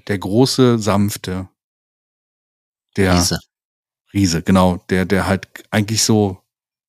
Der 0.08 0.18
große, 0.18 0.78
sanfte, 0.78 1.48
der 2.96 3.14
Riese. 3.14 3.38
Riese, 4.12 4.42
genau, 4.42 4.76
der, 4.90 5.04
der 5.06 5.26
halt 5.26 5.48
eigentlich 5.70 6.02
so 6.02 6.42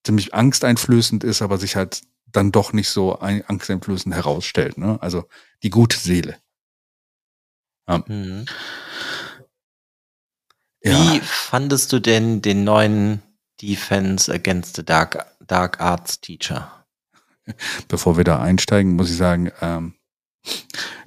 ziemlich 0.03 0.33
angsteinflößend 0.33 1.23
ist, 1.23 1.41
aber 1.41 1.57
sich 1.57 1.75
halt 1.75 2.01
dann 2.37 2.51
doch 2.51 2.73
nicht 2.73 2.89
so 2.89 3.19
ein, 3.19 3.43
angsteinflößend 3.45 4.13
herausstellt. 4.13 4.77
Ne? 4.77 4.97
Also 5.01 5.25
die 5.63 5.69
gute 5.69 5.97
Seele. 5.97 6.37
Mhm. 7.87 8.45
Ja, 10.83 11.13
Wie 11.13 11.19
fandest 11.21 11.91
du 11.91 11.99
denn 11.99 12.41
den 12.41 12.63
neuen 12.63 13.21
Defense 13.61 14.31
Against 14.31 14.75
the 14.75 14.85
Dark, 14.85 15.25
Dark 15.39 15.81
Arts 15.81 16.21
Teacher? 16.21 16.77
bevor 17.87 18.17
wir 18.17 18.23
da 18.23 18.39
einsteigen, 18.39 18.95
muss 18.95 19.09
ich 19.09 19.17
sagen, 19.17 19.51
ähm, 19.61 19.93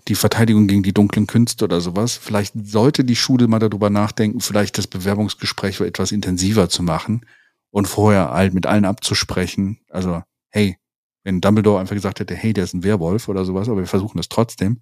die 0.09 0.15
Verteidigung 0.15 0.67
gegen 0.67 0.83
die 0.83 0.93
dunklen 0.93 1.27
Künste 1.27 1.65
oder 1.65 1.81
sowas, 1.81 2.17
vielleicht 2.17 2.55
sollte 2.67 3.05
die 3.05 3.17
Schule 3.17 3.47
mal 3.47 3.59
darüber 3.59 3.91
nachdenken, 3.91 4.41
vielleicht 4.41 4.77
das 4.79 4.87
Bewerbungsgespräch 4.87 5.81
etwas 5.81 6.13
intensiver 6.13 6.69
zu 6.69 6.83
machen 6.83 7.27
und 7.71 7.87
vorher 7.87 8.31
halt 8.31 8.55
mit 8.55 8.67
allen 8.67 8.85
abzusprechen. 8.85 9.81
Also, 9.89 10.23
hey, 10.49 10.77
wenn 11.25 11.41
Dumbledore 11.41 11.81
einfach 11.81 11.95
gesagt 11.95 12.21
hätte, 12.21 12.35
hey, 12.35 12.53
der 12.53 12.65
ist 12.65 12.75
ein 12.75 12.83
Werwolf 12.85 13.29
oder 13.29 13.45
sowas, 13.45 13.69
aber 13.69 13.79
wir 13.81 13.87
versuchen 13.87 14.17
das 14.19 14.29
trotzdem, 14.29 14.81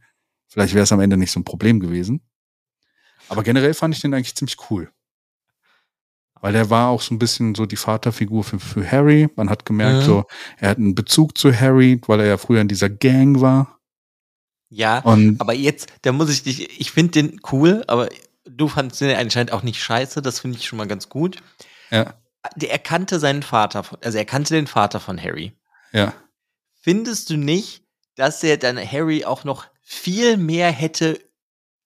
vielleicht 0.49 0.75
wäre 0.75 0.85
es 0.85 0.93
am 0.93 1.01
Ende 1.01 1.17
nicht 1.17 1.33
so 1.33 1.41
ein 1.41 1.45
Problem 1.45 1.81
gewesen. 1.81 2.21
Aber 3.29 3.43
generell 3.43 3.75
fand 3.75 3.95
ich 3.95 4.01
den 4.01 4.15
eigentlich 4.15 4.35
ziemlich 4.35 4.57
cool. 4.71 4.91
Weil 6.41 6.53
der 6.53 6.71
war 6.71 6.89
auch 6.89 7.03
so 7.03 7.13
ein 7.15 7.19
bisschen 7.19 7.55
so 7.57 7.67
die 7.67 7.77
Vaterfigur 7.77 8.45
für, 8.45 8.61
für 8.61 8.89
Harry. 8.91 9.29
Man 9.35 9.51
hat 9.51 9.65
gemerkt, 9.65 10.03
Mhm. 10.03 10.07
so, 10.07 10.25
er 10.59 10.71
hat 10.71 10.79
einen 10.79 10.95
Bezug 10.95 11.37
zu 11.37 11.53
Harry, 11.53 12.01
weil 12.07 12.21
er 12.21 12.27
ja 12.27 12.37
früher 12.39 12.61
in 12.61 12.69
dieser 12.69 12.89
Gang 12.89 13.41
war. 13.41 13.79
Ja, 14.71 15.01
Und 15.01 15.41
aber 15.41 15.55
jetzt, 15.55 15.89
da 16.03 16.13
muss 16.13 16.31
ich 16.31 16.43
dich, 16.45 16.81
ich 16.81 16.93
finde 16.93 17.11
den 17.23 17.41
cool, 17.51 17.83
aber 17.89 18.09
du 18.45 18.69
fandst 18.69 19.01
den 19.01 19.17
anscheinend 19.17 19.51
auch 19.53 19.63
nicht 19.63 19.83
scheiße, 19.83 20.23
das 20.23 20.41
finde 20.41 20.59
ich 20.59 20.67
schon 20.67 20.77
mal 20.77 20.87
ganz 20.87 21.09
gut. 21.09 21.39
ja, 21.91 22.15
Der 22.57 22.71
erkannte 22.71 23.19
seinen 23.19 23.43
Vater, 23.43 23.85
also 24.03 24.17
er 24.19 24.25
kannte 24.25 24.55
den 24.55 24.67
Vater 24.69 25.01
von 25.01 25.21
Harry. 25.21 25.53
ja. 25.93 26.15
Findest 26.81 27.31
du 27.31 27.37
nicht, 27.37 27.83
dass 28.17 28.43
er 28.43 28.57
dann 28.57 28.79
Harry 28.79 29.25
auch 29.25 29.45
noch 29.45 29.67
viel 29.83 30.37
mehr 30.37 30.71
hätte 30.71 31.21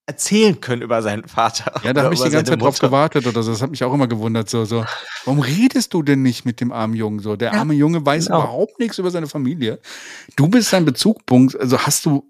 erzählen 0.06 0.60
können 0.60 0.82
über 0.82 1.02
seinen 1.02 1.28
Vater? 1.28 1.80
Ja, 1.84 1.92
da 1.92 2.02
habe 2.02 2.14
ich 2.14 2.20
die 2.20 2.30
ganze 2.30 2.52
Zeit 2.52 2.60
drauf 2.60 2.78
gewartet 2.78 3.26
oder 3.26 3.42
so. 3.42 3.52
Das 3.52 3.62
hat 3.62 3.70
mich 3.70 3.84
auch 3.84 3.94
immer 3.94 4.08
gewundert. 4.08 4.50
So, 4.50 4.64
so, 4.64 4.84
warum 5.24 5.40
redest 5.40 5.94
du 5.94 6.02
denn 6.02 6.22
nicht 6.22 6.44
mit 6.44 6.60
dem 6.60 6.72
armen 6.72 6.94
Jungen 6.94 7.20
so? 7.20 7.36
Der 7.36 7.52
Ja, 7.52 7.58
arme 7.60 7.74
Junge 7.74 8.04
weiß 8.04 8.26
genau. 8.26 8.40
überhaupt 8.40 8.78
nichts 8.78 8.98
über 8.98 9.10
seine 9.10 9.28
Familie. 9.28 9.78
Du 10.36 10.48
bist 10.48 10.70
sein 10.70 10.84
Bezugpunkt. 10.84 11.58
Also 11.58 11.78
hast 11.78 12.04
du 12.04 12.28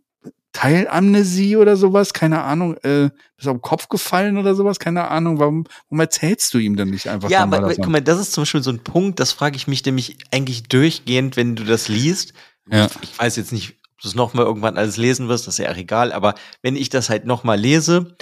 Teilamnesie 0.53 1.57
oder 1.57 1.77
sowas? 1.77 2.13
Keine 2.13 2.43
Ahnung. 2.43 2.77
Äh, 2.83 3.09
bist 3.37 3.49
auf 3.49 3.57
den 3.57 3.63
Kopf 3.63 3.89
gefallen 3.89 4.37
oder 4.37 4.55
sowas? 4.55 4.79
Keine 4.79 5.09
Ahnung. 5.09 5.39
Warum, 5.39 5.65
warum 5.89 6.01
erzählst 6.01 6.53
du 6.53 6.59
ihm 6.59 6.77
denn 6.77 6.91
nicht 6.91 7.09
einfach 7.09 7.31
Ja, 7.31 7.43
aber 7.43 7.75
guck 7.75 7.89
mal, 7.89 8.03
das 8.03 8.21
ist 8.21 8.33
zum 8.33 8.43
Beispiel 8.43 8.63
so 8.63 8.71
ein 8.71 8.85
Punkt, 8.85 9.19
das 9.19 9.33
frage 9.33 9.57
ich 9.57 9.67
mich 9.67 9.85
nämlich 9.85 10.19
eigentlich 10.31 10.65
durchgehend, 10.65 11.37
wenn 11.37 11.57
du 11.57 11.65
das 11.65 11.89
liest. 11.89 12.35
Ja. 12.71 12.89
Ich, 13.03 13.19
weiß 13.19 13.37
jetzt 13.37 13.53
nicht, 13.53 13.77
ob 13.95 14.01
du 14.03 14.09
es 14.09 14.15
nochmal 14.15 14.45
irgendwann 14.45 14.77
alles 14.77 14.97
lesen 14.97 15.29
wirst, 15.29 15.47
das 15.47 15.55
ist 15.55 15.59
ja 15.65 15.71
auch 15.73 15.77
egal, 15.77 16.13
aber 16.13 16.35
wenn 16.63 16.77
ich 16.77 16.89
das 16.89 17.09
halt 17.11 17.25
nochmal 17.25 17.59
lese, 17.59 18.17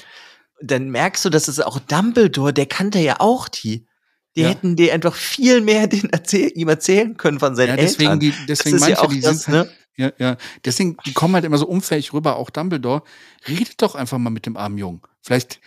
dann 0.63 0.91
merkst 0.91 1.25
du, 1.25 1.31
dass 1.31 1.49
es 1.49 1.61
auch 1.61 1.79
Dumbledore, 1.79 2.53
der 2.53 2.67
kannte 2.67 2.99
ja 2.99 3.17
auch 3.21 3.49
die. 3.49 3.87
Die 4.37 4.43
Ja. 4.43 4.49
hätten 4.51 4.77
dir 4.77 4.93
einfach 4.95 5.15
viel 5.15 5.61
mehr 5.61 5.87
den 5.89 6.09
erzähl 6.11 6.53
ihm 6.55 6.69
erzählen 6.69 7.17
können 7.17 7.41
von 7.41 7.57
seinen 7.57 7.71
Ja, 7.71 7.77
deswegen, 7.77 8.13
Eltern. 8.13 8.21
die, 8.21 8.31
das 8.31 8.47
deswegen 8.47 8.77
ist 8.77 8.81
manche, 8.83 8.95
ja 8.97 9.01
auch 9.03 9.13
die 9.13 9.21
das, 9.21 9.43
sind 9.43 9.55
halt, 9.55 9.69
ne? 9.69 9.73
Ja, 9.97 10.13
ja. 10.19 10.37
Deswegen, 10.65 10.97
die 11.05 11.13
kommen 11.13 11.35
halt 11.35 11.45
immer 11.45 11.59
so 11.59 11.67
unfähig 11.67 12.13
rüber, 12.13 12.37
auch 12.37 12.49
Dumbledore. 12.51 13.03
Redet 13.49 13.83
doch 13.83 13.95
einfach 13.97 14.19
mal 14.19 14.31
mit 14.31 14.47
dem 14.47 14.57
armen 14.57 14.79
Jungen. 14.79 15.03
Vielleicht, 15.21 15.61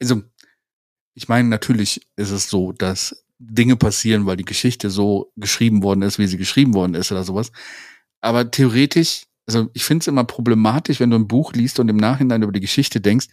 also, 0.00 0.22
ich 1.14 1.28
meine, 1.28 1.48
natürlich 1.48 2.06
ist 2.16 2.30
es 2.30 2.48
so, 2.48 2.72
dass 2.72 3.24
Dinge 3.38 3.76
passieren, 3.76 4.24
weil 4.26 4.36
die 4.38 4.44
Geschichte 4.46 4.88
so 4.90 5.30
geschrieben 5.36 5.82
worden 5.82 6.02
ist, 6.02 6.18
wie 6.18 6.26
sie 6.26 6.38
geschrieben 6.38 6.72
worden 6.74 6.94
ist 6.94 7.12
oder 7.12 7.22
sowas. 7.22 7.52
Aber 8.20 8.50
theoretisch, 8.50 9.22
also 9.46 9.68
ich 9.74 9.84
finde 9.84 10.02
es 10.02 10.06
immer 10.08 10.24
problematisch, 10.24 11.00
wenn 11.00 11.10
du 11.10 11.16
ein 11.16 11.28
Buch 11.28 11.52
liest 11.52 11.78
und 11.78 11.88
im 11.88 11.96
Nachhinein 11.96 12.42
über 12.42 12.52
die 12.52 12.60
Geschichte 12.60 13.00
denkst, 13.00 13.26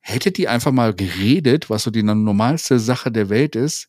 hättet 0.00 0.36
die 0.38 0.48
einfach 0.48 0.72
mal 0.72 0.94
geredet, 0.94 1.70
was 1.70 1.82
so 1.82 1.90
die 1.90 2.02
normalste 2.02 2.78
Sache 2.78 3.10
der 3.10 3.28
Welt 3.28 3.56
ist, 3.56 3.88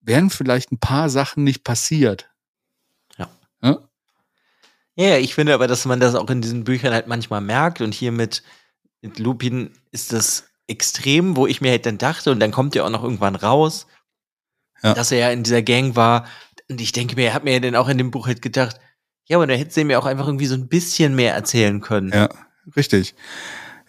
wären 0.00 0.30
vielleicht 0.30 0.72
ein 0.72 0.78
paar 0.78 1.08
Sachen 1.08 1.44
nicht 1.44 1.62
passiert. 1.64 2.30
Ja. 3.18 3.28
Ja? 3.62 3.88
Ja, 4.96 5.16
ich 5.18 5.34
finde 5.34 5.54
aber, 5.54 5.66
dass 5.66 5.84
man 5.84 6.00
das 6.00 6.14
auch 6.14 6.30
in 6.30 6.40
diesen 6.40 6.64
Büchern 6.64 6.92
halt 6.92 7.06
manchmal 7.06 7.40
merkt 7.40 7.80
und 7.80 7.94
hier 7.94 8.12
mit, 8.12 8.42
mit 9.02 9.18
Lupin 9.18 9.72
ist 9.90 10.12
das 10.12 10.48
extrem, 10.66 11.36
wo 11.36 11.46
ich 11.46 11.60
mir 11.60 11.70
halt 11.70 11.84
dann 11.84 11.98
dachte 11.98 12.30
und 12.30 12.40
dann 12.40 12.50
kommt 12.52 12.74
ja 12.74 12.84
auch 12.84 12.90
noch 12.90 13.02
irgendwann 13.02 13.36
raus, 13.36 13.86
Ja. 14.82 14.94
dass 14.94 15.12
er 15.12 15.18
ja 15.18 15.30
in 15.30 15.42
dieser 15.42 15.62
Gang 15.62 15.96
war 15.96 16.26
und 16.70 16.80
ich 16.80 16.92
denke 16.92 17.16
mir, 17.16 17.26
er 17.26 17.34
hat 17.34 17.44
mir 17.44 17.52
ja 17.52 17.60
dann 17.60 17.76
auch 17.76 17.88
in 17.88 17.98
dem 17.98 18.10
Buch 18.10 18.26
halt 18.26 18.40
gedacht, 18.40 18.80
ja, 19.26 19.36
aber 19.36 19.46
da 19.46 19.54
hätte 19.54 19.72
sie 19.72 19.84
mir 19.84 19.98
auch 19.98 20.06
einfach 20.06 20.26
irgendwie 20.26 20.46
so 20.46 20.54
ein 20.54 20.68
bisschen 20.68 21.14
mehr 21.14 21.34
erzählen 21.34 21.80
können. 21.80 22.10
Ja, 22.12 22.28
richtig. 22.76 23.14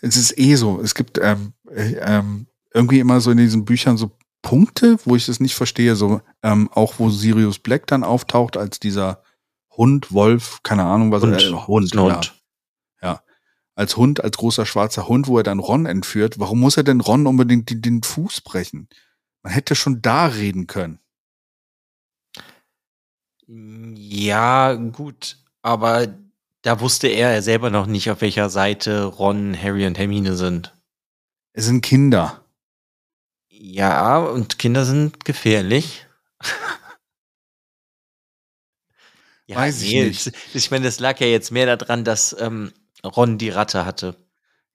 Es 0.01 0.17
ist 0.17 0.37
eh 0.37 0.55
so. 0.55 0.79
Es 0.81 0.95
gibt 0.95 1.19
ähm, 1.21 1.53
äh, 1.69 1.95
ähm, 1.99 2.47
irgendwie 2.73 2.99
immer 2.99 3.19
so 3.21 3.31
in 3.31 3.37
diesen 3.37 3.65
Büchern 3.65 3.97
so 3.97 4.11
Punkte, 4.41 4.97
wo 5.05 5.15
ich 5.15 5.25
das 5.25 5.39
nicht 5.39 5.55
verstehe. 5.55 5.95
So 5.95 6.21
ähm, 6.43 6.69
auch 6.71 6.95
wo 6.99 7.09
Sirius 7.09 7.59
Black 7.59 7.87
dann 7.87 8.03
auftaucht 8.03 8.57
als 8.57 8.79
dieser 8.79 9.23
Hund, 9.71 10.13
Wolf, 10.13 10.59
keine 10.63 10.83
Ahnung 10.83 11.11
was. 11.11 11.23
Hund. 11.23 11.41
Äh, 11.41 11.51
Hund, 11.51 11.93
ja. 11.93 12.01
Hund. 12.01 12.35
Als 13.77 13.97
Hund, 13.97 14.23
als 14.23 14.37
großer 14.37 14.65
schwarzer 14.65 15.09
Hund, 15.09 15.27
wo 15.27 15.37
er 15.37 15.43
dann 15.43 15.59
Ron 15.59 15.85
entführt. 15.85 16.39
Warum 16.39 16.61
muss 16.61 16.77
er 16.77 16.83
denn 16.83 17.01
Ron 17.01 17.27
unbedingt 17.27 17.69
den, 17.69 17.81
den 17.81 18.03
Fuß 18.03 18.41
brechen? 18.41 18.87
Man 19.43 19.51
hätte 19.51 19.75
schon 19.75 20.01
da 20.01 20.27
reden 20.27 20.65
können. 20.65 20.99
Ja, 23.47 24.73
gut, 24.73 25.37
aber 25.61 26.07
da 26.63 26.79
wusste 26.79 27.07
er 27.07 27.41
selber 27.43 27.69
noch 27.69 27.85
nicht, 27.85 28.09
auf 28.09 28.21
welcher 28.21 28.49
Seite 28.49 29.05
Ron, 29.05 29.55
Harry 29.61 29.85
und 29.85 29.97
Hermine 29.99 30.35
sind. 30.35 30.75
Es 31.53 31.65
sind 31.65 31.81
Kinder. 31.81 32.43
Ja, 33.49 34.17
und 34.17 34.57
Kinder 34.57 34.83
sind 34.83 35.23
gefährlich. 35.25 36.07
ja, 39.45 39.57
Weiß 39.57 39.81
ich 39.81 39.93
nicht. 39.93 40.31
Ich, 40.53 40.71
meine, 40.71 40.85
das 40.85 40.99
lag 40.99 41.19
ja 41.19 41.27
jetzt 41.27 41.51
mehr 41.51 41.77
daran, 41.77 42.03
dass 42.03 42.35
ähm, 42.39 42.73
Ron 43.03 43.37
die 43.37 43.49
Ratte 43.49 43.85
hatte. 43.85 44.15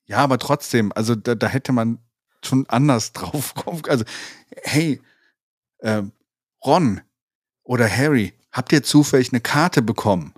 Ja, 0.07 0.18
aber 0.18 0.39
trotzdem, 0.39 0.93
also 0.95 1.14
da, 1.14 1.35
da 1.35 1.49
hätte 1.49 1.73
man 1.73 1.99
schon 2.45 2.66
anders 2.68 3.12
drauf 3.14 3.55
kommen. 3.55 3.83
Also, 3.89 4.05
hey, 4.62 5.03
ähm, 5.83 6.12
Ron 6.64 7.01
oder 7.64 7.89
Harry, 7.89 8.33
habt 8.53 8.72
ihr 8.72 8.82
zufällig 8.82 9.32
eine 9.32 9.40
Karte 9.40 9.82
bekommen, 9.82 10.34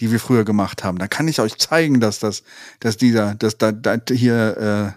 die 0.00 0.10
wir 0.10 0.20
früher 0.20 0.44
gemacht 0.44 0.84
haben? 0.84 0.98
Dann 0.98 1.10
kann 1.10 1.28
ich 1.28 1.40
euch 1.40 1.58
zeigen, 1.58 2.00
dass 2.00 2.18
das, 2.18 2.42
dass 2.80 2.96
dieser, 2.96 3.34
dass 3.34 3.58
da, 3.58 3.72
da 3.72 3.98
hier, 4.08 4.96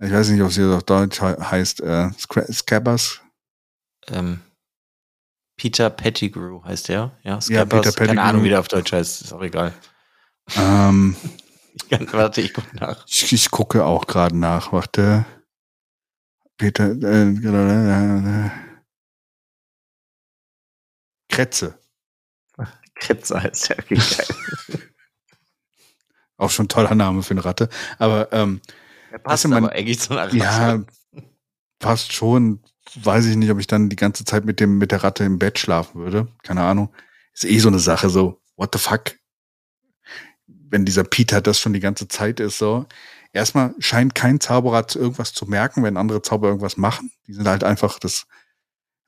äh, 0.00 0.06
ich 0.06 0.12
weiß 0.12 0.28
nicht, 0.30 0.42
ob 0.42 0.52
sie 0.52 0.64
auf 0.64 0.84
Deutsch 0.84 1.20
he 1.20 1.26
heißt, 1.26 1.80
äh, 1.80 2.10
Scabbers. 2.18 3.20
Ähm, 4.08 4.40
Peter 5.56 5.88
Pettigrew 5.90 6.62
heißt 6.64 6.88
der. 6.88 7.12
Ja, 7.22 7.38
Ja, 7.48 7.64
Peter 7.64 7.82
Pettigrew. 7.82 8.06
Keine 8.06 8.22
Ahnung, 8.22 8.44
wie 8.44 8.50
der 8.50 8.60
auf 8.60 8.68
Deutsch 8.68 8.92
heißt. 8.92 9.22
Ist 9.22 9.32
auch 9.32 9.42
egal. 9.42 9.72
Ähm, 10.56 11.16
Ich 11.76 11.90
kann, 11.90 12.10
warte, 12.12 12.40
ich 12.40 12.54
gucke 12.54 12.74
nach. 12.76 13.04
ich, 13.06 13.32
ich 13.32 13.50
gucke 13.50 13.84
auch 13.84 14.06
gerade 14.06 14.36
nach. 14.36 14.72
Warte. 14.72 15.26
Peter. 16.56 16.90
Äh, 16.90 18.54
Kretze. 21.28 21.78
Kretzer 22.94 23.42
heißt 23.42 23.70
der. 23.70 23.78
Okay, 23.78 23.96
geil. 23.96 24.78
Auch 26.38 26.50
schon 26.50 26.66
ein 26.66 26.68
toller 26.68 26.94
Name 26.94 27.22
für 27.22 27.32
eine 27.32 27.44
Ratte. 27.44 27.68
Aber 27.98 28.30
ähm, 28.32 28.60
Der 29.10 29.18
passt 29.18 29.44
du, 29.44 29.48
man- 29.48 29.64
aber 29.64 29.72
eigentlich 29.72 29.98
zu 30.00 30.12
einer 30.12 30.24
Ratte. 30.26 30.36
ja, 30.36 30.82
passt 31.78 32.12
schon. 32.12 32.62
Weiß 32.94 33.26
ich 33.26 33.36
nicht, 33.36 33.50
ob 33.50 33.58
ich 33.58 33.66
dann 33.66 33.88
die 33.88 33.96
ganze 33.96 34.24
Zeit 34.24 34.44
mit 34.44 34.60
dem 34.60 34.78
mit 34.78 34.92
der 34.92 35.02
Ratte 35.02 35.24
im 35.24 35.38
Bett 35.38 35.58
schlafen 35.58 36.00
würde. 36.00 36.28
Keine 36.42 36.62
Ahnung. 36.62 36.94
Ist 37.32 37.44
eh 37.44 37.58
so 37.58 37.68
eine 37.68 37.78
Sache. 37.80 38.10
So, 38.10 38.40
what 38.56 38.70
the 38.74 38.78
fuck? 38.78 39.16
Wenn 40.46 40.84
dieser 40.84 41.04
Peter 41.04 41.40
das 41.40 41.58
schon 41.58 41.72
die 41.72 41.80
ganze 41.80 42.06
Zeit 42.08 42.38
ist, 42.38 42.58
so. 42.58 42.86
Erstmal 43.32 43.74
scheint 43.80 44.14
kein 44.14 44.40
Zauberer 44.40 44.86
zu 44.88 44.98
irgendwas 44.98 45.32
zu 45.32 45.46
merken, 45.46 45.82
wenn 45.82 45.96
andere 45.96 46.22
Zauberer 46.22 46.50
irgendwas 46.50 46.76
machen. 46.76 47.10
Die 47.26 47.32
sind 47.34 47.46
halt 47.48 47.64
einfach 47.64 47.98
das. 47.98 48.26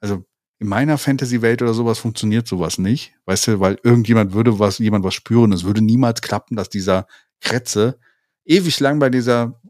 Also 0.01 0.25
in 0.61 0.67
meiner 0.69 0.99
Fantasy-Welt 0.99 1.63
oder 1.63 1.73
sowas 1.75 1.99
funktioniert 1.99 2.49
sowas 2.49 2.79
nicht. 2.79 3.15
Weißt 3.27 3.47
du, 3.47 3.61
weil 3.61 3.79
irgendjemand 3.83 4.33
würde 4.33 4.59
was, 4.59 4.79
jemand 4.79 5.05
was 5.05 5.15
spüren. 5.15 5.53
Es 5.53 5.65
würde 5.65 5.81
niemals 5.83 6.21
klappen, 6.23 6.57
dass 6.57 6.69
dieser 6.69 7.07
Kretze 7.41 8.01
ewig 8.45 8.81
lang 8.81 8.99
bei 8.99 9.09
dieser 9.11 9.61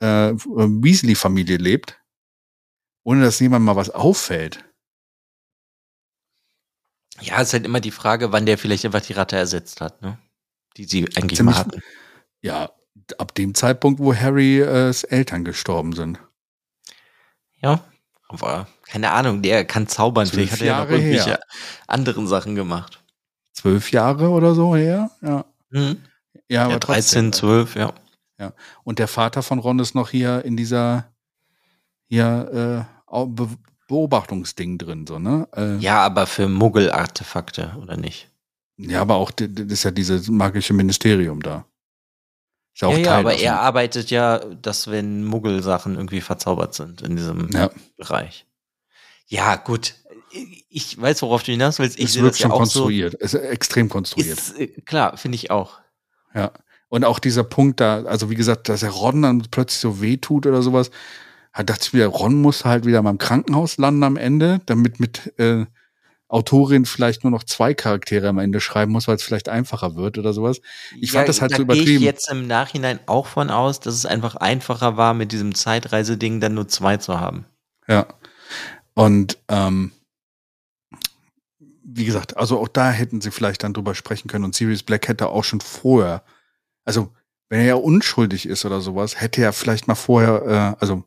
äh, 0.00 0.32
Weasley-Familie 0.34 1.58
lebt, 1.58 2.00
ohne 3.04 3.22
dass 3.22 3.38
jemand 3.38 3.64
mal 3.64 3.76
was 3.76 3.90
auffällt. 3.90 4.64
Ja, 7.20 7.40
ist 7.40 7.52
halt 7.52 7.66
immer 7.66 7.80
die 7.80 7.90
Frage, 7.92 8.32
wann 8.32 8.46
der 8.46 8.58
vielleicht 8.58 8.84
einfach 8.84 9.02
die 9.02 9.12
Ratte 9.12 9.36
ersetzt 9.36 9.80
hat, 9.80 10.02
ne? 10.02 10.18
Die 10.76 10.84
sie 10.84 11.04
eigentlich 11.16 11.36
Ziemlich- 11.36 11.42
mal 11.44 11.56
hatten. 11.56 11.80
Ja, 12.40 12.72
ab 13.18 13.34
dem 13.36 13.54
Zeitpunkt, 13.54 14.00
wo 14.00 14.12
Harrys 14.14 15.04
Eltern 15.04 15.44
gestorben 15.44 15.92
sind. 15.92 16.18
Ja. 17.60 17.84
Aber 18.32 18.66
keine 18.88 19.10
Ahnung, 19.10 19.42
der 19.42 19.64
kann 19.64 19.86
zaubern. 19.88 20.26
Zwölf 20.26 20.50
Vielleicht 20.50 20.52
hat 20.54 20.60
er 20.60 20.66
ja 20.66 20.72
noch 20.72 20.78
Jahre 20.90 20.94
irgendwelche 20.96 21.30
her. 21.30 21.40
anderen 21.86 22.26
Sachen 22.26 22.54
gemacht. 22.54 23.02
Zwölf 23.52 23.90
Jahre 23.92 24.30
oder 24.30 24.54
so 24.54 24.74
her. 24.74 25.10
Ja, 25.20 25.44
Mhm. 25.70 25.98
ja, 26.48 26.68
Ja, 26.70 26.78
13, 26.78 27.32
12, 27.32 27.76
ja. 27.76 27.92
Und 28.82 28.98
der 28.98 29.06
Vater 29.06 29.42
von 29.42 29.60
Ron 29.60 29.78
ist 29.78 29.94
noch 29.94 30.10
hier 30.10 30.44
in 30.44 30.56
dieser 30.56 31.04
hier 32.08 32.88
äh, 33.08 33.24
Beobachtungsding 33.88 34.78
drin, 34.78 35.06
so, 35.06 35.18
ne? 35.18 35.48
Äh, 35.54 35.76
Ja, 35.76 36.00
aber 36.00 36.26
für 36.26 36.48
Muggel-Artefakte, 36.48 37.76
oder 37.80 37.96
nicht? 37.96 38.28
ja, 38.78 39.00
aber 39.00 39.14
auch 39.16 39.30
das 39.30 39.48
ist 39.48 39.84
ja 39.84 39.90
dieses 39.92 40.28
magische 40.28 40.72
Ministerium 40.72 41.40
da. 41.40 41.64
Ist 42.74 42.82
ja 42.82 42.88
auch 42.88 42.92
ja, 42.92 42.98
ja, 42.98 43.18
aber 43.18 43.34
er 43.34 43.60
arbeitet 43.60 44.10
ja, 44.10 44.38
dass 44.38 44.90
wenn 44.90 45.24
Muggel-Sachen 45.24 45.94
irgendwie 45.96 46.20
verzaubert 46.20 46.74
sind 46.74 47.02
in 47.02 47.16
diesem 47.16 47.50
Ja. 47.52 47.70
Bereich. 47.96 48.46
Ja, 49.26 49.56
gut. 49.56 49.94
Ich 50.70 50.98
weiß, 51.00 51.20
worauf 51.22 51.42
du 51.42 51.52
hinaus 51.52 51.78
willst. 51.78 51.98
Ich 51.98 52.06
es 52.06 52.14
wird 52.16 52.32
das 52.32 52.38
ja 52.38 52.44
schon 52.44 52.52
auch 52.52 52.64
so. 52.64 52.80
konstruiert. 52.80 53.16
Es 53.20 53.34
ist 53.34 53.42
extrem 53.42 53.88
konstruiert. 53.90 54.38
Ist, 54.38 54.58
äh, 54.58 54.68
klar, 54.86 55.16
finde 55.18 55.36
ich 55.36 55.50
auch. 55.50 55.80
Ja. 56.34 56.52
Und 56.88 57.04
auch 57.04 57.18
dieser 57.18 57.44
Punkt 57.44 57.80
da, 57.80 58.04
also 58.04 58.30
wie 58.30 58.34
gesagt, 58.34 58.68
dass 58.68 58.82
er 58.82 58.90
Ron 58.90 59.22
dann 59.22 59.46
plötzlich 59.50 59.80
so 59.80 60.00
wehtut 60.00 60.46
oder 60.46 60.62
sowas, 60.62 60.90
da 61.54 61.62
dachte 61.62 61.84
ich 61.84 61.94
wieder, 61.94 62.06
Ron 62.06 62.40
muss 62.40 62.64
halt 62.64 62.86
wieder 62.86 63.02
mal 63.02 63.10
im 63.10 63.18
Krankenhaus 63.18 63.76
landen 63.76 64.02
am 64.04 64.16
Ende, 64.16 64.60
damit 64.66 65.00
mit 65.00 65.38
äh, 65.38 65.66
Autorin 66.32 66.86
vielleicht 66.86 67.24
nur 67.24 67.30
noch 67.30 67.44
zwei 67.44 67.74
Charaktere 67.74 68.28
am 68.28 68.38
Ende 68.38 68.60
schreiben 68.60 68.92
muss, 68.92 69.06
weil 69.06 69.16
es 69.16 69.22
vielleicht 69.22 69.50
einfacher 69.50 69.96
wird 69.96 70.16
oder 70.16 70.32
sowas. 70.32 70.62
Ich 70.98 71.12
fand 71.12 71.28
das 71.28 71.42
halt 71.42 71.52
da 71.52 71.56
so 71.58 71.66
gehe 71.66 71.74
ich 71.74 71.80
übertrieben. 71.82 72.04
jetzt 72.04 72.30
im 72.30 72.46
Nachhinein 72.46 73.00
auch 73.04 73.26
von 73.26 73.50
aus, 73.50 73.80
dass 73.80 73.94
es 73.94 74.06
einfach 74.06 74.36
einfacher 74.36 74.96
war, 74.96 75.12
mit 75.12 75.30
diesem 75.32 75.54
Zeitreiseding 75.54 76.40
dann 76.40 76.54
nur 76.54 76.68
zwei 76.68 76.96
zu 76.96 77.20
haben. 77.20 77.44
Ja. 77.86 78.06
Und 78.94 79.36
ähm, 79.48 79.92
wie 81.84 82.06
gesagt, 82.06 82.36
also 82.38 82.58
auch 82.58 82.68
da 82.68 82.90
hätten 82.90 83.20
sie 83.20 83.30
vielleicht 83.30 83.62
dann 83.62 83.74
drüber 83.74 83.94
sprechen 83.94 84.28
können 84.28 84.46
und 84.46 84.54
Sirius 84.54 84.82
Black 84.82 85.08
hätte 85.08 85.28
auch 85.28 85.44
schon 85.44 85.60
vorher, 85.60 86.24
also 86.84 87.12
wenn 87.50 87.60
er 87.60 87.66
ja 87.66 87.74
unschuldig 87.74 88.46
ist 88.46 88.64
oder 88.64 88.80
sowas, 88.80 89.20
hätte 89.20 89.42
er 89.42 89.52
vielleicht 89.52 89.86
mal 89.86 89.96
vorher, 89.96 90.76
äh, 90.78 90.82
also 90.82 91.04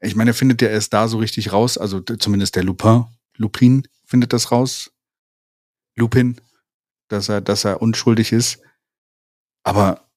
ich 0.00 0.16
meine, 0.16 0.30
er 0.30 0.34
findet 0.34 0.62
ja 0.62 0.68
erst 0.68 0.94
da 0.94 1.06
so 1.06 1.18
richtig 1.18 1.52
raus, 1.52 1.76
also 1.76 2.00
zumindest 2.00 2.56
der 2.56 2.64
Lupin, 2.64 3.04
Lupin 3.40 3.88
findet 4.04 4.32
das 4.32 4.52
raus, 4.52 4.92
Lupin, 5.96 6.40
dass 7.08 7.28
er, 7.28 7.40
dass 7.40 7.64
er 7.64 7.82
unschuldig 7.82 8.32
ist, 8.32 8.60
aber 9.64 10.08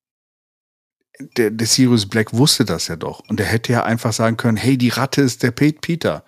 der, 1.37 1.51
der 1.51 1.67
Sirius 1.67 2.07
Black 2.07 2.33
wusste 2.33 2.65
das 2.65 2.87
ja 2.87 2.95
doch 2.95 3.21
und 3.29 3.39
er 3.39 3.45
hätte 3.45 3.71
ja 3.71 3.83
einfach 3.83 4.13
sagen 4.13 4.37
können, 4.37 4.57
hey, 4.57 4.77
die 4.77 4.89
Ratte 4.89 5.21
ist 5.21 5.43
der 5.43 5.51
Pete 5.51 5.79
Peter. 5.79 6.25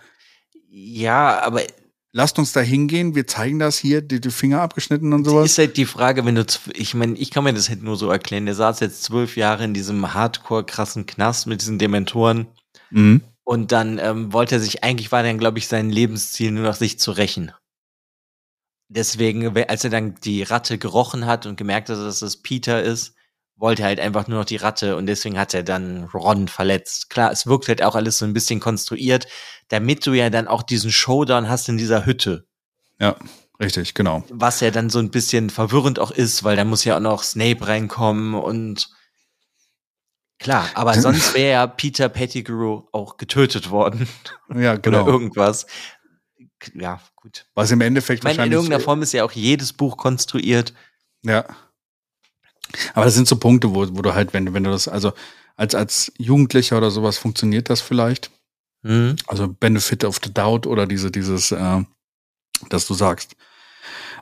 Ja, 0.69 1.41
aber 1.41 1.61
Lasst 2.17 2.39
uns 2.39 2.53
da 2.53 2.61
hingehen, 2.61 3.13
wir 3.13 3.27
zeigen 3.27 3.59
das 3.59 3.77
hier, 3.77 4.01
die, 4.01 4.21
die 4.21 4.31
Finger 4.31 4.61
abgeschnitten 4.61 5.11
und 5.11 5.25
sowas. 5.25 5.51
ist 5.51 5.57
halt 5.57 5.75
die 5.75 5.85
Frage, 5.85 6.23
wenn 6.23 6.35
du, 6.35 6.45
ich 6.73 6.93
meine, 6.93 7.17
ich 7.17 7.29
kann 7.29 7.43
mir 7.43 7.53
das 7.53 7.67
halt 7.67 7.83
nur 7.83 7.97
so 7.97 8.09
erklären. 8.09 8.45
Der 8.45 8.55
saß 8.55 8.79
jetzt 8.79 9.03
zwölf 9.03 9.35
Jahre 9.35 9.65
in 9.65 9.73
diesem 9.73 10.13
hardcore 10.13 10.63
krassen 10.63 11.05
Knast 11.05 11.45
mit 11.45 11.59
diesen 11.59 11.77
Dementoren 11.77 12.47
Mhm. 12.89 13.21
Und 13.45 13.71
dann 13.71 13.99
ähm, 13.99 14.33
wollte 14.33 14.55
er 14.55 14.59
sich, 14.61 14.83
eigentlich 14.83 15.13
war 15.13 15.23
dann, 15.23 15.37
glaube 15.37 15.59
ich, 15.59 15.67
sein 15.69 15.89
Lebensziel 15.89 16.51
nur 16.51 16.63
noch 16.65 16.75
sich 16.75 16.99
zu 16.99 17.11
rächen. 17.11 17.53
Deswegen, 18.87 19.55
we- 19.55 19.69
als 19.69 19.83
er 19.83 19.89
dann 19.89 20.15
die 20.23 20.43
Ratte 20.43 20.77
gerochen 20.77 21.25
hat 21.25 21.45
und 21.45 21.55
gemerkt 21.57 21.89
hat, 21.89 21.97
dass 21.97 22.21
es 22.21 22.41
Peter 22.41 22.83
ist, 22.83 23.15
wollte 23.57 23.81
er 23.83 23.87
halt 23.87 23.99
einfach 23.99 24.27
nur 24.27 24.39
noch 24.39 24.45
die 24.45 24.57
Ratte 24.57 24.95
und 24.97 25.05
deswegen 25.07 25.39
hat 25.39 25.53
er 25.53 25.63
dann 25.63 26.03
Ron 26.13 26.47
verletzt. 26.47 27.09
Klar, 27.09 27.31
es 27.31 27.47
wirkt 27.47 27.67
halt 27.67 27.81
auch 27.81 27.95
alles 27.95 28.17
so 28.17 28.25
ein 28.25 28.33
bisschen 28.33 28.59
konstruiert, 28.59 29.27
damit 29.69 30.05
du 30.05 30.13
ja 30.13 30.29
dann 30.29 30.47
auch 30.47 30.61
diesen 30.61 30.91
Showdown 30.91 31.49
hast 31.49 31.69
in 31.69 31.77
dieser 31.77 32.05
Hütte. 32.05 32.45
Ja, 32.99 33.15
richtig, 33.59 33.93
genau. 33.93 34.23
was 34.29 34.59
ja 34.59 34.71
dann 34.71 34.89
so 34.89 34.99
ein 34.99 35.11
bisschen 35.11 35.49
verwirrend 35.49 35.99
auch 35.99 36.11
ist, 36.11 36.43
weil 36.43 36.55
da 36.57 36.65
muss 36.65 36.83
ja 36.83 36.97
auch 36.97 37.01
noch 37.01 37.23
Snape 37.23 37.67
reinkommen 37.67 38.35
und 38.35 38.89
klar, 40.39 40.69
aber 40.75 40.93
sonst 40.99 41.33
wäre 41.35 41.51
ja 41.51 41.67
Peter 41.67 42.09
Pettigrew 42.09 42.83
auch 42.91 43.17
getötet 43.17 43.69
worden 43.69 44.07
Ja, 44.49 44.55
oder 44.73 44.77
genau. 44.79 45.07
irgendwas. 45.07 45.65
Ja, 46.73 46.99
gut. 47.15 47.45
Was 47.53 47.71
im 47.71 47.81
Endeffekt 47.81 48.19
Ich 48.19 48.23
meine, 48.23 48.33
in 48.33 48.37
wahrscheinlich. 48.39 48.55
irgendeiner 48.57 48.83
Form 48.83 49.01
ist 49.01 49.13
ja 49.13 49.23
auch 49.23 49.31
jedes 49.31 49.73
Buch 49.73 49.97
konstruiert. 49.97 50.73
Ja. 51.23 51.45
Aber 52.93 53.05
das 53.05 53.13
sind 53.13 53.27
so 53.27 53.35
Punkte, 53.37 53.73
wo, 53.75 53.81
wo 53.95 54.01
du 54.01 54.13
halt, 54.13 54.33
wenn, 54.33 54.45
du- 54.47 54.53
wenn 54.53 54.63
du 54.63 54.71
das, 54.71 54.87
also 54.87 55.13
als, 55.55 55.75
als 55.75 56.11
Jugendlicher 56.17 56.77
oder 56.77 56.91
sowas 56.91 57.17
funktioniert 57.17 57.69
das 57.69 57.81
vielleicht. 57.81 58.31
Hm? 58.83 59.15
Also 59.27 59.47
Benefit 59.47 60.03
of 60.03 60.19
the 60.23 60.33
Doubt 60.33 60.65
oder 60.67 60.87
diese, 60.87 61.11
dieses, 61.11 61.51
äh, 61.51 61.83
dass 62.69 62.87
du 62.87 62.93
sagst, 62.93 63.35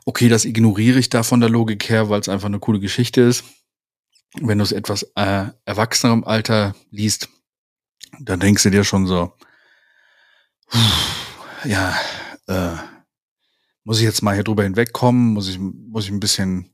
okay, 0.06 0.28
das 0.28 0.44
ignoriere 0.46 1.00
ich 1.00 1.10
da 1.10 1.24
von 1.24 1.40
der 1.40 1.50
Logik 1.50 1.90
her, 1.90 2.10
weil 2.10 2.20
es 2.20 2.30
einfach 2.30 2.48
eine 2.48 2.60
coole 2.60 2.80
Geschichte 2.80 3.22
ist. 3.22 3.46
Wenn 4.42 4.58
du 4.58 4.64
es 4.64 4.72
etwas 4.72 5.04
äh, 5.16 5.46
erwachsenerem 5.66 6.24
Alter 6.24 6.76
liest, 6.90 7.30
dann 8.20 8.40
denkst 8.40 8.64
du 8.64 8.72
dir 8.72 8.84
schon 8.84 9.06
so, 9.06 9.34
ja, 11.66 11.96
äh, 12.48 12.76
muss 13.84 14.00
ich 14.00 14.04
jetzt 14.06 14.22
mal 14.22 14.34
hier 14.34 14.44
drüber 14.44 14.64
hinwegkommen, 14.64 15.34
muss 15.34 15.50
ich, 15.50 15.60
muss 15.60 16.06
ich 16.06 16.12
ein 16.12 16.20
bisschen 16.20 16.74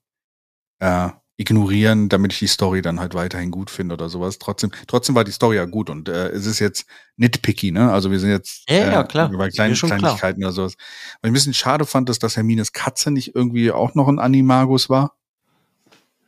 äh, 0.79 1.09
ignorieren, 1.37 2.09
damit 2.09 2.33
ich 2.33 2.39
die 2.39 2.47
Story 2.47 2.81
dann 2.81 2.99
halt 2.99 3.13
weiterhin 3.13 3.49
gut 3.49 3.69
finde 3.69 3.93
oder 3.93 4.09
sowas. 4.09 4.39
Trotzdem, 4.39 4.71
trotzdem 4.87 5.15
war 5.15 5.23
die 5.23 5.31
Story 5.31 5.55
ja 5.55 5.65
gut 5.65 5.89
und 5.89 6.09
äh, 6.09 6.29
es 6.29 6.45
ist 6.45 6.59
jetzt 6.59 6.85
nitpicky, 7.15 7.71
ne? 7.71 7.91
Also 7.91 8.11
wir 8.11 8.19
sind 8.19 8.29
jetzt 8.29 8.69
Ja, 8.69 8.91
ja, 8.91 9.01
äh, 9.01 9.07
klar. 9.07 9.31
bei 9.31 9.47
Ist 9.47 9.55
kleinen 9.55 9.71
mir 9.71 9.75
schon 9.77 9.89
klar. 9.89 9.99
Kleinigkeiten 9.99 10.43
oder 10.43 10.51
sowas. 10.51 10.75
Was 10.77 11.17
ich 11.23 11.27
ein 11.29 11.33
bisschen 11.33 11.53
schade 11.53 11.85
fand, 11.85 12.09
ist, 12.09 12.23
dass 12.23 12.35
Hermines 12.35 12.73
Katze 12.73 13.09
nicht 13.09 13.35
irgendwie 13.35 13.71
auch 13.71 13.95
noch 13.95 14.09
ein 14.09 14.19
Animagus 14.19 14.89
war, 14.89 15.17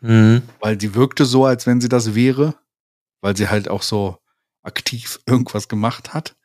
Hm. 0.02 0.41
weil 0.60 0.78
die 0.78 0.95
wirkte 0.95 1.26
so, 1.26 1.45
als 1.45 1.68
wenn 1.68 1.80
sie 1.82 1.89
das 1.89 2.16
wäre, 2.16 2.56
weil 3.22 3.38
sie 3.38 3.49
halt 3.49 3.70
auch 3.70 3.84
so 3.84 4.18
aktiv 4.64 5.20
irgendwas 5.26 5.68
gemacht 5.68 6.14
hat. 6.14 6.36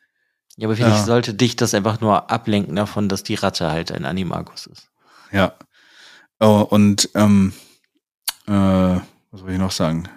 Ja, 0.57 0.67
aber 0.67 0.75
vielleicht 0.75 0.97
Ja. 0.97 1.03
sollte 1.05 1.33
dich 1.33 1.55
das 1.55 1.73
einfach 1.73 2.01
nur 2.01 2.31
ablenken 2.31 2.75
davon, 2.75 3.09
dass 3.09 3.23
die 3.23 3.35
Ratte 3.35 3.69
halt 3.71 3.91
ein 3.91 4.05
Animagus 4.05 4.65
ist. 4.67 4.89
Ja. 5.31 5.53
Oh, 6.39 6.65
und 6.69 7.09
ähm, 7.15 7.53
äh, 8.47 8.51
was 8.51 9.41
soll 9.41 9.51
ich 9.51 9.57
noch 9.59 9.71
sagen? 9.71 10.07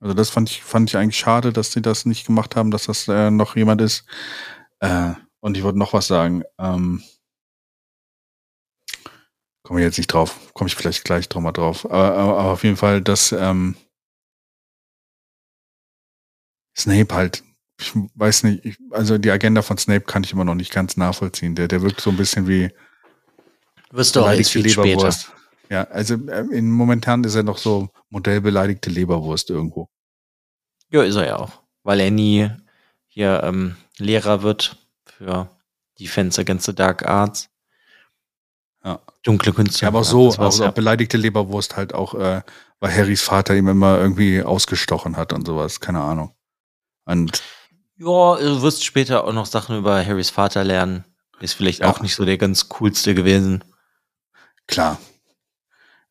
Also 0.00 0.12
das 0.14 0.28
fand 0.30 0.50
ich, 0.50 0.62
fand 0.62 0.90
ich 0.90 0.96
eigentlich 0.96 1.18
schade, 1.18 1.52
dass 1.52 1.72
sie 1.72 1.80
das 1.82 2.04
nicht 2.04 2.26
gemacht 2.26 2.56
haben, 2.56 2.70
dass 2.70 2.84
das 2.86 3.08
äh, 3.08 3.30
noch 3.30 3.56
jemand 3.56 3.80
ist. 3.80 4.04
Äh, 4.80 5.12
und 5.40 5.56
ich 5.56 5.62
wollte 5.62 5.78
noch 5.78 5.92
was 5.94 6.06
sagen. 6.06 6.42
Ähm, 6.58 7.02
Komme 9.66 9.80
ich 9.80 9.84
jetzt 9.84 9.98
nicht 9.98 10.12
drauf. 10.12 10.52
Komme 10.54 10.68
ich 10.68 10.76
vielleicht 10.76 11.02
gleich 11.02 11.28
drauf 11.28 11.42
mal 11.42 11.50
drauf. 11.50 11.84
Aber, 11.86 12.14
aber, 12.14 12.38
aber 12.38 12.52
auf 12.52 12.62
jeden 12.62 12.76
Fall, 12.76 13.02
dass 13.02 13.32
ähm, 13.32 13.74
Snape 16.76 17.12
halt 17.12 17.42
ich 17.78 17.92
weiß 18.14 18.44
nicht, 18.44 18.64
ich, 18.64 18.78
also 18.90 19.18
die 19.18 19.30
Agenda 19.30 19.62
von 19.62 19.76
Snape 19.76 20.02
kann 20.02 20.24
ich 20.24 20.32
immer 20.32 20.44
noch 20.44 20.54
nicht 20.54 20.72
ganz 20.72 20.96
nachvollziehen. 20.96 21.54
Der, 21.54 21.68
der 21.68 21.82
wirkt 21.82 22.00
so 22.00 22.10
ein 22.10 22.16
bisschen 22.16 22.48
wie 22.48 22.70
Wirst 23.90 24.16
du 24.16 24.20
auch 24.20 24.32
jetzt 24.32 24.50
viel 24.50 24.68
später. 24.68 25.14
Ja, 25.68 25.84
also 25.84 26.14
äh, 26.14 26.46
in, 26.52 26.70
momentan 26.70 27.24
ist 27.24 27.34
er 27.34 27.42
noch 27.42 27.58
so 27.58 27.88
modellbeleidigte 28.10 28.88
Leberwurst 28.88 29.50
irgendwo. 29.50 29.88
Ja, 30.90 31.02
ist 31.02 31.16
er 31.16 31.26
ja 31.26 31.36
auch. 31.36 31.62
Weil 31.82 32.00
er 32.00 32.10
nie 32.10 32.48
hier 33.08 33.42
ähm, 33.42 33.76
Lehrer 33.98 34.42
wird 34.42 34.76
für 35.04 35.50
Defense 35.98 36.40
Against 36.40 36.66
the 36.66 36.74
Dark 36.74 37.04
Arts. 37.04 37.48
Ja. 38.86 39.00
Dunkle 39.24 39.52
Künste. 39.52 39.82
Ja, 39.82 39.88
aber 39.88 40.00
auch 40.00 40.04
so, 40.04 40.30
also 40.38 40.64
auch 40.66 40.70
beleidigte 40.72 41.16
Leberwurst 41.16 41.76
halt 41.76 41.92
auch, 41.92 42.14
äh, 42.14 42.42
weil 42.78 42.94
Harrys 42.96 43.20
Vater 43.22 43.56
ihm 43.56 43.66
immer 43.68 43.98
irgendwie 43.98 44.42
ausgestochen 44.42 45.16
hat 45.16 45.32
und 45.32 45.44
sowas, 45.46 45.80
keine 45.80 46.00
Ahnung. 46.00 46.30
Und 47.04 47.42
Ja, 47.98 48.36
du 48.36 48.62
wirst 48.62 48.84
später 48.84 49.24
auch 49.24 49.32
noch 49.32 49.46
Sachen 49.46 49.76
über 49.78 50.04
Harrys 50.06 50.30
Vater 50.30 50.62
lernen. 50.62 51.04
Ist 51.40 51.54
vielleicht 51.54 51.80
Ja. 51.80 51.90
auch 51.90 52.00
nicht 52.00 52.14
so 52.14 52.24
der 52.24 52.38
ganz 52.38 52.68
coolste 52.68 53.14
gewesen. 53.14 53.64
klar. 54.68 54.98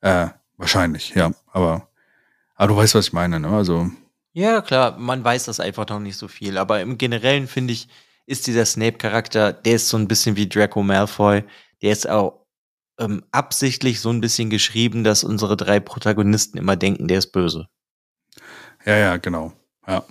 Äh, 0.01 0.27
wahrscheinlich, 0.57 1.15
ja. 1.15 1.31
Aber, 1.51 1.87
aber 2.55 2.67
du 2.67 2.75
weißt, 2.77 2.95
was 2.95 3.07
ich 3.07 3.13
meine, 3.13 3.39
ne? 3.39 3.49
Also, 3.49 3.89
Ja, 4.33 4.61
klar, 4.61 4.97
man 4.97 5.23
weiß 5.23 5.45
das 5.45 5.59
einfach 5.61 5.87
noch 5.87 5.99
nicht 5.99 6.17
so 6.17 6.27
viel. 6.27 6.57
Aber 6.57 6.81
im 6.81 6.97
Generellen 6.97 7.47
finde 7.47 7.73
ich, 7.73 7.87
ist 8.25 8.47
dieser 8.47 8.65
Snape-Charakter, 8.65 9.53
der 9.53 9.75
ist 9.75 9.87
so 9.89 9.97
ein 9.97 10.07
bisschen 10.07 10.35
wie 10.35 10.47
Draco 10.49 10.83
Malfoy. 10.83 11.43
Der 11.81 11.91
ist 11.91 12.07
auch 12.09 12.44
ähm, 12.99 13.23
absichtlich 13.31 13.99
so 13.99 14.09
ein 14.09 14.21
bisschen 14.21 14.49
geschrieben, 14.49 15.03
dass 15.03 15.23
unsere 15.23 15.57
drei 15.57 15.79
Protagonisten 15.79 16.57
immer 16.57 16.75
denken, 16.75 17.07
der 17.07 17.19
ist 17.19 17.31
böse. 17.31 17.67
ja, 18.85 18.95
ja, 18.97 19.17
genau. 19.17 19.53
Ja. 19.87 20.03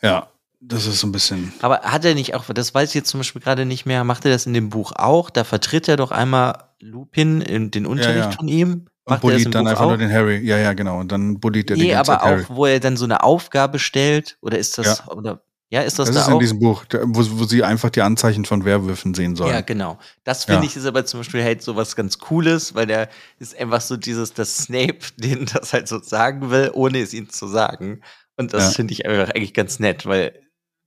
Ja, 0.00 0.28
das 0.60 0.86
ist 0.86 1.00
so 1.00 1.06
ein 1.06 1.12
bisschen. 1.12 1.52
Aber 1.60 1.80
hat 1.80 2.04
er 2.04 2.14
nicht 2.14 2.34
auch, 2.34 2.44
das 2.46 2.74
weiß 2.74 2.90
ich 2.90 2.94
jetzt 2.94 3.10
zum 3.10 3.20
Beispiel 3.20 3.42
gerade 3.42 3.64
nicht 3.64 3.86
mehr, 3.86 4.04
macht 4.04 4.24
er 4.24 4.30
das 4.32 4.46
in 4.46 4.54
dem 4.54 4.68
Buch 4.70 4.92
auch? 4.94 5.30
Da 5.30 5.44
vertritt 5.44 5.88
er 5.88 5.96
doch 5.96 6.10
einmal 6.10 6.70
Lupin 6.80 7.40
in 7.40 7.70
den 7.70 7.86
Unterricht 7.86 8.26
ja. 8.26 8.30
von 8.32 8.48
ihm. 8.48 8.86
Und 9.04 9.14
Macht 9.14 9.24
das 9.24 9.30
bullied 9.30 9.54
dann 9.54 9.64
Buch 9.64 9.70
einfach 9.70 9.84
auch? 9.84 9.88
nur 9.88 9.98
den 9.98 10.12
Harry. 10.12 10.38
Ja, 10.38 10.58
ja, 10.58 10.72
genau. 10.74 11.00
Und 11.00 11.10
dann 11.10 11.40
bullied 11.40 11.70
er 11.70 11.76
Nee, 11.76 11.90
ganze 11.90 12.12
aber 12.12 12.20
Zeit 12.20 12.30
Harry. 12.30 12.44
auch, 12.44 12.56
wo 12.56 12.66
er 12.66 12.78
dann 12.80 12.96
so 12.96 13.04
eine 13.04 13.22
Aufgabe 13.22 13.78
stellt, 13.78 14.36
oder 14.42 14.58
ist 14.58 14.76
das, 14.78 15.08
oder, 15.08 15.42
ja, 15.70 15.82
ist 15.82 15.98
das, 15.98 16.06
Das 16.08 16.14
da 16.16 16.22
ist 16.22 16.28
in 16.28 16.34
auch? 16.34 16.38
diesem 16.38 16.58
Buch, 16.60 16.84
wo, 17.04 17.38
wo 17.40 17.44
sie 17.44 17.62
einfach 17.62 17.90
die 17.90 18.00
Anzeichen 18.02 18.44
von 18.46 18.64
Werwölfen 18.64 19.12
sehen 19.14 19.36
sollen. 19.36 19.52
Ja, 19.52 19.60
genau. 19.60 19.98
Das 20.24 20.44
finde 20.44 20.62
Ja. 20.64 20.70
ich 20.70 20.76
ist 20.76 20.86
aber 20.86 21.04
zum 21.04 21.20
Beispiel 21.20 21.42
halt 21.44 21.62
so 21.62 21.76
was 21.76 21.94
ganz 21.96 22.18
Cooles, 22.18 22.74
weil 22.74 22.86
der 22.86 23.08
ist 23.38 23.58
einfach 23.58 23.80
so 23.82 23.96
dieses, 23.96 24.32
dass 24.32 24.56
Snape 24.56 24.98
den 25.18 25.46
das 25.46 25.72
halt 25.72 25.86
so 25.88 26.00
sagen 26.00 26.50
will, 26.50 26.70
ohne 26.72 27.00
es 27.00 27.12
ihm 27.12 27.28
zu 27.28 27.46
sagen. 27.46 28.00
Und 28.36 28.54
das 28.54 28.64
Ja. 28.64 28.70
finde 28.70 28.92
ich 28.94 29.04
einfach 29.06 29.34
eigentlich 29.34 29.52
ganz 29.54 29.78
nett, 29.78 30.06
weil 30.06 30.40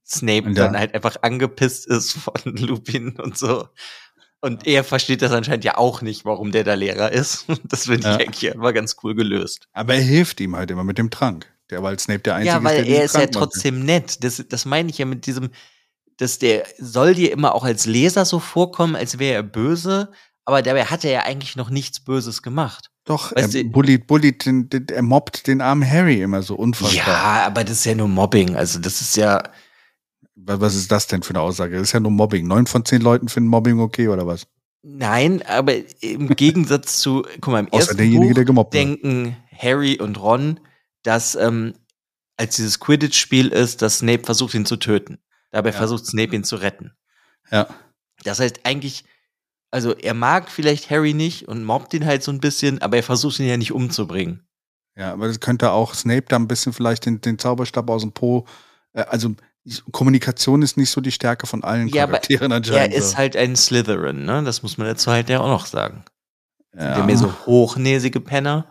Snape 0.04 0.48
ja. 0.48 0.54
dann 0.54 0.76
halt 0.76 0.94
einfach 0.94 1.16
angepisst 1.22 1.86
ist 1.86 2.12
von 2.18 2.34
Lupin 2.44 3.16
und 3.20 3.38
so. 3.38 3.68
Und 4.40 4.66
er 4.66 4.82
versteht 4.82 5.22
das 5.22 5.30
anscheinend 5.30 5.62
ja 5.64 5.78
auch 5.78 6.02
nicht, 6.02 6.24
warum 6.24 6.50
der 6.50 6.64
da 6.64 6.74
Lehrer 6.74 7.12
ist. 7.12 7.46
Das 7.64 7.84
finde 7.84 8.00
ich 8.00 8.26
eigentlich 8.28 8.52
immer 8.52 8.72
ganz 8.72 8.96
cool 9.04 9.14
gelöst. 9.14 9.68
Aber 9.72 9.94
er 9.94 10.00
hilft 10.00 10.40
ihm 10.40 10.56
halt 10.56 10.72
immer 10.72 10.82
mit 10.82 10.98
dem 10.98 11.10
Trank. 11.10 11.46
Der, 11.72 11.82
weil 11.82 11.98
Snape 11.98 12.20
der 12.20 12.36
Einzige 12.36 12.58
Ja, 12.58 12.64
weil 12.64 12.80
ist, 12.80 12.86
der 12.88 12.98
er 12.98 13.04
ist 13.04 13.14
ja 13.16 13.28
macht. 13.28 13.32
trotzdem 13.32 13.84
nett. 13.84 14.22
Das, 14.24 14.44
das 14.48 14.64
meine 14.66 14.90
ich 14.90 14.98
ja 14.98 15.06
mit 15.06 15.26
diesem, 15.26 15.50
dass 16.18 16.38
der 16.38 16.64
soll 16.78 17.14
dir 17.14 17.32
immer 17.32 17.54
auch 17.54 17.64
als 17.64 17.86
Leser 17.86 18.24
so 18.24 18.38
vorkommen, 18.38 18.94
als 18.96 19.18
wäre 19.18 19.34
er 19.36 19.42
böse, 19.42 20.12
aber 20.44 20.62
dabei 20.62 20.84
hat 20.86 21.04
er 21.04 21.10
ja 21.12 21.22
eigentlich 21.24 21.56
noch 21.56 21.70
nichts 21.70 22.00
Böses 22.00 22.42
gemacht. 22.42 22.90
Doch, 23.04 23.34
Weißt 23.34 23.54
er 23.56 23.64
bullied, 23.64 24.06
bullied 24.06 24.46
den, 24.46 24.68
den, 24.70 24.86
er 24.88 25.02
mobbt 25.02 25.46
den 25.48 25.60
armen 25.60 25.88
Harry 25.88 26.22
immer 26.22 26.42
so 26.42 26.54
unfassbar. 26.56 26.96
Ja, 27.06 27.46
aber 27.46 27.64
das 27.64 27.78
ist 27.78 27.84
ja 27.86 27.94
nur 27.96 28.08
Mobbing. 28.08 28.54
Also 28.56 28.78
das 28.78 29.00
ist 29.00 29.16
ja, 29.16 29.42
Was 30.36 30.74
ist 30.74 30.90
das 30.92 31.06
denn 31.08 31.22
für 31.22 31.30
eine 31.30 31.40
Aussage? 31.40 31.74
Das 31.78 31.82
ist 31.88 31.92
ja 31.92 32.00
nur 32.00 32.10
Mobbing. 32.12 32.46
Neun 32.46 32.66
von 32.66 32.84
zehn 32.84 33.02
Leuten 33.02 33.28
finden 33.28 33.48
Mobbing 33.50 33.80
okay 33.80 34.08
oder 34.08 34.26
was? 34.26 34.46
nein, 34.84 35.42
aber 35.46 35.74
im 36.00 36.34
Gegensatz 36.36 36.98
zu, 36.98 37.22
guck 37.40 37.52
mal, 37.52 37.60
im 37.60 37.72
Außer 37.72 37.94
ersten 37.94 37.96
derjenige, 37.96 38.34
Buch 38.34 38.34
der 38.34 38.44
gemobbt 38.44 38.74
wird. 38.74 38.98
denken 39.02 39.36
Harry 39.56 39.98
und 40.00 40.20
Ron, 40.20 40.60
dass 41.02 41.34
ähm, 41.34 41.74
als 42.36 42.56
dieses 42.56 42.80
Quidditch-Spiel 42.80 43.48
ist, 43.48 43.82
dass 43.82 43.98
Snape 43.98 44.24
versucht, 44.24 44.54
ihn 44.54 44.66
zu 44.66 44.76
töten. 44.76 45.18
Dabei 45.50 45.70
Ja. 45.70 45.76
versucht 45.76 46.06
Snape 46.06 46.34
ihn 46.34 46.44
zu 46.44 46.56
retten. 46.56 46.92
Ja. 47.50 47.68
Das 48.24 48.40
heißt 48.40 48.60
eigentlich, 48.64 49.04
also 49.70 49.94
er 49.94 50.14
mag 50.14 50.50
vielleicht 50.50 50.90
Harry 50.90 51.14
nicht 51.14 51.48
und 51.48 51.64
mobbt 51.64 51.92
ihn 51.94 52.06
halt 52.06 52.22
so 52.22 52.30
ein 52.32 52.40
bisschen, 52.40 52.80
aber 52.82 52.96
er 52.96 53.02
versucht 53.02 53.38
ihn 53.40 53.46
ja 53.48 53.56
nicht 53.56 53.72
umzubringen. 53.72 54.46
Ja, 54.96 55.12
aber 55.12 55.26
das 55.28 55.40
könnte 55.40 55.70
auch 55.70 55.94
Snape 55.94 56.26
da 56.28 56.36
ein 56.36 56.48
bisschen 56.48 56.72
vielleicht 56.72 57.06
den, 57.06 57.20
den 57.20 57.38
Zauberstab 57.38 57.88
aus 57.90 58.02
dem 58.02 58.12
Po. 58.12 58.46
Äh, 58.92 59.02
also 59.04 59.34
Kommunikation 59.92 60.62
ist 60.62 60.76
nicht 60.76 60.90
so 60.90 61.00
die 61.00 61.12
Stärke 61.12 61.46
von 61.46 61.62
allen 61.64 61.88
Ja, 61.88 62.02
aber 62.04 62.12
Charakteren 62.14 62.50
Er 62.52 62.56
anscheinend. 62.56 62.94
ist 62.94 63.16
halt 63.16 63.36
ein 63.36 63.56
Slytherin, 63.56 64.24
ne? 64.24 64.42
Das 64.44 64.62
muss 64.62 64.76
man 64.76 64.88
dazu 64.88 65.10
halt 65.10 65.28
ja 65.28 65.40
auch 65.40 65.46
noch 65.48 65.66
sagen. 65.66 66.04
ja, 66.74 66.96
Der 66.96 67.04
mehr 67.04 67.16
so 67.16 67.32
hochnäsige 67.46 68.20
Penner 68.20 68.66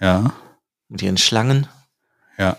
ja, 0.00 0.32
mit 0.88 1.02
ihren 1.02 1.18
Schlangen. 1.18 1.68
ja. 2.38 2.56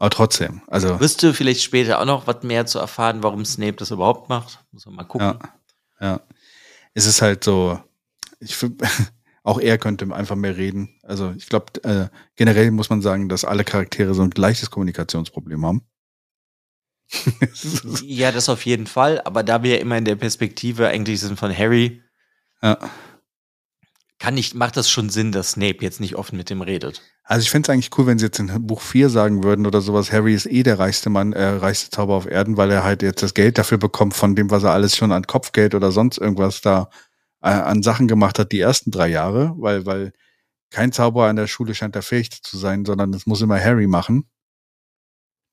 Aber 0.00 0.10
trotzdem, 0.10 0.62
also 0.68 1.00
Wirst 1.00 1.22
du 1.24 1.34
vielleicht 1.34 1.62
später 1.62 2.00
auch 2.00 2.04
noch 2.04 2.28
was 2.28 2.44
mehr 2.44 2.66
zu 2.66 2.78
erfahren, 2.78 3.24
warum 3.24 3.44
Snape 3.44 3.72
das 3.72 3.90
überhaupt 3.90 4.28
macht? 4.28 4.64
Muss 4.70 4.86
man 4.86 4.94
mal 4.94 5.04
gucken. 5.04 5.38
Ja, 6.00 6.08
ja. 6.12 6.20
Es 6.94 7.04
ist 7.04 7.20
halt 7.20 7.42
so, 7.42 7.80
ich 8.38 8.56
auch 9.42 9.58
er 9.58 9.76
könnte 9.76 10.14
einfach 10.14 10.36
mehr 10.36 10.56
reden. 10.56 11.00
Also 11.02 11.32
ich 11.36 11.48
glaube, 11.48 11.82
äh, 11.82 12.08
generell 12.36 12.70
muss 12.70 12.90
man 12.90 13.02
sagen, 13.02 13.28
dass 13.28 13.44
alle 13.44 13.64
Charaktere 13.64 14.14
so 14.14 14.22
ein 14.22 14.30
leichtes 14.36 14.70
Kommunikationsproblem 14.70 15.66
haben. 15.66 15.82
Ja, 18.04 18.32
das 18.32 18.48
auf 18.48 18.66
jeden 18.66 18.86
Fall. 18.86 19.20
Aber 19.22 19.42
da 19.42 19.62
wir 19.62 19.76
ja 19.76 19.80
immer 19.80 19.96
in 19.96 20.04
der 20.04 20.16
Perspektive 20.16 20.88
eigentlich 20.88 21.20
sind 21.20 21.38
von 21.38 21.56
Harry, 21.56 22.02
ja. 22.62 22.78
Kann 24.18 24.36
ich, 24.36 24.54
macht 24.54 24.76
das 24.76 24.90
schon 24.90 25.10
Sinn, 25.10 25.32
dass 25.32 25.52
Snape 25.52 25.78
jetzt 25.80 26.00
nicht 26.00 26.16
offen 26.16 26.36
mit 26.36 26.50
dem 26.50 26.60
redet. 26.60 27.02
Also 27.22 27.42
ich 27.42 27.50
fände 27.50 27.66
es 27.66 27.70
eigentlich 27.72 27.96
cool, 27.96 28.06
wenn 28.06 28.18
sie 28.18 28.26
jetzt 28.26 28.38
in 28.38 28.66
Buch 28.66 28.80
4 28.80 29.10
sagen 29.10 29.44
würden 29.44 29.66
oder 29.66 29.80
sowas, 29.80 30.12
Harry 30.12 30.34
ist 30.34 30.46
eh 30.46 30.62
der 30.62 30.78
reichste 30.78 31.10
Mann, 31.10 31.32
äh, 31.32 31.44
reichste 31.44 31.90
Zauber 31.90 32.14
auf 32.14 32.26
Erden, 32.26 32.56
weil 32.56 32.70
er 32.70 32.84
halt 32.84 33.02
jetzt 33.02 33.22
das 33.22 33.34
Geld 33.34 33.58
dafür 33.58 33.78
bekommt, 33.78 34.14
von 34.14 34.34
dem, 34.34 34.50
was 34.50 34.64
er 34.64 34.72
alles 34.72 34.96
schon 34.96 35.12
an 35.12 35.26
Kopfgeld 35.26 35.74
oder 35.74 35.92
sonst 35.92 36.18
irgendwas 36.18 36.60
da 36.60 36.90
äh, 37.42 37.50
an 37.50 37.82
Sachen 37.82 38.08
gemacht 38.08 38.38
hat, 38.38 38.50
die 38.50 38.60
ersten 38.60 38.90
drei 38.90 39.08
Jahre, 39.08 39.54
weil, 39.58 39.86
weil 39.86 40.12
kein 40.70 40.92
Zauberer 40.92 41.28
an 41.28 41.36
der 41.36 41.46
Schule 41.46 41.74
scheint 41.74 41.96
da 41.96 42.02
fähig 42.02 42.42
zu 42.42 42.58
sein, 42.58 42.84
sondern 42.84 43.12
das 43.12 43.26
muss 43.26 43.40
immer 43.40 43.60
Harry 43.60 43.86
machen, 43.86 44.28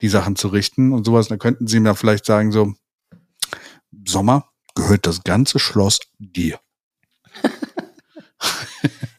die 0.02 0.10
Sachen 0.10 0.36
zu 0.36 0.48
richten 0.48 0.92
und 0.92 1.06
sowas. 1.06 1.28
Da 1.28 1.38
könnten 1.38 1.68
sie 1.68 1.78
ihm 1.78 1.84
dann 1.84 1.96
vielleicht 1.96 2.26
sagen, 2.26 2.52
so, 2.52 2.74
Sommer 4.08 4.50
gehört 4.76 5.08
das 5.08 5.24
ganze 5.24 5.60
Schloss 5.60 6.00
dir. 6.20 6.60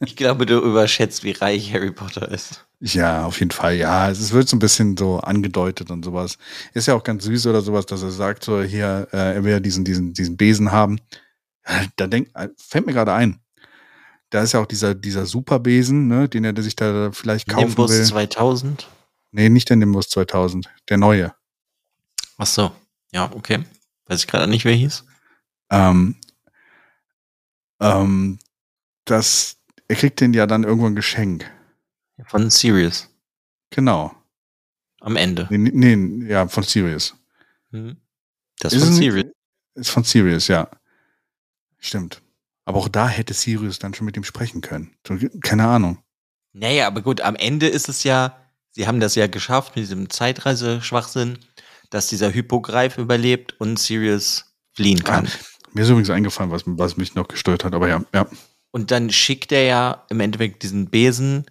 Ich 0.00 0.16
glaube, 0.16 0.46
du 0.46 0.58
überschätzt, 0.60 1.24
wie 1.24 1.32
reich 1.32 1.72
Harry 1.72 1.90
Potter 1.90 2.30
ist. 2.30 2.66
Ja, 2.80 3.24
auf 3.24 3.38
jeden 3.38 3.50
Fall. 3.50 3.76
Ja, 3.76 4.10
es 4.10 4.32
wird 4.32 4.48
so 4.48 4.56
ein 4.56 4.60
bisschen 4.60 4.96
so 4.96 5.18
angedeutet 5.20 5.90
und 5.90 6.04
sowas. 6.04 6.36
Ist 6.74 6.86
ja 6.86 6.94
auch 6.94 7.02
ganz 7.02 7.24
süß 7.24 7.46
oder 7.46 7.62
sowas, 7.62 7.86
dass 7.86 8.02
er 8.02 8.10
sagt, 8.10 8.44
so 8.44 8.62
hier, 8.62 9.08
äh, 9.12 9.34
er 9.36 9.44
will 9.44 9.52
ja 9.52 9.60
diesen, 9.60 9.84
diesen, 9.84 10.12
diesen 10.12 10.36
Besen 10.36 10.72
haben. 10.72 11.00
Äh, 11.64 11.86
Da 11.96 12.06
denkt, 12.06 12.32
fällt 12.58 12.86
mir 12.86 12.92
gerade 12.92 13.14
ein. 13.14 13.40
Da 14.30 14.42
ist 14.42 14.52
ja 14.52 14.60
auch 14.60 14.66
dieser, 14.66 14.94
dieser 14.94 15.24
Superbesen, 15.24 16.08
ne, 16.08 16.28
den 16.28 16.44
er 16.44 16.60
sich 16.62 16.76
da 16.76 17.10
vielleicht 17.12 17.48
kaufen 17.48 17.68
Nimbus 17.68 17.90
will. 17.92 18.04
2000. 18.04 18.88
Nee, 19.30 19.48
nicht 19.48 19.68
der 19.70 19.76
Nimbus 19.76 20.08
2000, 20.08 20.68
der 20.88 20.98
neue. 20.98 21.34
Ach 22.36 22.46
so. 22.46 22.72
Ja, 23.12 23.30
okay. 23.32 23.64
Weiß 24.06 24.20
ich 24.20 24.26
gerade 24.26 24.48
nicht, 24.48 24.64
wer 24.64 24.74
hieß. 24.74 25.04
Ähm, 25.70 26.16
ähm, 27.80 28.38
das, 29.04 29.55
er 29.88 29.96
kriegt 29.96 30.20
den 30.20 30.34
ja 30.34 30.46
dann 30.46 30.64
irgendwann 30.64 30.92
ein 30.92 30.96
Geschenk. 30.96 31.50
Von 32.26 32.50
Sirius. 32.50 33.08
Genau. 33.70 34.14
Am 35.00 35.16
Ende. 35.16 35.46
Nee, 35.50 35.96
nee, 35.96 36.28
ja, 36.28 36.48
von 36.48 36.62
Sirius. 36.62 37.14
Mhm. 37.70 37.96
Das 38.58 38.72
Ist 38.72 38.84
von 38.84 38.92
Sirius. 38.94 39.26
Ist 39.74 39.90
von 39.90 40.04
Sirius, 40.04 40.48
ja. 40.48 40.68
Stimmt. 41.78 42.22
Aber 42.64 42.78
auch 42.78 42.88
da 42.88 43.06
hätte 43.06 43.34
Sirius 43.34 43.78
dann 43.78 43.94
schon 43.94 44.06
mit 44.06 44.16
ihm 44.16 44.24
sprechen 44.24 44.60
können. 44.60 44.96
Keine 45.42 45.66
Ahnung. 45.68 45.98
Naja, 46.52 46.86
aber 46.86 47.02
gut, 47.02 47.20
am 47.20 47.36
Ende 47.36 47.68
ist 47.68 47.88
es 47.88 48.02
ja, 48.02 48.40
sie 48.70 48.86
haben 48.86 48.98
das 48.98 49.14
ja 49.14 49.26
geschafft 49.26 49.76
mit 49.76 49.84
diesem 49.84 50.08
Zeitreiseschwachsinn, 50.08 51.38
dass 51.90 52.08
dieser 52.08 52.32
Hypogreif 52.32 52.98
überlebt 52.98 53.54
und 53.60 53.78
Sirius 53.78 54.56
fliehen 54.72 55.04
kann. 55.04 55.28
Mir 55.74 55.82
ist 55.82 55.90
übrigens 55.90 56.10
eingefallen, 56.10 56.50
was, 56.50 56.62
was 56.66 56.96
mich 56.96 57.14
noch 57.14 57.28
gestört 57.28 57.62
hat, 57.62 57.74
aber 57.74 57.88
ja, 57.88 58.02
ja. 58.14 58.26
Und 58.76 58.90
dann 58.90 59.08
schickt 59.08 59.52
er 59.52 59.64
ja 59.64 60.04
im 60.10 60.20
Endeffekt 60.20 60.62
diesen 60.62 60.90
Besen 60.90 61.46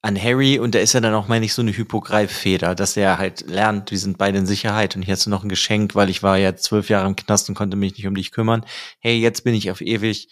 an 0.00 0.16
Harry 0.16 0.60
und 0.60 0.76
da 0.76 0.78
ist 0.78 0.92
ja 0.92 1.00
dann 1.00 1.12
auch, 1.12 1.26
meine 1.26 1.44
ich, 1.44 1.52
so 1.52 1.60
eine 1.60 1.76
Hypogreiffeder, 1.76 2.76
dass 2.76 2.96
er 2.96 3.18
halt 3.18 3.48
lernt, 3.48 3.90
wir 3.90 3.98
sind 3.98 4.16
beide 4.16 4.38
in 4.38 4.46
Sicherheit 4.46 4.94
und 4.94 5.02
hier 5.02 5.14
hast 5.14 5.26
du 5.26 5.30
noch 5.30 5.42
ein 5.42 5.48
Geschenk, 5.48 5.96
weil 5.96 6.08
ich 6.08 6.22
war 6.22 6.38
ja 6.38 6.54
zwölf 6.54 6.88
Jahre 6.88 7.08
im 7.08 7.16
Knast 7.16 7.48
und 7.48 7.56
konnte 7.56 7.76
mich 7.76 7.96
nicht 7.96 8.06
um 8.06 8.14
dich 8.14 8.30
kümmern. 8.30 8.64
Hey, 9.00 9.18
jetzt 9.18 9.42
bin 9.42 9.54
ich 9.54 9.72
auf 9.72 9.80
ewig 9.80 10.28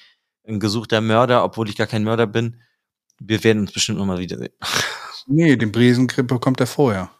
ein 0.47 0.61
gesuchter 0.61 1.01
Mörder, 1.01 1.43
obwohl 1.43 1.69
ich 1.69 1.75
gar 1.75 1.89
kein 1.89 2.05
Mörder 2.05 2.29
bin. 2.29 2.61
Wir 3.19 3.43
werden 3.43 3.63
uns 3.63 3.73
bestimmt 3.73 3.99
noch 3.99 4.07
mal 4.07 4.21
wiedersehen. 4.21 4.55
Nee, 5.27 5.57
den 5.57 5.73
Besen 5.73 6.07
bekommt 6.07 6.61
er 6.61 6.69
vorher. 6.69 7.11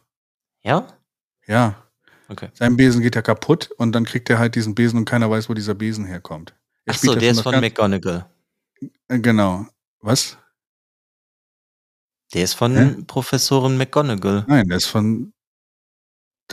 Ja? 0.63 0.87
Ja. 1.49 1.83
Okay. 2.29 2.51
Sein 2.53 2.77
Besen 2.77 3.03
geht 3.03 3.17
ja 3.17 3.23
kaputt 3.23 3.71
und 3.77 3.91
dann 3.91 4.05
kriegt 4.05 4.31
er 4.31 4.39
halt 4.39 4.55
diesen 4.55 4.77
Besen 4.77 5.01
und 5.01 5.05
keiner 5.05 5.29
weiß, 5.31 5.49
wo 5.49 5.55
dieser 5.55 5.75
Besen 5.75 6.05
herkommt. 6.05 6.55
Er 6.85 6.95
Ach 6.95 6.99
so, 6.99 7.17
der 7.17 7.33
ist 7.33 7.41
von 7.41 7.59
McGonagall. 7.59 8.27
Äh, 9.09 9.19
Genau. 9.21 9.67
Was? 10.01 10.37
Der 12.33 12.45
ist 12.45 12.55
von 12.55 12.77
Hä? 12.77 12.97
Professorin 13.07 13.77
McGonagall. 13.79 14.45
Nein, 14.49 14.69
der 14.69 14.77
ist 14.79 14.87
von. 14.87 15.33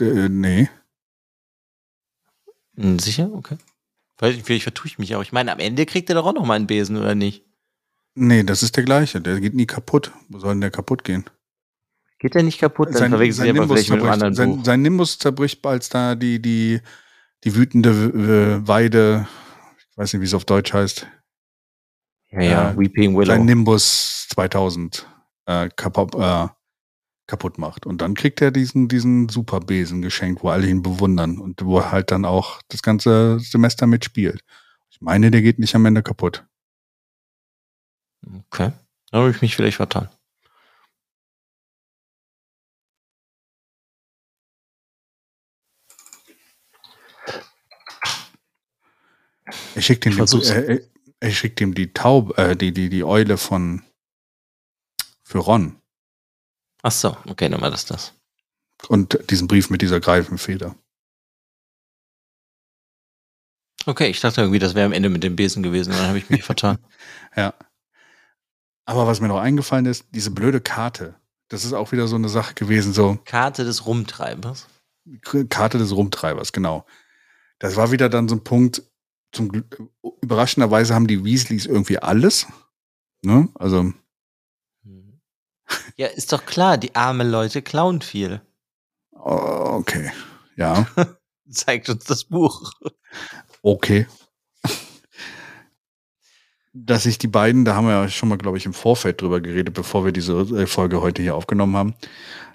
Äh, 0.00 0.28
nee. 0.28 0.68
Hm, 2.76 2.98
Sicher? 2.98 3.30
Okay. 3.32 3.58
Weil 4.18 4.34
vielleicht 4.34 4.62
vertue 4.62 4.86
ich 4.86 4.98
mich 4.98 5.14
auch. 5.16 5.22
Ich 5.22 5.32
meine, 5.32 5.52
am 5.52 5.58
Ende 5.58 5.84
kriegt 5.86 6.08
er 6.08 6.14
doch 6.14 6.26
auch 6.26 6.32
noch 6.34 6.46
mal 6.46 6.54
einen 6.54 6.66
Besen, 6.66 6.96
oder 6.96 7.14
nicht? 7.14 7.44
Nee, 8.14 8.42
das 8.44 8.62
ist 8.62 8.76
der 8.76 8.84
gleiche. 8.84 9.20
Der 9.20 9.40
geht 9.40 9.54
nie 9.54 9.66
kaputt. 9.66 10.12
Wo 10.28 10.38
soll 10.38 10.54
denn 10.54 10.60
der 10.60 10.70
kaputt 10.70 11.02
gehen? 11.04 11.24
Geht 12.18 12.34
der 12.34 12.42
nicht 12.44 12.60
kaputt? 12.60 12.88
Dann 12.94 13.10
verwechseln 13.10 13.44
sie 13.44 13.50
aber 13.50 13.66
vielleicht 13.66 13.90
mit 13.90 14.00
einem 14.00 14.10
anderen 14.10 14.34
sein, 14.34 14.56
Buch. 14.56 14.64
sein 14.64 14.82
Nimbus 14.82 15.18
zerbricht, 15.18 15.66
als 15.66 15.88
da 15.88 16.14
die, 16.14 16.40
die, 16.40 16.80
die 17.42 17.56
wütende 17.56 17.90
äh, 17.90 18.68
Weide, 18.68 19.26
ich 19.90 19.96
weiß 19.98 20.12
nicht, 20.12 20.20
wie 20.20 20.26
es 20.26 20.34
auf 20.34 20.44
Deutsch 20.44 20.72
heißt, 20.72 21.06
Ja, 22.32 22.40
ja, 22.42 22.70
äh, 22.70 22.78
Weeping 22.78 23.14
Willow. 23.14 23.26
sein 23.26 23.44
Nimbus 23.44 24.26
2000 24.30 25.06
äh, 25.46 25.68
kaputt, 25.76 26.14
äh, 26.14 26.48
kaputt 27.26 27.58
macht. 27.58 27.86
Und 27.86 28.00
dann 28.00 28.14
kriegt 28.14 28.40
er 28.40 28.50
diesen, 28.50 28.88
diesen 28.88 29.28
Superbesen 29.28 30.02
geschenkt, 30.02 30.42
wo 30.42 30.48
alle 30.48 30.66
ihn 30.66 30.82
bewundern 30.82 31.38
und 31.38 31.64
wo 31.64 31.78
er 31.78 31.92
halt 31.92 32.10
dann 32.10 32.24
auch 32.24 32.60
das 32.68 32.82
ganze 32.82 33.38
Semester 33.38 33.86
mitspielt. 33.86 34.42
Ich 34.90 35.00
meine, 35.00 35.30
der 35.30 35.42
geht 35.42 35.58
nicht 35.58 35.74
am 35.74 35.84
Ende 35.84 36.02
kaputt. 36.02 36.44
Okay. 38.50 38.72
Da 39.10 39.18
habe 39.18 39.30
ich 39.30 39.42
mich 39.42 39.54
vielleicht 39.54 39.76
vertan. 39.76 40.08
Er 49.74 49.82
schickt 49.82 50.06
ihm, 50.06 50.12
die, 50.12 50.16
Versuch's. 50.16 50.50
äh, 50.50 50.80
er 51.22 51.30
schickt 51.30 51.60
ihm 51.60 51.72
die 51.72 51.92
Taube, 51.92 52.36
äh, 52.36 52.56
die, 52.56 52.72
die, 52.72 52.88
die 52.88 53.04
Eule 53.04 53.38
von 53.38 53.82
für 55.22 55.38
Ron 55.38 55.80
Ach 56.82 56.90
so, 56.90 57.16
okay, 57.28 57.48
dann 57.48 57.60
war 57.60 57.70
das 57.70 57.86
das. 57.86 58.12
und 58.88 59.30
diesen 59.30 59.46
Brief 59.46 59.70
mit 59.70 59.82
dieser 59.82 60.00
Greifenfeder. 60.00 60.74
Okay, 63.86 64.08
ich 64.08 64.20
dachte 64.20 64.40
irgendwie, 64.40 64.58
das 64.58 64.74
wäre 64.74 64.86
am 64.86 64.92
Ende 64.92 65.08
mit 65.08 65.22
dem 65.22 65.36
Besen 65.36 65.62
gewesen. 65.62 65.92
Dann 65.92 66.08
habe 66.08 66.18
ich 66.18 66.28
mich 66.28 66.42
vertan. 66.44 66.78
Ja. 67.36 67.54
Aber 68.84 69.06
was 69.06 69.20
mir 69.20 69.28
noch 69.28 69.38
eingefallen 69.38 69.86
ist, 69.86 70.06
diese 70.10 70.32
blöde 70.32 70.60
Karte. 70.60 71.14
Das 71.48 71.64
ist 71.64 71.72
auch 71.72 71.92
wieder 71.92 72.08
so 72.08 72.16
eine 72.16 72.28
Sache 72.28 72.54
gewesen, 72.54 72.92
so 72.92 73.18
Karte 73.24 73.64
des 73.64 73.86
Rumtreibers. 73.86 74.66
Karte 75.48 75.78
des 75.78 75.94
Rumtreibers, 75.94 76.52
genau. 76.52 76.84
Das 77.60 77.76
war 77.76 77.92
wieder 77.92 78.08
dann 78.08 78.28
so 78.28 78.34
ein 78.34 78.44
Punkt, 78.44 78.82
zum 79.32 79.48
Glück, 79.48 79.82
überraschenderweise 80.20 80.94
haben 80.94 81.06
die 81.06 81.24
Weasleys 81.24 81.66
irgendwie 81.66 81.98
alles. 81.98 82.46
Ne? 83.24 83.48
Also, 83.54 83.92
Mhm. 84.84 85.20
Ja, 85.96 86.08
ist 86.08 86.32
doch 86.32 86.44
klar, 86.44 86.76
die 86.78 86.94
armen 86.94 87.30
Leute 87.30 87.62
klauen 87.62 88.02
viel. 88.02 88.40
oh, 89.12 89.68
okay. 89.78 90.10
Ja, 90.56 90.86
Zeigt 91.50 91.88
uns 91.88 92.04
das 92.04 92.24
Buch. 92.24 92.72
okay. 93.62 94.06
Dass 96.74 97.02
sich 97.02 97.18
die 97.18 97.26
beiden, 97.28 97.66
da 97.66 97.74
haben 97.74 97.86
wir 97.86 97.92
ja 97.92 98.08
schon 98.08 98.30
mal, 98.30 98.38
glaube 98.38 98.56
ich, 98.56 98.64
im 98.64 98.72
Vorfeld 98.72 99.20
drüber 99.20 99.42
geredet, 99.42 99.74
bevor 99.74 100.06
wir 100.06 100.12
diese 100.12 100.32
äh, 100.40 100.66
Folge 100.66 101.02
heute 101.02 101.20
hier 101.20 101.34
aufgenommen 101.36 101.76
haben, 101.76 101.94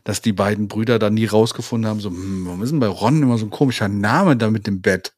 dass 0.03 0.21
die 0.21 0.33
beiden 0.33 0.67
Brüder 0.67 0.97
da 0.97 1.11
nie 1.11 1.25
rausgefunden 1.25 1.87
haben, 1.87 1.99
so, 1.99 2.09
hm, 2.09 2.45
warum 2.47 2.63
ist 2.63 2.71
denn 2.71 2.79
bei 2.79 2.87
Ron 2.87 3.21
immer 3.21 3.37
so 3.37 3.45
ein 3.45 3.51
komischer 3.51 3.87
Name 3.87 4.35
da 4.35 4.49
mit 4.49 4.65
dem 4.65 4.81
Bett? 4.81 5.13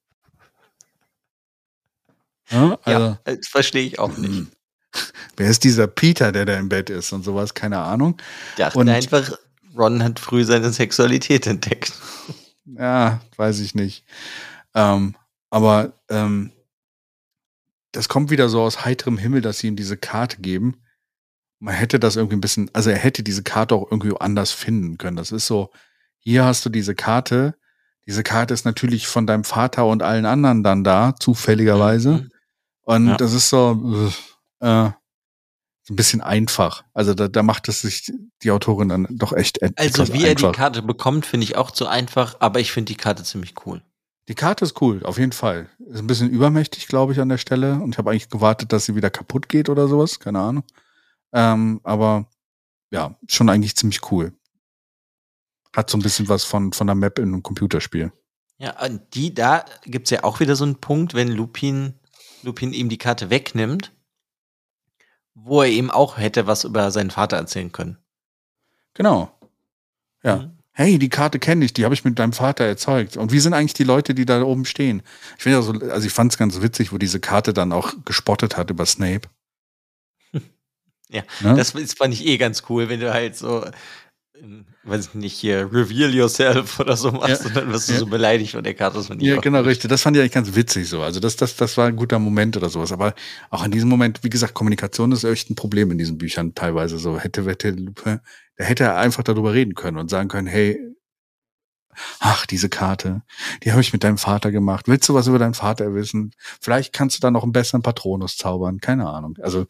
Ja, 2.52 2.78
also, 2.84 3.00
ja, 3.06 3.20
das 3.24 3.48
verstehe 3.48 3.84
ich 3.86 4.00
auch 4.00 4.18
nicht. 4.18 4.48
Wer 5.38 5.50
ist 5.50 5.64
dieser 5.64 5.88
Peter, 5.88 6.32
der 6.32 6.46
da 6.46 6.58
im 6.58 6.70
Bett 6.70 6.90
ist 6.90 7.12
und 7.14 7.24
sowas? 7.24 7.54
Keine 7.54 7.78
Ahnung. 7.80 8.18
Dachte 8.58 8.80
Und- 8.80 8.90
einfach, 8.90 9.32
Ron 9.78 10.04
hat 10.04 10.20
früh 10.20 10.44
seine 10.44 10.72
Sexualität 10.72 11.48
entdeckt. 11.48 11.94
Ja, 12.78 13.22
weiß 13.36 13.62
ich 13.62 13.74
nicht. 13.74 14.06
Ähm, 14.76 15.16
aber 15.50 15.94
ähm, 16.08 16.52
das 17.92 18.10
kommt 18.10 18.30
wieder 18.30 18.48
so 18.48 18.62
aus 18.62 18.86
heiterem 18.86 19.18
Himmel, 19.18 19.42
dass 19.42 19.58
sie 19.58 19.68
ihm 19.68 19.76
diese 19.76 19.98
Karte 19.98 20.40
geben. 20.40 20.82
Man 21.60 21.74
hätte 21.74 22.00
das 22.00 22.16
irgendwie 22.16 22.36
ein 22.36 22.42
bisschen, 22.42 22.70
also 22.74 22.92
er 22.92 22.98
hätte 22.98 23.24
diese 23.24 23.42
Karte 23.42 23.74
auch 23.74 23.90
irgendwie 23.92 24.16
anders 24.20 24.52
finden 24.52 25.00
können. 25.00 25.18
Das 25.18 25.32
ist 25.32 25.48
so, 25.48 25.72
hier 26.20 26.46
hast 26.46 26.64
du 26.64 26.70
diese 26.70 26.94
Karte. 26.94 27.56
Diese 28.06 28.22
Karte 28.22 28.54
ist 28.54 28.66
natürlich 28.66 29.08
von 29.08 29.26
deinem 29.26 29.44
Vater 29.44 29.88
und 29.88 30.04
allen 30.04 30.26
anderen 30.28 30.64
dann 30.64 30.84
da, 30.84 31.16
zufälligerweise. 31.20 32.12
Mhm. 32.12 32.30
Und 32.90 33.08
Ja. 33.10 33.18
das 33.18 33.34
ist 33.34 33.50
so, 33.50 34.12
äh, 34.62 34.66
ein 35.90 35.96
bisschen 35.96 36.22
einfach. 36.22 36.84
Also 36.94 37.14
da, 37.14 37.28
da 37.28 37.44
macht 37.44 37.68
es 37.70 37.82
sich 37.82 38.12
die 38.42 38.50
Autorin 38.52 38.90
dann 38.90 39.08
doch 39.12 39.32
echt 39.34 39.62
Also 39.80 40.12
wie 40.12 40.24
er 40.24 40.32
einfach. 40.32 40.52
die 40.52 40.58
Karte 40.58 40.82
bekommt, 40.82 41.26
finde 41.28 41.44
ich 41.44 41.56
auch 41.56 41.70
zu 41.70 41.86
einfach, 41.88 42.38
aber 42.40 42.60
ich 42.60 42.72
finde 42.72 42.92
die 42.92 42.98
Karte 42.98 43.24
ziemlich 43.24 43.54
cool. 43.66 43.84
Die 44.28 44.34
Karte 44.36 44.66
ist 44.66 44.80
cool, 44.82 45.04
auf 45.04 45.18
jeden 45.20 45.32
Fall. 45.34 45.70
Ist 45.88 46.00
ein 46.00 46.08
bisschen 46.08 46.30
übermächtig, 46.32 46.88
glaube 46.88 47.14
ich, 47.14 47.20
an 47.20 47.30
der 47.30 47.38
Stelle. 47.38 47.76
Und 47.76 47.94
ich 47.94 47.98
habe 48.00 48.10
eigentlich 48.10 48.30
gewartet, 48.30 48.72
dass 48.74 48.86
sie 48.86 48.96
wieder 48.96 49.10
kaputt 49.12 49.50
geht 49.50 49.70
oder 49.70 49.88
sowas. 49.88 50.20
Keine 50.20 50.40
Ahnung. 50.40 50.64
Ähm, 51.32 51.80
aber 51.84 52.28
ja, 52.92 53.16
schon 53.28 53.50
eigentlich 53.50 53.76
ziemlich 53.76 54.12
cool. 54.12 54.34
Hat 55.76 55.90
so 55.92 55.98
ein 55.98 56.02
bisschen 56.02 56.28
was 56.28 56.44
von, 56.44 56.74
von 56.74 56.88
der 56.88 56.96
Map 56.96 57.20
in 57.20 57.26
einem 57.26 57.44
Computerspiel. 57.44 58.12
Ja, 58.58 58.84
und 58.84 59.02
die, 59.14 59.34
da 59.34 59.64
gibt's 59.86 60.10
ja 60.10 60.24
auch 60.24 60.40
wieder 60.40 60.56
so 60.56 60.64
einen 60.66 60.76
Punkt, 60.82 61.14
wenn 61.14 61.30
Lupin, 61.30 61.94
Lupin 62.44 62.74
ihm 62.74 62.90
die 62.90 62.98
Karte 62.98 63.30
wegnimmt, 63.30 63.92
wo 65.34 65.62
er 65.62 65.70
eben 65.70 65.92
auch 65.92 66.18
hätte 66.18 66.48
was 66.48 66.64
über 66.64 66.92
seinen 66.92 67.12
Vater 67.12 67.38
erzählen 67.38 67.72
können. 67.72 67.98
Genau. 68.94 69.32
Ja. 70.24 70.38
Mhm. 70.38 70.60
Hey, 70.72 70.98
die 70.98 71.10
Karte 71.10 71.40
kenne 71.40 71.66
ich, 71.66 71.74
die 71.74 71.84
habe 71.84 71.94
ich 71.94 72.06
mit 72.06 72.18
deinem 72.20 72.32
Vater 72.32 72.64
erzeugt. 72.64 73.18
Und 73.18 73.34
wie 73.34 73.42
sind 73.42 73.54
eigentlich 73.54 73.74
die 73.74 73.84
Leute, 73.84 74.14
die 74.14 74.26
da 74.26 74.42
oben 74.42 74.64
stehen? 74.64 75.02
Ich 75.38 75.44
finde 75.44 75.58
also, 75.58 75.74
also 75.74 76.08
ich 76.08 76.14
fand 76.14 76.32
es 76.32 76.38
ganz 76.38 76.62
witzig, 76.62 76.94
wo 76.94 76.98
diese 76.98 77.20
Karte 77.20 77.52
dann 77.52 77.74
auch 77.74 77.94
gespottet 78.06 78.56
hat 78.56 78.70
über 78.70 78.86
Snape. 78.86 79.28
Ja, 81.12 81.24
ne? 81.42 81.56
Das 81.56 81.72
ist, 81.72 81.98
fand 81.98 82.14
ich 82.14 82.24
eh 82.28 82.38
ganz 82.38 82.62
cool, 82.70 82.88
wenn 82.88 83.00
du 83.00 83.12
halt 83.12 83.36
so, 83.36 83.66
weiß 84.84 85.08
ich 85.08 85.14
nicht, 85.16 85.34
hier, 85.34 85.72
reveal 85.72 86.14
yourself 86.14 86.80
oder 86.80 86.96
so 86.98 87.12
machst 87.12 87.42
Ja. 87.42 87.48
und 87.48 87.56
dann 87.56 87.72
wirst 87.72 87.90
du 87.90 87.94
Ja. 87.94 88.00
so 88.00 88.06
beleidigt 88.08 88.52
von 88.52 88.64
der 88.64 88.74
Karte. 88.74 89.02
Fand 89.04 89.22
ich 89.22 89.28
Ja, 89.28 89.38
genau, 89.40 89.62
richtig. 89.62 89.90
Das 89.90 90.02
fand 90.02 90.16
ich 90.16 90.22
eigentlich 90.22 90.34
ganz 90.34 90.56
witzig 90.56 90.88
so. 90.90 91.02
Also 91.02 91.20
das, 91.20 91.36
das, 91.36 91.56
das 91.56 91.78
war 91.78 91.88
ein 91.88 91.96
guter 91.96 92.20
Moment 92.20 92.58
oder 92.58 92.70
sowas. 92.70 92.92
Aber 92.92 93.14
auch 93.50 93.64
in 93.64 93.72
diesem 93.72 93.90
Moment, 93.90 94.24
wie 94.24 94.30
gesagt, 94.30 94.54
Kommunikation 94.54 95.12
ist 95.12 95.24
echt 95.24 95.50
ein 95.50 95.56
Problem 95.56 95.92
in 95.92 95.98
diesen 95.98 96.18
Büchern 96.18 96.56
teilweise 96.56 96.98
so. 97.00 97.20
Hätte, 97.20 97.46
hätte, 97.46 97.76
da 97.76 98.20
hätte 98.58 98.84
er 98.86 98.98
einfach 98.98 99.24
darüber 99.24 99.54
reden 99.54 99.76
können 99.76 99.98
und 99.98 100.10
sagen 100.10 100.30
können, 100.30 100.48
hey, 100.48 100.80
ach, 102.20 102.46
diese 102.46 102.70
Karte, 102.70 103.24
die 103.64 103.72
habe 103.72 103.82
ich 103.82 103.92
mit 103.92 104.04
deinem 104.04 104.18
Vater 104.18 104.52
gemacht. 104.52 104.88
Willst 104.88 105.10
du 105.10 105.14
was 105.14 105.28
über 105.28 105.40
deinen 105.40 105.54
Vater 105.54 105.94
wissen? 105.94 106.32
Vielleicht 106.62 106.94
kannst 106.94 107.18
du 107.18 107.22
da 107.22 107.30
noch 107.32 107.44
einen 107.44 107.52
besseren 107.52 107.82
Patronus 107.82 108.38
zaubern. 108.38 108.80
Keine 108.80 109.08
Ahnung. 109.10 109.38
Also, 109.42 109.66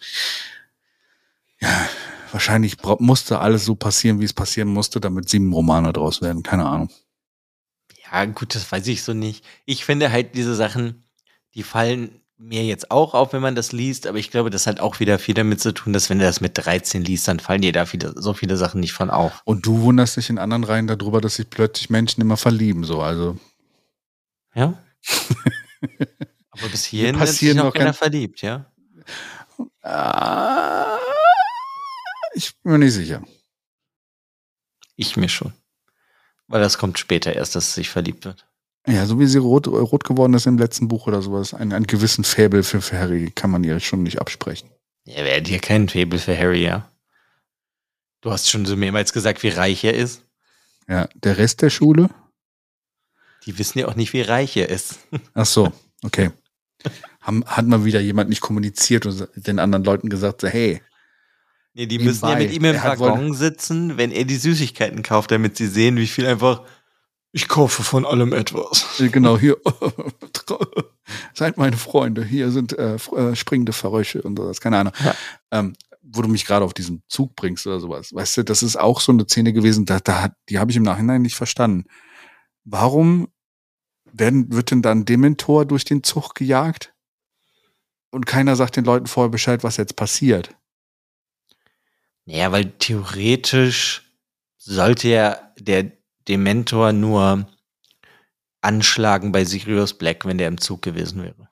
ja, 1.61 1.89
wahrscheinlich 2.31 2.77
musste 2.99 3.39
alles 3.39 3.65
so 3.65 3.75
passieren, 3.75 4.19
wie 4.19 4.25
es 4.25 4.33
passieren 4.33 4.69
musste, 4.69 4.99
damit 4.99 5.29
sieben 5.29 5.53
Romane 5.53 5.93
draus 5.93 6.21
werden. 6.21 6.43
Keine 6.43 6.65
Ahnung. 6.65 6.89
Ja, 8.11 8.25
gut, 8.25 8.55
das 8.55 8.71
weiß 8.71 8.87
ich 8.87 9.03
so 9.03 9.13
nicht. 9.13 9.45
Ich 9.65 9.85
finde 9.85 10.11
halt 10.11 10.35
diese 10.35 10.55
Sachen, 10.55 11.03
die 11.53 11.63
fallen 11.63 12.21
mir 12.39 12.63
jetzt 12.63 12.89
auch 12.89 13.13
auf, 13.13 13.33
wenn 13.33 13.41
man 13.41 13.53
das 13.53 13.73
liest, 13.73 14.07
aber 14.07 14.17
ich 14.17 14.31
glaube, 14.31 14.49
das 14.49 14.65
hat 14.65 14.79
auch 14.79 15.01
wieder 15.01 15.19
viel 15.19 15.35
damit 15.35 15.59
zu 15.59 15.73
tun, 15.73 15.91
dass 15.91 16.09
wenn 16.09 16.19
du 16.19 16.25
das 16.25 16.39
mit 16.39 16.57
13 16.57 17.03
liest, 17.03 17.27
dann 17.27 17.39
fallen 17.39 17.61
dir 17.61 17.73
da 17.73 17.85
viele, 17.85 18.13
so 18.15 18.33
viele 18.33 18.55
Sachen 18.55 18.79
nicht 18.79 18.93
von 18.93 19.09
auf. 19.09 19.41
Und 19.43 19.65
du 19.65 19.81
wunderst 19.81 20.15
dich 20.15 20.29
in 20.29 20.37
anderen 20.37 20.63
Reihen 20.63 20.87
darüber, 20.87 21.19
dass 21.19 21.35
sich 21.35 21.49
plötzlich 21.49 21.89
Menschen 21.89 22.21
immer 22.21 22.37
verlieben, 22.37 22.85
so. 22.85 23.01
Also, 23.01 23.37
Ja? 24.55 24.81
aber 26.51 26.69
bis 26.71 26.85
hierhin 26.85 27.19
hat 27.19 27.27
sich 27.27 27.53
noch 27.53 27.73
keiner 27.73 27.93
verliebt, 27.93 28.41
ja? 28.41 28.71
äh, 29.83 31.18
ich 32.39 32.57
bin 32.61 32.71
mir 32.71 32.79
nicht 32.79 32.93
sicher. 32.93 33.21
Ich 34.95 35.17
mir 35.17 35.29
schon. 35.29 35.53
Weil 36.47 36.61
das 36.61 36.77
kommt 36.77 36.97
später 36.97 37.33
erst, 37.33 37.55
dass 37.55 37.67
es 37.67 37.73
sich 37.75 37.89
verliebt 37.89 38.25
wird. 38.25 38.47
Ja, 38.87 39.05
so 39.05 39.19
wie 39.19 39.27
sie 39.27 39.37
rot, 39.37 39.67
rot 39.67 40.05
geworden 40.05 40.33
ist 40.33 40.47
im 40.47 40.57
letzten 40.57 40.87
Buch 40.87 41.05
oder 41.05 41.21
sowas, 41.21 41.53
einen, 41.53 41.73
einen 41.73 41.85
gewissen 41.85 42.23
Faible 42.23 42.63
für, 42.63 42.81
für 42.81 42.97
Harry 42.97 43.31
kann 43.35 43.51
man 43.51 43.63
ihr 43.63 43.79
schon 43.81 44.03
nicht 44.03 44.19
absprechen. 44.19 44.69
Ja, 45.03 45.25
wer 45.25 45.37
hat 45.37 45.47
hier 45.47 45.59
keinen 45.59 45.89
Faible 45.89 46.17
für 46.17 46.37
Harry, 46.37 46.63
ja? 46.63 46.89
Du 48.21 48.31
hast 48.31 48.49
schon 48.49 48.65
so 48.65 48.75
mehrmals 48.77 49.11
gesagt, 49.13 49.43
wie 49.43 49.49
reich 49.49 49.83
er 49.83 49.93
ist. 49.93 50.23
Ja, 50.87 51.07
der 51.13 51.37
Rest 51.37 51.61
der 51.61 51.69
Schule? 51.69 52.09
Die 53.45 53.57
wissen 53.57 53.79
ja 53.79 53.87
auch 53.87 53.95
nicht, 53.95 54.13
wie 54.13 54.21
reich 54.21 54.55
er 54.55 54.69
ist. 54.69 54.99
Ach 55.33 55.45
so, 55.45 55.73
okay. 56.03 56.31
Haben, 57.19 57.43
hat 57.45 57.65
mal 57.65 57.83
wieder 57.83 57.99
jemand 57.99 58.29
nicht 58.29 58.41
kommuniziert 58.41 59.05
und 59.05 59.27
den 59.35 59.59
anderen 59.59 59.83
Leuten 59.83 60.09
gesagt, 60.09 60.41
so, 60.41 60.47
hey, 60.47 60.81
Nee, 61.73 61.85
die 61.85 61.99
müssen 61.99 62.27
ja 62.27 62.35
mit 62.35 62.51
ihm 62.51 62.65
im 62.65 62.75
Waggon 62.75 63.33
sitzen, 63.33 63.97
wenn 63.97 64.11
er 64.11 64.25
die 64.25 64.35
Süßigkeiten 64.35 65.03
kauft, 65.03 65.31
damit 65.31 65.57
sie 65.57 65.67
sehen, 65.67 65.97
wie 65.97 66.07
viel 66.07 66.25
einfach. 66.25 66.63
Ich 67.31 67.47
kaufe 67.47 67.83
von 67.83 68.05
allem 68.05 68.33
etwas. 68.33 68.99
Äh, 68.99 69.09
Genau, 69.09 69.37
hier. 69.37 69.57
Seid 71.35 71.57
meine 71.57 71.77
Freunde. 71.77 72.25
Hier 72.25 72.49
sind 72.49 72.73
äh, 72.73 72.95
äh, 72.95 73.35
springende 73.35 73.71
Verrösche 73.71 74.23
und 74.23 74.37
sowas. 74.37 74.59
Keine 74.61 74.77
Ahnung. 74.79 74.93
Ja. 75.03 75.13
Ähm, 75.51 75.75
wo 76.01 76.21
du 76.21 76.27
mich 76.27 76.45
gerade 76.45 76.65
auf 76.65 76.73
diesen 76.73 77.03
Zug 77.07 77.35
bringst 77.35 77.67
oder 77.67 77.79
sowas. 77.79 78.13
Weißt 78.13 78.37
du, 78.37 78.43
das 78.43 78.63
ist 78.63 78.77
auch 78.77 78.99
so 78.99 79.11
eine 79.11 79.25
Szene 79.25 79.53
gewesen, 79.53 79.85
da, 79.85 79.99
da 79.99 80.29
die 80.49 80.57
habe 80.57 80.71
ich 80.71 80.77
im 80.77 80.83
Nachhinein 80.83 81.21
nicht 81.21 81.35
verstanden. 81.35 81.85
Warum 82.63 83.27
werden, 84.11 84.51
wird 84.51 84.71
denn 84.71 84.81
dann 84.81 85.05
Dementor 85.05 85.65
durch 85.65 85.85
den 85.85 86.03
Zug 86.03 86.33
gejagt? 86.33 86.93
Und 88.11 88.25
keiner 88.25 88.55
sagt 88.55 88.75
den 88.75 88.85
Leuten 88.85 89.05
vorher 89.05 89.29
Bescheid, 89.29 89.63
was 89.63 89.77
jetzt 89.77 89.95
passiert. 89.95 90.55
Naja, 92.29 92.51
weil 92.51 92.65
theoretisch 92.77 94.03
sollte 94.55 95.07
ja 95.07 95.39
der 95.57 95.91
Dementor 96.27 96.93
nur 96.93 97.47
anschlagen 98.61 99.31
bei 99.31 99.45
Sirius 99.45 99.95
Black, 99.95 100.25
wenn 100.25 100.37
der 100.37 100.47
im 100.47 100.59
Zug 100.59 100.83
gewesen 100.83 101.23
wäre. 101.23 101.49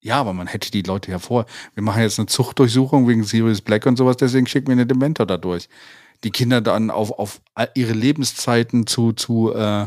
Ja, 0.00 0.16
aber 0.18 0.32
man 0.32 0.48
hätte 0.48 0.72
die 0.72 0.82
Leute 0.82 1.12
ja 1.12 1.20
vor. 1.20 1.46
Wir 1.74 1.84
machen 1.84 2.02
jetzt 2.02 2.18
eine 2.18 2.26
Zuchtdurchsuchung 2.26 3.06
wegen 3.06 3.22
Sirius 3.22 3.60
Black 3.60 3.86
und 3.86 3.96
sowas, 3.96 4.16
deswegen 4.16 4.48
schicken 4.48 4.66
wir 4.66 4.72
eine 4.72 4.86
Dementor 4.86 5.26
da 5.26 5.36
durch. 5.36 5.68
Die 6.24 6.32
Kinder 6.32 6.60
dann 6.60 6.90
auf, 6.90 7.12
auf 7.12 7.40
ihre 7.74 7.92
Lebenszeiten 7.92 8.88
zu, 8.88 9.12
zu 9.12 9.54
äh, 9.54 9.86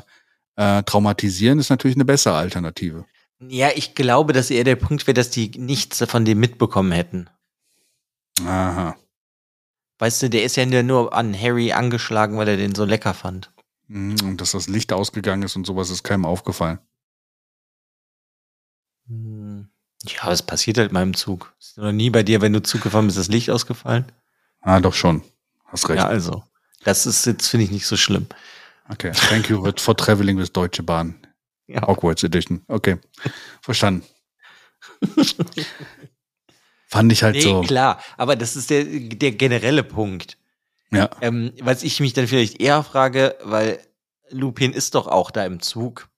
äh, 0.55 0.83
traumatisieren, 0.83 1.59
ist 1.59 1.69
natürlich 1.69 1.97
eine 1.97 2.05
bessere 2.05 2.35
Alternative. 2.35 3.03
Ja, 3.45 3.71
ich 3.75 3.93
glaube, 3.93 4.31
dass 4.31 4.51
eher 4.51 4.63
der 4.63 4.77
Punkt 4.77 5.05
wäre, 5.05 5.15
dass 5.15 5.31
die 5.31 5.51
nichts 5.57 6.01
von 6.05 6.23
dem 6.23 6.39
mitbekommen 6.39 6.93
hätten. 6.93 7.29
Aha. 8.45 8.95
Weißt 9.99 10.21
du, 10.23 10.29
der 10.29 10.43
ist 10.43 10.55
ja 10.55 10.65
nur- 10.65 11.13
an 11.13 11.39
Harry 11.39 11.71
angeschlagen, 11.73 12.37
weil 12.37 12.47
er 12.47 12.57
den 12.57 12.73
so 12.73 12.85
lecker 12.85 13.13
fand. 13.13 13.51
Mhm, 13.87 14.15
Und 14.23 14.41
dass 14.41 14.51
das 14.51 14.67
Licht 14.67 14.93
ausgegangen 14.93 15.43
ist 15.43 15.55
und 15.55 15.65
sowas 15.65 15.89
ist 15.89 16.03
keinem 16.03 16.25
aufgefallen. 16.25 16.79
Hm. 19.07 19.69
Ja, 20.03 20.31
es 20.31 20.41
passiert 20.43 20.77
halt 20.77 20.91
mal 20.93 21.03
im 21.03 21.13
Zug. 21.13 21.53
Ist 21.59 21.77
noch 21.77 21.91
nie 21.91 22.09
bei 22.09 22.23
dir, 22.23 22.41
wenn 22.41 22.53
du 22.53 22.61
Zug 22.63 22.81
gefahren 22.81 23.07
bist, 23.07 23.17
das 23.17 23.27
Licht 23.27 23.49
ausgefallen? 23.49 24.05
Ah, 24.61 24.79
doch 24.79 24.93
schon. 24.93 25.21
Hast 25.65 25.89
recht. 25.89 25.99
Ja, 25.99 26.07
also. 26.07 26.43
Das 26.83 27.05
ist 27.05 27.25
jetzt, 27.25 27.47
finde 27.47 27.65
ich, 27.65 27.71
nicht 27.71 27.85
so 27.85 27.97
schlimm. 27.97 28.27
Okay. 28.87 29.11
Thank 29.11 29.49
you 29.49 29.61
for 29.77 29.95
traveling 29.97 30.37
with 30.37 30.53
Deutsche 30.53 30.83
Bahn. 30.83 31.15
Ja. 31.67 31.85
Hogwarts 31.85 32.23
Edition. 32.23 32.63
Okay. 32.67 32.97
Verstanden. 33.61 34.03
Fand 36.89 37.11
ich 37.11 37.21
halt 37.21 37.35
Nee, 37.35 37.41
so. 37.41 37.61
klar, 37.61 38.01
aber 38.17 38.35
das 38.35 38.55
ist 38.55 38.71
der, 38.71 38.83
der 38.83 39.31
generelle 39.31 39.83
Punkt. 39.83 40.37
Ja. 40.91 41.09
Ähm, 41.21 41.53
was 41.61 41.83
ich 41.83 41.99
mich 41.99 42.13
dann 42.13 42.27
vielleicht 42.27 42.59
eher 42.59 42.83
frage, 42.83 43.35
weil 43.43 43.79
Lupin 44.31 44.73
ist 44.73 44.95
doch 44.95 45.07
auch 45.07 45.29
da 45.29 45.45
im 45.45 45.61
Zug. 45.61 46.09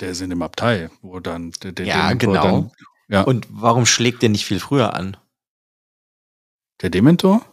Der 0.00 0.10
ist 0.10 0.20
in 0.20 0.30
dem 0.30 0.42
Abteil, 0.42 0.90
wo 1.02 1.20
dann 1.20 1.52
der, 1.62 1.70
der 1.70 1.86
Ja, 1.86 2.08
Dementor 2.14 2.18
genau. 2.18 2.44
Dann, 2.44 2.72
ja. 3.08 3.22
Und 3.22 3.46
warum 3.48 3.86
schlägt 3.86 4.22
der 4.22 4.28
nicht 4.28 4.44
viel 4.44 4.60
früher 4.60 4.94
an? 4.94 5.16
der 6.80 6.90
Dementor? 6.90 7.44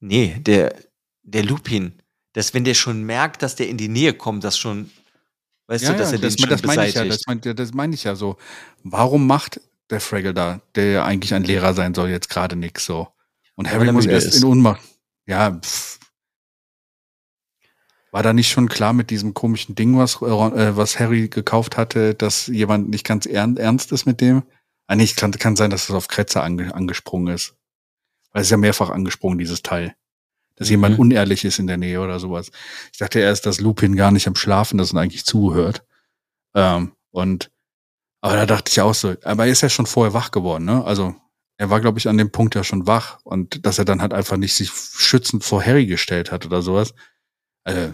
Nee, 0.00 0.36
der, 0.40 0.74
der 1.22 1.42
Lupin. 1.42 2.02
Dass 2.34 2.52
wenn 2.52 2.64
der 2.64 2.74
schon 2.74 3.04
merkt, 3.04 3.42
dass 3.42 3.56
der 3.56 3.68
in 3.68 3.76
die 3.78 3.88
Nähe 3.88 4.12
kommt, 4.12 4.44
das 4.44 4.58
schon, 4.58 4.90
weißt 5.68 5.88
du, 5.88 5.94
dass 5.94 6.12
er 6.12 6.18
das, 6.18 6.36
den 6.36 6.40
schon 6.40 6.50
das 6.50 6.62
meine 6.64 6.86
ich 6.88 6.94
ja, 6.94 7.04
das 7.04 7.22
meine 7.26 7.54
das 7.54 7.72
meine 7.72 7.94
ich 7.94 8.04
ja 8.04 8.14
so. 8.14 8.36
Warum 8.82 9.26
macht 9.26 9.60
der 9.90 10.00
Fraggle 10.00 10.34
da, 10.34 10.60
der 10.74 10.90
ja 10.90 11.04
eigentlich 11.04 11.34
ein 11.34 11.44
Lehrer 11.44 11.74
sein 11.74 11.94
soll, 11.94 12.08
jetzt 12.10 12.30
gerade 12.30 12.56
nix 12.56 12.84
so? 12.86 13.08
Und 13.54 13.70
Harry 13.70 13.90
muss 13.92 14.06
erst 14.06 14.28
ist. 14.28 14.42
in 14.42 14.44
Unmacht. 14.44 14.80
Ja, 15.26 15.52
pff. 15.52 15.98
War 18.10 18.22
da 18.22 18.32
nicht 18.32 18.50
schon 18.50 18.68
klar 18.68 18.92
mit 18.92 19.10
diesem 19.10 19.34
komischen 19.34 19.74
Ding, 19.74 19.98
was, 19.98 20.16
äh, 20.22 20.76
was 20.76 20.98
Harry 21.00 21.28
gekauft 21.28 21.76
hatte, 21.76 22.14
dass 22.14 22.46
jemand 22.46 22.88
nicht 22.88 23.04
ganz 23.04 23.26
ern, 23.26 23.56
ernst 23.56 23.90
ist 23.92 24.06
mit 24.06 24.20
dem? 24.20 24.44
Ah, 24.86 24.94
nicht, 24.96 25.16
kann, 25.16 25.32
kann 25.32 25.56
sein, 25.56 25.70
dass 25.70 25.88
es 25.88 25.94
auf 25.94 26.08
Kretzer 26.08 26.42
ange, 26.44 26.74
angesprungen 26.74 27.34
ist. 27.34 27.56
Weil 28.32 28.42
es 28.42 28.48
ist 28.48 28.52
ja 28.52 28.56
mehrfach 28.56 28.90
angesprungen, 28.90 29.38
dieses 29.38 29.62
Teil. 29.62 29.96
Dass 30.56 30.68
Mhm. 30.68 30.72
jemand 30.72 30.98
unehrlich 31.00 31.44
ist 31.44 31.58
in 31.58 31.66
der 31.66 31.76
Nähe 31.76 32.00
oder 32.00 32.20
sowas. 32.20 32.50
Ich 32.92 32.98
dachte 32.98 33.18
erst, 33.18 33.46
dass 33.46 33.60
Lupin 33.60 33.96
gar 33.96 34.12
nicht 34.12 34.28
am 34.28 34.36
Schlafen 34.36 34.78
ist 34.78 34.92
und 34.92 34.98
eigentlich 34.98 35.24
zuhört. 35.24 35.84
Ähm, 36.54 36.92
und, 37.10 37.50
aber 38.24 38.36
da 38.36 38.46
dachte 38.46 38.70
ich 38.70 38.80
auch 38.80 38.94
so, 38.94 39.14
aber 39.22 39.44
er 39.44 39.52
ist 39.52 39.60
ja 39.60 39.68
schon 39.68 39.84
vorher 39.84 40.14
wach 40.14 40.30
geworden, 40.30 40.64
ne? 40.64 40.82
Also, 40.82 41.14
er 41.58 41.68
war, 41.68 41.82
glaube 41.82 41.98
ich, 41.98 42.08
an 42.08 42.16
dem 42.16 42.32
Punkt 42.32 42.54
ja 42.54 42.64
schon 42.64 42.86
wach 42.86 43.18
und 43.22 43.66
dass 43.66 43.78
er 43.78 43.84
dann 43.84 44.00
halt 44.00 44.14
einfach 44.14 44.38
nicht 44.38 44.54
sich 44.54 44.70
schützend 44.70 45.44
vor 45.44 45.62
Harry 45.62 45.84
gestellt 45.84 46.32
hat 46.32 46.46
oder 46.46 46.62
sowas. 46.62 46.94
Also, 47.64 47.92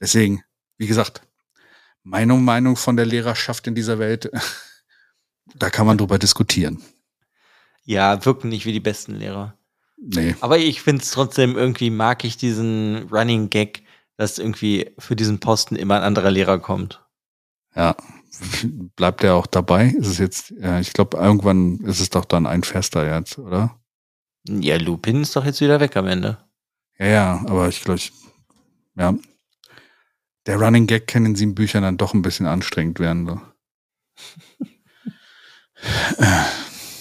deswegen, 0.00 0.42
wie 0.78 0.88
gesagt, 0.88 1.22
Meinung, 2.02 2.42
Meinung 2.42 2.74
von 2.74 2.96
der 2.96 3.06
Lehrerschaft 3.06 3.68
in 3.68 3.76
dieser 3.76 4.00
Welt, 4.00 4.28
da 5.54 5.70
kann 5.70 5.86
man 5.86 5.96
drüber 5.96 6.18
diskutieren. 6.18 6.82
Ja, 7.84 8.24
wirken 8.24 8.48
nicht 8.48 8.66
wie 8.66 8.72
die 8.72 8.80
besten 8.80 9.14
Lehrer. 9.14 9.56
Nee. 9.96 10.34
Aber 10.40 10.58
ich 10.58 10.82
finde 10.82 11.04
es 11.04 11.12
trotzdem 11.12 11.56
irgendwie, 11.56 11.90
mag 11.90 12.24
ich 12.24 12.36
diesen 12.36 13.08
Running 13.12 13.48
Gag, 13.48 13.84
dass 14.16 14.40
irgendwie 14.40 14.90
für 14.98 15.14
diesen 15.14 15.38
Posten 15.38 15.76
immer 15.76 15.98
ein 15.98 16.02
anderer 16.02 16.32
Lehrer 16.32 16.58
kommt. 16.58 17.00
Ja. 17.76 17.94
Bleibt 18.96 19.24
er 19.24 19.34
auch 19.34 19.46
dabei? 19.46 19.86
Ist 19.86 20.06
es 20.06 20.18
jetzt, 20.18 20.50
ja, 20.50 20.80
ich 20.80 20.92
glaube, 20.92 21.16
irgendwann 21.16 21.78
ist 21.80 22.00
es 22.00 22.10
doch 22.10 22.24
dann 22.24 22.46
ein 22.46 22.62
Fester 22.62 23.06
jetzt, 23.06 23.38
oder? 23.38 23.78
Ja, 24.48 24.76
Lupin 24.76 25.22
ist 25.22 25.36
doch 25.36 25.44
jetzt 25.44 25.60
wieder 25.60 25.80
weg 25.80 25.96
am 25.96 26.06
Ende. 26.06 26.38
Ja, 26.98 27.06
ja, 27.06 27.44
aber 27.46 27.68
ich 27.68 27.82
glaube, 27.82 28.00
ja. 28.96 29.14
Der 30.46 30.56
Running 30.56 30.86
Gag 30.86 31.06
kann 31.06 31.26
in 31.26 31.36
sieben 31.36 31.54
Büchern 31.54 31.82
dann 31.82 31.98
doch 31.98 32.14
ein 32.14 32.22
bisschen 32.22 32.46
anstrengend 32.46 33.00
werden. 33.00 33.26
So. 33.26 33.40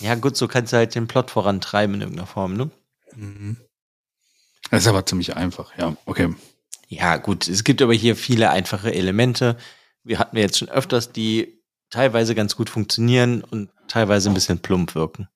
Ja, 0.01 0.15
gut, 0.15 0.37
so 0.37 0.47
kannst 0.47 0.73
du 0.73 0.77
halt 0.77 0.93
den 0.93 1.07
Plot 1.07 1.31
vorantreiben 1.31 1.95
in 1.95 2.01
irgendeiner 2.01 2.27
Form, 2.27 2.53
ne? 2.53 2.69
Mhm. 3.15 3.57
Das 4.69 4.83
ist 4.83 4.87
aber 4.87 5.05
ziemlich 5.05 5.35
einfach, 5.35 5.77
ja, 5.77 5.95
okay. 6.05 6.33
Ja, 6.87 7.17
gut, 7.17 7.47
es 7.47 7.63
gibt 7.63 7.81
aber 7.81 7.93
hier 7.93 8.15
viele 8.15 8.49
einfache 8.49 8.93
Elemente. 8.93 9.57
Wir 10.07 10.19
hatten 10.19 10.37
ja 10.37 10.43
jetzt 10.43 10.57
schon 10.57 10.69
öfters, 10.69 11.11
die 11.11 11.61
teilweise 11.89 12.33
ganz 12.33 12.55
gut 12.55 12.69
funktionieren 12.69 13.43
und 13.43 13.69
teilweise 13.87 14.29
ein 14.29 14.33
bisschen 14.33 14.59
plump 14.59 14.95
wirken. 14.95 15.27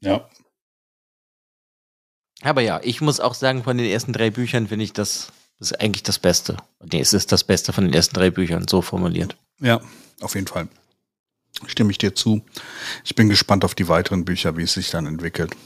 Ja. 0.00 0.28
Aber 2.42 2.60
ja, 2.60 2.80
ich 2.82 3.00
muss 3.00 3.20
auch 3.20 3.34
sagen, 3.34 3.64
von 3.64 3.78
den 3.78 3.86
ersten 3.86 4.12
drei 4.12 4.30
Büchern 4.30 4.68
finde 4.68 4.84
ich 4.84 4.92
das, 4.92 5.32
das 5.58 5.72
ist 5.72 5.80
eigentlich 5.80 6.02
das 6.02 6.18
Beste. 6.18 6.56
Nee, 6.92 7.00
es 7.00 7.12
ist 7.12 7.32
das 7.32 7.44
Beste 7.44 7.72
von 7.72 7.84
den 7.84 7.94
ersten 7.94 8.14
drei 8.14 8.30
Büchern, 8.30 8.68
so 8.68 8.82
formuliert. 8.82 9.36
Ja, 9.60 9.80
auf 10.20 10.34
jeden 10.34 10.46
Fall. 10.46 10.68
Stimme 11.66 11.90
ich 11.90 11.98
dir 11.98 12.14
zu. 12.14 12.44
Ich 13.04 13.14
bin 13.14 13.28
gespannt 13.28 13.64
auf 13.64 13.74
die 13.74 13.88
weiteren 13.88 14.24
Bücher, 14.24 14.56
wie 14.56 14.64
es 14.64 14.74
sich 14.74 14.90
dann 14.90 15.06
entwickelt. 15.06 15.56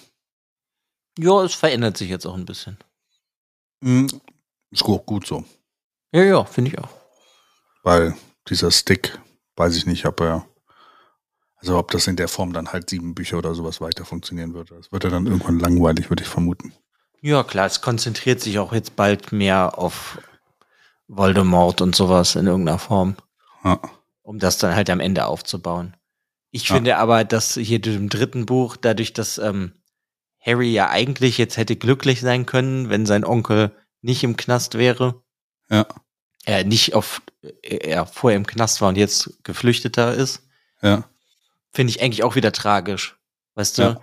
Ja, 1.18 1.42
es 1.42 1.54
verändert 1.54 1.96
sich 1.96 2.08
jetzt 2.08 2.26
auch 2.26 2.36
ein 2.36 2.46
bisschen. 2.46 2.78
Mhm. 3.80 4.08
Ist 4.70 4.84
gut, 4.84 5.04
gut 5.06 5.26
so. 5.26 5.44
Ja, 6.12 6.22
ja, 6.22 6.44
finde 6.44 6.70
ich 6.70 6.78
auch. 6.78 6.88
Weil 7.82 8.14
dieser 8.48 8.70
Stick, 8.70 9.18
weiß 9.56 9.76
ich 9.76 9.86
nicht, 9.86 10.06
ob 10.06 10.20
er, 10.20 10.46
also 11.56 11.78
ob 11.78 11.90
das 11.90 12.06
in 12.06 12.16
der 12.16 12.28
Form 12.28 12.52
dann 12.52 12.72
halt 12.72 12.90
sieben 12.90 13.14
Bücher 13.14 13.38
oder 13.38 13.54
sowas 13.54 13.80
weiter 13.80 14.04
funktionieren 14.04 14.54
würde. 14.54 14.74
Das 14.76 14.90
wird 14.92 15.04
ja 15.04 15.10
dann 15.10 15.26
irgendwann 15.26 15.58
langweilig, 15.60 16.10
würde 16.10 16.22
ich 16.22 16.28
vermuten. 16.28 16.72
Ja, 17.20 17.44
klar, 17.44 17.66
es 17.66 17.82
konzentriert 17.82 18.40
sich 18.40 18.58
auch 18.58 18.72
jetzt 18.72 18.96
bald 18.96 19.30
mehr 19.32 19.78
auf 19.78 20.18
Voldemort 21.06 21.80
und 21.82 21.94
sowas 21.94 22.36
in 22.36 22.46
irgendeiner 22.46 22.78
Form, 22.78 23.16
Ja. 23.64 23.78
um 24.22 24.38
das 24.38 24.58
dann 24.58 24.74
halt 24.74 24.88
am 24.90 25.00
Ende 25.00 25.26
aufzubauen. 25.26 25.96
Ich 26.50 26.68
Ja. 26.68 26.76
finde 26.76 26.96
aber, 26.96 27.24
dass 27.24 27.54
hier 27.54 27.84
im 27.84 28.08
dritten 28.08 28.46
Buch, 28.46 28.76
dadurch, 28.76 29.12
dass 29.12 29.38
ähm, 29.38 29.72
Harry 30.40 30.72
ja 30.72 30.88
eigentlich 30.88 31.36
jetzt 31.36 31.56
hätte 31.58 31.76
glücklich 31.76 32.20
sein 32.20 32.46
können, 32.46 32.88
wenn 32.88 33.04
sein 33.06 33.24
Onkel 33.24 33.72
nicht 34.00 34.24
im 34.24 34.36
Knast 34.36 34.78
wäre, 34.78 35.22
Ja. 35.68 35.86
Er 36.44 36.64
nicht 36.64 36.94
auf, 36.94 37.22
er 37.62 38.06
vorher 38.06 38.36
im 38.36 38.46
Knast 38.46 38.80
war 38.80 38.88
und 38.88 38.96
jetzt 38.96 39.38
Geflüchteter 39.44 40.14
ist, 40.14 40.42
Ja. 40.82 41.04
finde 41.72 41.90
ich 41.92 42.02
eigentlich 42.02 42.22
auch 42.24 42.34
wieder 42.36 42.52
tragisch. 42.52 43.16
Weißt 43.54 43.78
du? 43.78 43.82
Ja. 43.82 44.00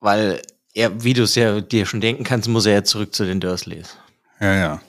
Weil 0.00 0.42
er, 0.74 1.02
wie 1.02 1.14
du 1.14 1.22
es 1.22 1.34
ja 1.34 1.60
dir 1.60 1.86
schon 1.86 2.00
denken 2.00 2.24
kannst, 2.24 2.48
muss 2.48 2.66
er 2.66 2.74
ja 2.74 2.84
zurück 2.84 3.14
zu 3.14 3.24
den 3.24 3.40
Dursleys. 3.40 3.96
Ja, 4.40 4.54
ja. 4.54 4.82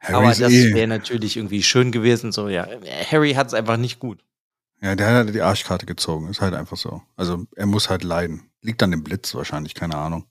Harry 0.00 0.14
Aber 0.16 0.28
das 0.28 0.40
eh, 0.52 0.74
wäre 0.74 0.88
natürlich 0.88 1.36
irgendwie 1.36 1.62
schön 1.62 1.92
gewesen. 1.92 2.32
So, 2.32 2.48
ja. 2.48 2.66
Harry 3.10 3.34
hat 3.34 3.48
es 3.48 3.54
einfach 3.54 3.76
nicht 3.76 4.00
gut. 4.00 4.24
ja, 4.80 4.96
der 4.96 5.06
hat 5.06 5.14
halt 5.14 5.34
die 5.34 5.42
Arschkarte 5.42 5.86
gezogen. 5.86 6.28
Ist 6.28 6.40
halt 6.40 6.54
einfach 6.54 6.76
so. 6.76 7.02
Also 7.14 7.44
er 7.54 7.66
muss 7.66 7.88
halt 7.90 8.02
leiden. 8.02 8.50
Liegt 8.62 8.82
an 8.82 8.90
dem 8.90 9.04
Blitz 9.04 9.34
wahrscheinlich, 9.34 9.74
keine 9.74 9.96
Ahnung. 9.96 10.26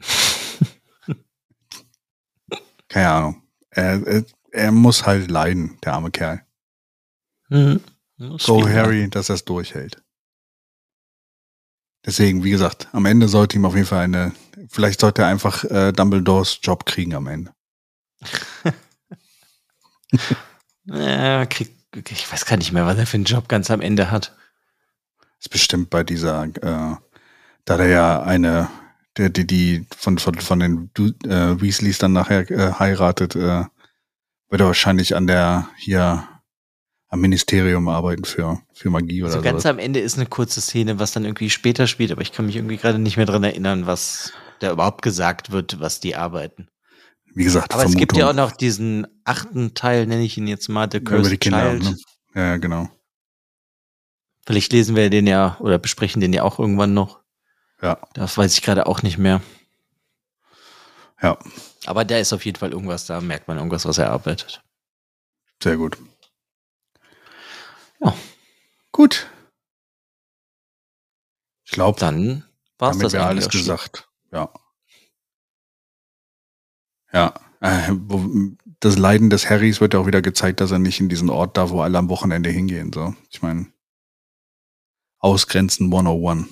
keine 2.88 3.10
Ahnung. 3.10 3.42
Er, 3.74 4.06
er, 4.06 4.24
er 4.52 4.72
muss 4.72 5.06
halt 5.06 5.30
leiden, 5.30 5.78
der 5.84 5.94
arme 5.94 6.10
Kerl. 6.10 6.44
Mhm. 7.48 7.80
Go 8.46 8.66
Harry, 8.68 9.10
dass 9.10 9.28
er 9.28 9.34
es 9.34 9.44
durchhält. 9.44 10.02
Deswegen, 12.06 12.44
wie 12.44 12.50
gesagt, 12.50 12.88
am 12.92 13.06
Ende 13.06 13.28
sollte 13.28 13.56
ihm 13.56 13.64
auf 13.64 13.74
jeden 13.74 13.86
Fall 13.86 14.04
eine, 14.04 14.32
vielleicht 14.68 15.00
sollte 15.00 15.22
er 15.22 15.28
einfach 15.28 15.64
äh, 15.64 15.92
Dumbledores 15.92 16.58
Job 16.62 16.86
kriegen 16.86 17.14
am 17.14 17.26
Ende. 17.26 17.52
Ja, 20.86 21.46
krieg, 21.46 21.74
ich 22.08 22.30
weiß 22.30 22.44
gar 22.44 22.56
nicht 22.56 22.72
mehr, 22.72 22.86
was 22.86 22.98
er 22.98 23.06
für 23.06 23.16
einen 23.16 23.24
Job 23.24 23.48
ganz 23.48 23.70
am 23.70 23.80
Ende 23.80 24.10
hat. 24.10 24.36
Ist 25.40 25.48
bestimmt 25.48 25.90
bei 25.90 26.04
dieser, 26.04 26.44
äh, 26.44 26.96
da 27.64 27.76
der 27.76 27.86
ja 27.86 28.22
eine, 28.22 28.68
der, 29.16 29.30
die, 29.30 29.46
die 29.46 29.86
von, 29.96 30.18
von, 30.18 30.34
von 30.34 30.58
den 30.58 30.90
äh, 30.98 31.60
Weasleys 31.60 31.98
dann 31.98 32.12
nachher 32.12 32.50
äh, 32.50 32.72
heiratet, 32.72 33.36
äh, 33.36 33.64
wird 34.48 34.60
er 34.60 34.66
wahrscheinlich 34.66 35.16
an 35.16 35.26
der 35.26 35.68
hier 35.76 36.28
am 37.08 37.20
Ministerium 37.20 37.88
arbeiten 37.88 38.24
für, 38.24 38.60
für 38.72 38.90
Magie 38.90 39.22
oder 39.22 39.32
So 39.32 39.38
so. 39.38 39.44
ganz 39.44 39.66
am 39.66 39.78
Ende 39.78 40.00
ist 40.00 40.16
eine 40.16 40.26
kurze 40.26 40.60
Szene, 40.60 40.98
was 40.98 41.12
dann 41.12 41.24
irgendwie 41.24 41.50
später 41.50 41.86
spielt, 41.86 42.10
aber 42.10 42.22
ich 42.22 42.32
kann 42.32 42.46
mich 42.46 42.56
irgendwie 42.56 42.76
gerade 42.76 42.98
nicht 42.98 43.16
mehr 43.16 43.26
dran 43.26 43.44
erinnern, 43.44 43.86
was 43.86 44.32
da 44.58 44.72
überhaupt 44.72 45.02
gesagt 45.02 45.52
wird, 45.52 45.80
was 45.80 46.00
die 46.00 46.16
arbeiten. 46.16 46.68
Wie 47.34 47.44
gesagt, 47.44 47.72
Aber 47.74 47.84
es 47.84 47.96
gibt 47.96 48.16
ja 48.16 48.24
auch 48.24 48.34
Vermutung 48.34 48.50
noch 48.50 48.56
diesen 48.56 49.06
achten 49.24 49.74
Teil, 49.74 50.06
nenne 50.06 50.22
ich 50.24 50.36
ihn 50.38 50.46
jetzt 50.46 50.68
mal, 50.68 50.88
The 50.90 50.98
über 50.98 51.16
Cursed 51.16 51.32
die 51.32 51.38
Kinder. 51.38 51.70
Child. 51.70 51.82
Ne? 51.82 51.96
Ja, 52.34 52.56
genau. 52.58 52.88
Vielleicht 54.46 54.72
lesen 54.72 54.94
wir 54.94 55.08
den 55.10 55.26
ja 55.26 55.56
oder 55.60 55.78
besprechen 55.78 56.20
den 56.20 56.32
ja 56.32 56.42
auch 56.42 56.58
irgendwann 56.58 56.94
noch. 56.94 57.23
Ja, 57.84 57.98
Das 58.14 58.38
weiß 58.38 58.54
ich 58.54 58.62
gerade 58.62 58.86
auch 58.86 59.02
nicht 59.02 59.18
mehr. 59.18 59.42
ja, 61.20 61.38
Aber 61.84 62.04
da 62.06 62.16
ist 62.18 62.32
auf 62.32 62.44
jeden 62.46 62.58
Fall 62.58 62.72
irgendwas, 62.72 63.04
da 63.04 63.20
merkt 63.20 63.46
man 63.46 63.58
irgendwas, 63.58 63.84
was 63.84 63.98
er 63.98 64.10
arbeitet. 64.10 64.64
sehr 65.62 65.76
gut. 65.76 65.98
Ja. 68.00 68.16
Gut. 68.90 69.30
Ich 71.64 71.72
glaube, 71.72 72.00
Dann 72.00 72.44
war 72.78 72.90
es 72.90 72.98
das 72.98 73.14
eigentlich 73.14 73.26
alles 73.26 73.48
gesagt. 73.50 74.08
Ja. 74.32 74.50
Ja. 77.12 77.34
Äh, 77.60 77.92
das 78.80 78.96
Leiden 78.98 79.28
des 79.30 79.48
Harrys 79.50 79.80
wird 79.80 79.94
ja 79.94 80.00
auch 80.00 80.06
wieder 80.06 80.22
gezeigt, 80.22 80.60
dass 80.60 80.70
er 80.70 80.78
nicht 80.78 81.00
in 81.00 81.08
diesen 81.08 81.28
Ort 81.30 81.56
da, 81.56 81.70
wo 81.70 81.80
alle 81.82 81.98
am 81.98 82.08
Wochenende 82.08 82.50
hingehen. 82.50 82.92
So, 82.92 83.14
ich 83.30 83.42
meine, 83.42 83.72
Ausgrenzen 85.18 85.86
101. 85.86 86.48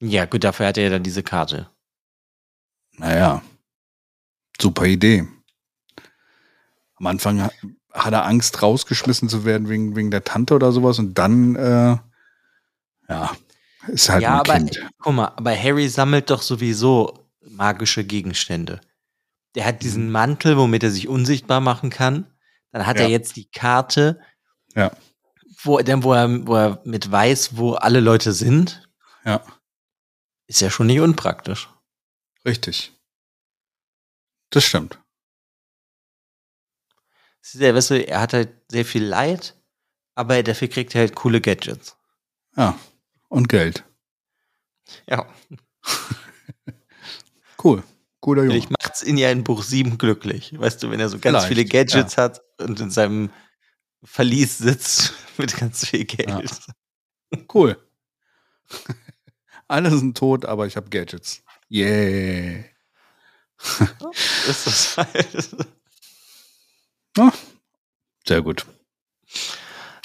Ja, 0.00 0.24
gut, 0.26 0.44
dafür 0.44 0.66
hat 0.66 0.76
er 0.78 0.84
ja 0.84 0.90
dann 0.90 1.02
diese 1.02 1.22
Karte. 1.22 1.68
Naja, 2.96 3.42
super 4.60 4.84
Idee. 4.86 5.26
Am 6.96 7.06
Anfang 7.06 7.42
ha- 7.42 7.52
hat 7.92 8.12
er 8.12 8.24
Angst, 8.26 8.60
rausgeschmissen 8.62 9.28
zu 9.28 9.44
werden 9.44 9.68
wegen, 9.68 9.96
wegen 9.96 10.10
der 10.10 10.24
Tante 10.24 10.54
oder 10.54 10.72
sowas 10.72 10.98
und 10.98 11.14
dann, 11.18 11.56
äh, 11.56 11.96
ja, 13.08 13.36
ist 13.88 14.08
halt 14.08 14.22
ja, 14.22 14.34
ein 14.34 14.40
aber 14.40 14.54
Kind. 14.54 14.86
guck 14.98 15.14
mal, 15.14 15.28
aber 15.36 15.56
Harry 15.56 15.88
sammelt 15.88 16.30
doch 16.30 16.42
sowieso 16.42 17.28
magische 17.40 18.04
Gegenstände. 18.04 18.80
Der 19.54 19.64
hat 19.64 19.82
diesen 19.82 20.06
Mhm. 20.06 20.12
Mantel, 20.12 20.56
womit 20.58 20.82
er 20.82 20.90
sich 20.90 21.08
unsichtbar 21.08 21.60
machen 21.60 21.90
kann. 21.90 22.26
Dann 22.72 22.86
hat 22.86 22.98
Ja. 22.98 23.04
er 23.04 23.08
jetzt 23.10 23.36
die 23.36 23.48
Karte, 23.50 24.20
Ja, 24.74 24.92
wo, 25.62 25.78
dann, 25.78 26.02
wo, 26.04 26.12
er, 26.12 26.46
wo 26.46 26.54
er 26.56 26.80
mit 26.84 27.10
weiß, 27.10 27.56
wo 27.56 27.72
alle 27.74 28.00
Leute 28.00 28.32
sind. 28.32 28.88
ja, 29.24 29.40
Ist 30.48 30.60
ja 30.60 30.70
schon 30.70 30.88
nicht 30.88 31.00
unpraktisch. 31.00 31.68
richtig. 32.44 32.92
Das 34.50 34.64
stimmt. 34.64 34.98
Ja, 37.52 37.74
weißt 37.74 37.90
du, 37.90 38.06
er 38.06 38.20
hat 38.20 38.32
halt 38.32 38.50
sehr 38.70 38.84
viel 38.84 39.04
Leid, 39.04 39.54
aber 40.14 40.42
dafür 40.42 40.68
kriegt 40.68 40.94
er 40.94 41.02
halt 41.02 41.14
coole 41.14 41.40
Gadgets. 41.40 41.96
Ja, 42.56 42.78
und 43.28 43.48
Geld. 43.48 43.84
Ja. 45.06 45.26
Cool. 47.62 47.82
Cooler 48.20 48.42
Junge. 48.44 48.54
Vielleicht 48.54 48.70
macht's 48.70 49.02
ihn 49.02 49.18
ja 49.18 49.32
in 49.32 49.42
Buch 49.42 49.64
7 49.64 49.98
glücklich. 49.98 50.56
Weißt 50.56 50.80
du, 50.80 50.92
wenn 50.92 51.00
er 51.00 51.08
so 51.08 51.18
ganz 51.18 51.44
Vielleicht, 51.44 51.48
viele 51.48 51.64
Gadgets 51.64 52.16
hat 52.16 52.40
und 52.60 52.78
in 52.78 52.90
seinem 52.92 53.30
Verlies 54.04 54.58
sitzt 54.58 55.12
mit 55.38 55.56
ganz 55.56 55.84
viel 55.84 56.04
Geld. 56.04 56.52
Cool. 57.52 57.76
Alle 59.68 59.96
sind 59.96 60.16
tot, 60.16 60.46
aber 60.46 60.66
ich 60.66 60.76
habe 60.76 60.88
Gadgets. 60.88 61.42
Yeah. 61.70 62.64
Ist 64.48 64.66
das 64.66 64.96
halt. 64.96 65.56
Sehr 68.26 68.42
gut. 68.42 68.66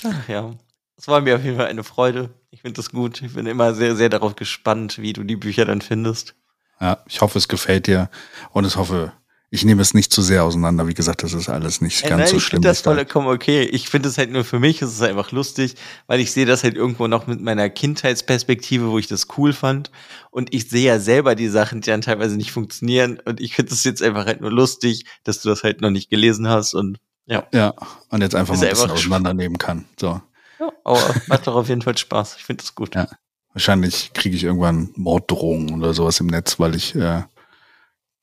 Ach 0.03 0.27
ja. 0.27 0.53
Es 0.97 1.07
war 1.07 1.21
mir 1.21 1.35
auf 1.35 1.43
jeden 1.43 1.57
Fall 1.57 1.67
eine 1.67 1.83
Freude. 1.83 2.29
Ich 2.51 2.61
finde 2.61 2.77
das 2.77 2.91
gut. 2.91 3.21
Ich 3.21 3.33
bin 3.33 3.45
immer 3.45 3.73
sehr, 3.73 3.95
sehr 3.95 4.09
darauf 4.09 4.35
gespannt, 4.35 4.99
wie 4.99 5.13
du 5.13 5.23
die 5.23 5.35
Bücher 5.35 5.65
dann 5.65 5.81
findest. 5.81 6.35
Ja, 6.79 7.03
ich 7.07 7.21
hoffe, 7.21 7.37
es 7.37 7.47
gefällt 7.47 7.87
dir 7.87 8.09
und 8.51 8.65
ich 8.65 8.75
hoffe, 8.75 9.13
ich 9.53 9.63
nehme 9.65 9.83
es 9.83 9.93
nicht 9.93 10.11
zu 10.11 10.23
sehr 10.23 10.43
auseinander. 10.43 10.87
Wie 10.87 10.95
gesagt, 10.95 11.21
das 11.21 11.33
ist 11.33 11.47
alles 11.47 11.79
nicht 11.79 12.03
Äh, 12.03 12.09
ganz 12.09 12.19
Nein, 12.21 12.27
so 12.29 12.37
ich 12.37 12.43
schlimm. 12.43 12.57
finde 12.57 12.69
das 12.69 12.81
vollkommen 12.81 13.27
okay. 13.27 13.61
Ich 13.65 13.87
finde 13.87 14.09
es 14.09 14.17
halt 14.17 14.31
nur 14.31 14.43
für 14.43 14.57
mich, 14.59 14.81
es 14.81 14.91
ist 14.93 15.03
einfach 15.03 15.31
lustig, 15.31 15.75
weil 16.07 16.19
ich 16.19 16.31
sehe 16.31 16.47
das 16.47 16.63
halt 16.63 16.75
irgendwo 16.75 17.05
noch 17.07 17.27
mit 17.27 17.39
meiner 17.39 17.69
Kindheitsperspektive, 17.69 18.89
wo 18.89 18.97
ich 18.97 19.05
das 19.05 19.27
cool 19.37 19.53
fand. 19.53 19.91
Und 20.31 20.51
ich 20.55 20.69
sehe 20.69 20.85
ja 20.87 20.99
selber 20.99 21.35
die 21.35 21.49
Sachen, 21.49 21.81
die 21.81 21.91
dann 21.91 22.01
teilweise 22.01 22.35
nicht 22.35 22.51
funktionieren. 22.51 23.19
Und 23.25 23.39
ich 23.39 23.53
finde 23.53 23.73
es 23.75 23.83
jetzt 23.83 24.01
einfach 24.01 24.25
halt 24.25 24.41
nur 24.41 24.51
lustig, 24.51 25.05
dass 25.23 25.39
du 25.43 25.49
das 25.49 25.63
halt 25.63 25.81
noch 25.81 25.91
nicht 25.91 26.09
gelesen 26.09 26.47
hast. 26.49 26.73
Und 26.73 26.97
ja, 27.27 27.43
Ja, 27.53 27.75
und 28.09 28.21
jetzt 28.21 28.33
einfach 28.33 28.55
Ist 28.55 28.61
mal 28.61 28.65
ein 28.65 28.71
bisschen 28.71 28.89
auseinandernehmen 28.91 29.59
kann. 29.59 29.85
So. 29.99 30.19
ja 30.59 30.71
aber 30.83 31.15
macht 31.27 31.45
doch 31.45 31.53
auf 31.53 31.69
jeden 31.69 31.83
Fall 31.83 31.95
Spaß. 31.95 32.37
Ich 32.39 32.43
finde 32.43 32.63
das 32.63 32.73
gut. 32.73 32.95
Ja. 32.95 33.07
Wahrscheinlich 33.53 34.13
kriege 34.13 34.35
ich 34.35 34.43
irgendwann 34.45 34.89
Morddrohungen 34.95 35.75
oder 35.79 35.93
sowas 35.93 36.19
im 36.19 36.25
Netz, 36.25 36.59
weil 36.59 36.73
ich 36.73 36.95
äh, 36.95 37.21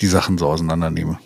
die 0.01 0.07
Sachen 0.07 0.39
so 0.39 0.49
auseinandernehme. 0.49 1.19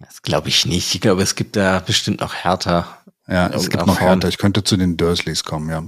Das 0.00 0.22
glaube 0.22 0.48
ich 0.48 0.66
nicht. 0.66 0.94
Ich 0.94 1.00
glaube, 1.00 1.22
es 1.22 1.34
gibt 1.34 1.56
da 1.56 1.80
bestimmt 1.80 2.20
noch 2.20 2.34
härter. 2.34 2.98
Ja, 3.26 3.48
es 3.48 3.70
gibt 3.70 3.86
noch 3.86 3.98
Form. 3.98 4.08
härter. 4.08 4.28
Ich 4.28 4.38
könnte 4.38 4.64
zu 4.64 4.76
den 4.76 4.96
Dursleys 4.96 5.44
kommen, 5.44 5.70
ja. 5.70 5.84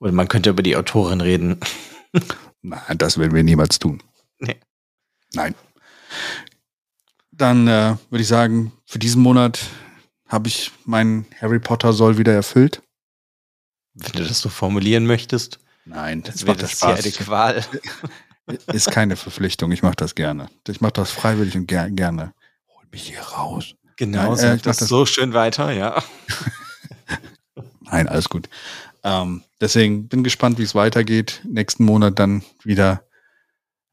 Oder 0.00 0.12
man 0.12 0.28
könnte 0.28 0.50
über 0.50 0.62
die 0.62 0.76
Autorin 0.76 1.20
reden. 1.20 1.58
Nein, 2.62 2.98
das 2.98 3.18
werden 3.18 3.34
wir 3.34 3.42
niemals 3.42 3.78
tun. 3.78 4.02
Nee. 4.38 4.58
Nein. 5.34 5.54
Dann 7.32 7.68
äh, 7.68 7.96
würde 8.10 8.22
ich 8.22 8.28
sagen, 8.28 8.72
für 8.86 8.98
diesen 8.98 9.22
Monat 9.22 9.60
habe 10.26 10.48
ich 10.48 10.72
meinen 10.84 11.26
Harry 11.40 11.58
Potter 11.58 11.92
Soll 11.92 12.18
wieder 12.18 12.32
erfüllt. 12.34 12.82
Wenn 13.94 14.12
du 14.12 14.24
das 14.24 14.40
so 14.40 14.48
formulieren 14.48 15.06
möchtest, 15.06 15.58
Nein, 15.84 16.22
das 16.22 16.36
das 16.36 16.46
wäre 16.46 16.56
macht 16.56 16.62
das 16.62 16.80
hier 16.80 16.88
eine. 16.88 17.10
Qual. 17.12 17.64
Ist 18.72 18.90
keine 18.90 19.16
Verpflichtung. 19.16 19.72
Ich 19.72 19.82
mache 19.82 19.96
das 19.96 20.14
gerne. 20.14 20.48
Ich 20.66 20.80
mache 20.80 20.92
das 20.94 21.10
freiwillig 21.10 21.56
und 21.56 21.66
ger 21.66 21.90
gerne. 21.90 22.32
Hol 22.68 22.84
mich 22.90 23.02
hier 23.08 23.20
raus. 23.20 23.74
Genau, 23.96 24.34
Nein, 24.34 24.44
äh, 24.44 24.54
ich 24.56 24.62
das, 24.62 24.78
das- 24.78 24.88
so 24.88 25.06
schön 25.06 25.32
weiter, 25.34 25.70
ja. 25.72 26.02
Nein, 27.90 28.08
alles 28.08 28.28
gut. 28.28 28.48
Ähm, 29.04 29.42
deswegen 29.60 30.08
bin 30.08 30.24
gespannt, 30.24 30.58
wie 30.58 30.62
es 30.64 30.74
weitergeht. 30.74 31.40
Nächsten 31.44 31.84
Monat 31.84 32.18
dann 32.18 32.42
wieder 32.64 33.02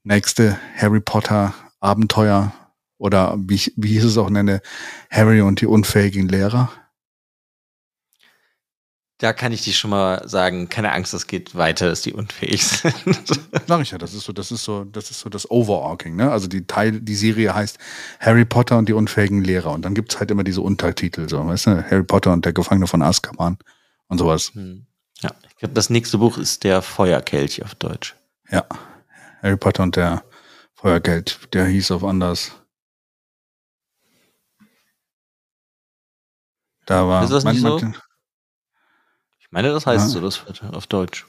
nächste 0.03 0.57
Harry 0.75 0.99
Potter 0.99 1.53
Abenteuer 1.79 2.51
oder 2.97 3.35
wie 3.37 3.55
ich, 3.55 3.73
wie 3.75 3.97
ich 3.97 4.03
es 4.03 4.17
auch 4.17 4.29
nenne, 4.29 4.61
Harry 5.09 5.41
und 5.41 5.61
die 5.61 5.65
unfähigen 5.67 6.27
Lehrer. 6.27 6.71
Da 9.19 9.31
kann 9.31 9.53
ich 9.53 9.61
dir 9.61 9.71
schon 9.71 9.91
mal 9.91 10.27
sagen, 10.27 10.67
keine 10.67 10.91
Angst, 10.91 11.13
es 11.13 11.25
geht 11.25 11.55
weiter, 11.55 11.87
dass 11.87 12.01
die 12.01 12.11
unfähig 12.11 12.65
sind. 12.65 12.93
Sag 13.67 13.81
ich 13.81 13.91
ja, 13.91 13.97
das 13.97 14.13
ist 14.13 14.25
so, 14.25 14.33
das 14.33 14.51
ist 14.51 14.65
so, 14.65 14.83
das 14.83 15.09
ist 15.09 15.21
so 15.21 15.29
das 15.29 15.49
Overarching, 15.49 16.17
ne? 16.17 16.29
Also 16.31 16.47
die 16.47 16.67
Teil, 16.67 16.99
die 16.99 17.15
Serie 17.15 17.55
heißt 17.55 17.77
Harry 18.19 18.43
Potter 18.43 18.77
und 18.77 18.89
die 18.89 18.93
unfähigen 18.93 19.41
Lehrer. 19.41 19.71
Und 19.71 19.83
dann 19.83 19.93
gibt's 19.93 20.19
halt 20.19 20.31
immer 20.31 20.43
diese 20.43 20.59
Untertitel, 20.59 21.29
so, 21.29 21.45
weißt 21.47 21.67
du, 21.67 21.89
Harry 21.89 22.03
Potter 22.03 22.33
und 22.33 22.43
der 22.43 22.51
Gefangene 22.51 22.87
von 22.87 23.01
Azkaban 23.01 23.57
und 24.07 24.17
sowas. 24.17 24.51
Hm. 24.53 24.85
Ja, 25.21 25.31
ich 25.47 25.55
glaube, 25.55 25.73
das 25.73 25.89
nächste 25.89 26.17
Buch 26.17 26.37
ist 26.37 26.65
der 26.65 26.81
Feuerkelch 26.81 27.63
auf 27.63 27.73
Deutsch. 27.75 28.15
Ja. 28.51 28.65
Harry 29.41 29.55
Potter 29.55 29.83
und 29.83 29.95
der 29.95 30.25
Feuergeld, 30.73 31.39
der 31.53 31.67
hieß 31.67 31.91
auf 31.91 32.03
anders. 32.03 32.51
Da 36.85 37.07
war. 37.07 37.23
Ist 37.23 37.31
das 37.31 37.45
nicht 37.45 37.61
so? 37.61 37.79
Ich 39.45 39.51
meine, 39.51 39.71
das 39.71 39.85
heißt 39.85 40.05
Ja. 40.05 40.09
so, 40.09 40.21
das 40.21 40.45
wird 40.45 40.63
auf 40.75 40.87
Deutsch. 40.87 41.25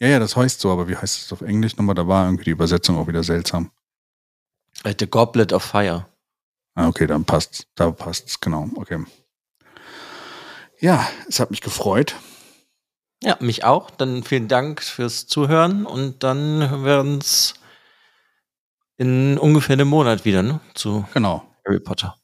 Ja, 0.00 0.08
ja, 0.08 0.18
das 0.18 0.34
heißt 0.36 0.60
so, 0.60 0.70
aber 0.72 0.88
wie 0.88 0.96
heißt 0.96 1.22
es 1.26 1.32
auf 1.32 1.42
Englisch 1.42 1.76
nochmal? 1.76 1.94
Da 1.94 2.06
war 2.08 2.24
irgendwie 2.24 2.44
die 2.44 2.50
Übersetzung 2.50 2.96
auch 2.98 3.06
wieder 3.06 3.22
seltsam. 3.22 3.70
Äh, 4.84 4.94
The 4.98 5.06
Goblet 5.06 5.52
of 5.52 5.62
Fire. 5.62 6.06
Ah, 6.74 6.88
okay, 6.88 7.06
dann 7.06 7.24
passt's. 7.24 7.66
Da 7.74 7.90
passt's, 7.90 8.40
genau. 8.40 8.68
Okay. 8.76 9.04
Ja, 10.80 11.06
es 11.28 11.38
hat 11.40 11.50
mich 11.50 11.60
gefreut. 11.60 12.14
Ja, 13.22 13.36
mich 13.40 13.64
auch. 13.64 13.90
Dann 13.90 14.22
vielen 14.22 14.48
Dank 14.48 14.82
fürs 14.82 15.26
Zuhören 15.26 15.84
und 15.84 16.22
dann 16.22 16.70
hören 16.70 16.84
wir 16.84 17.00
uns 17.00 17.54
in 18.96 19.36
ungefähr 19.38 19.74
einem 19.74 19.88
Monat 19.88 20.24
wieder, 20.24 20.42
ne? 20.42 20.60
Zu 20.74 21.04
Genau, 21.12 21.44
Harry 21.66 21.80
Potter. 21.80 22.16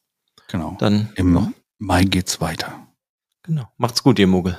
genau. 0.49 0.77
Dann 0.79 1.13
Im 1.17 1.53
Mai 1.79 2.05
geht's 2.05 2.41
weiter. 2.41 2.87
genau. 3.43 3.71
Macht's 3.77 4.03
gut, 4.03 4.19
ihr 4.19 4.27
Muggel. 4.27 4.57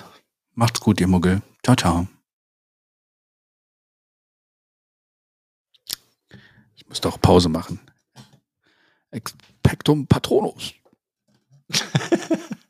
Macht's 0.58 0.82
gut, 0.82 1.00
ihr 1.00 1.08
Muggel. 1.08 1.44
Ciao, 1.64 1.76
ciao. 1.76 2.08
Ich 6.74 6.88
muss 6.88 7.00
doch 7.00 7.22
Pause 7.22 7.48
machen. 7.48 7.80
Expectum 9.12 10.08
Patronus. 10.08 10.74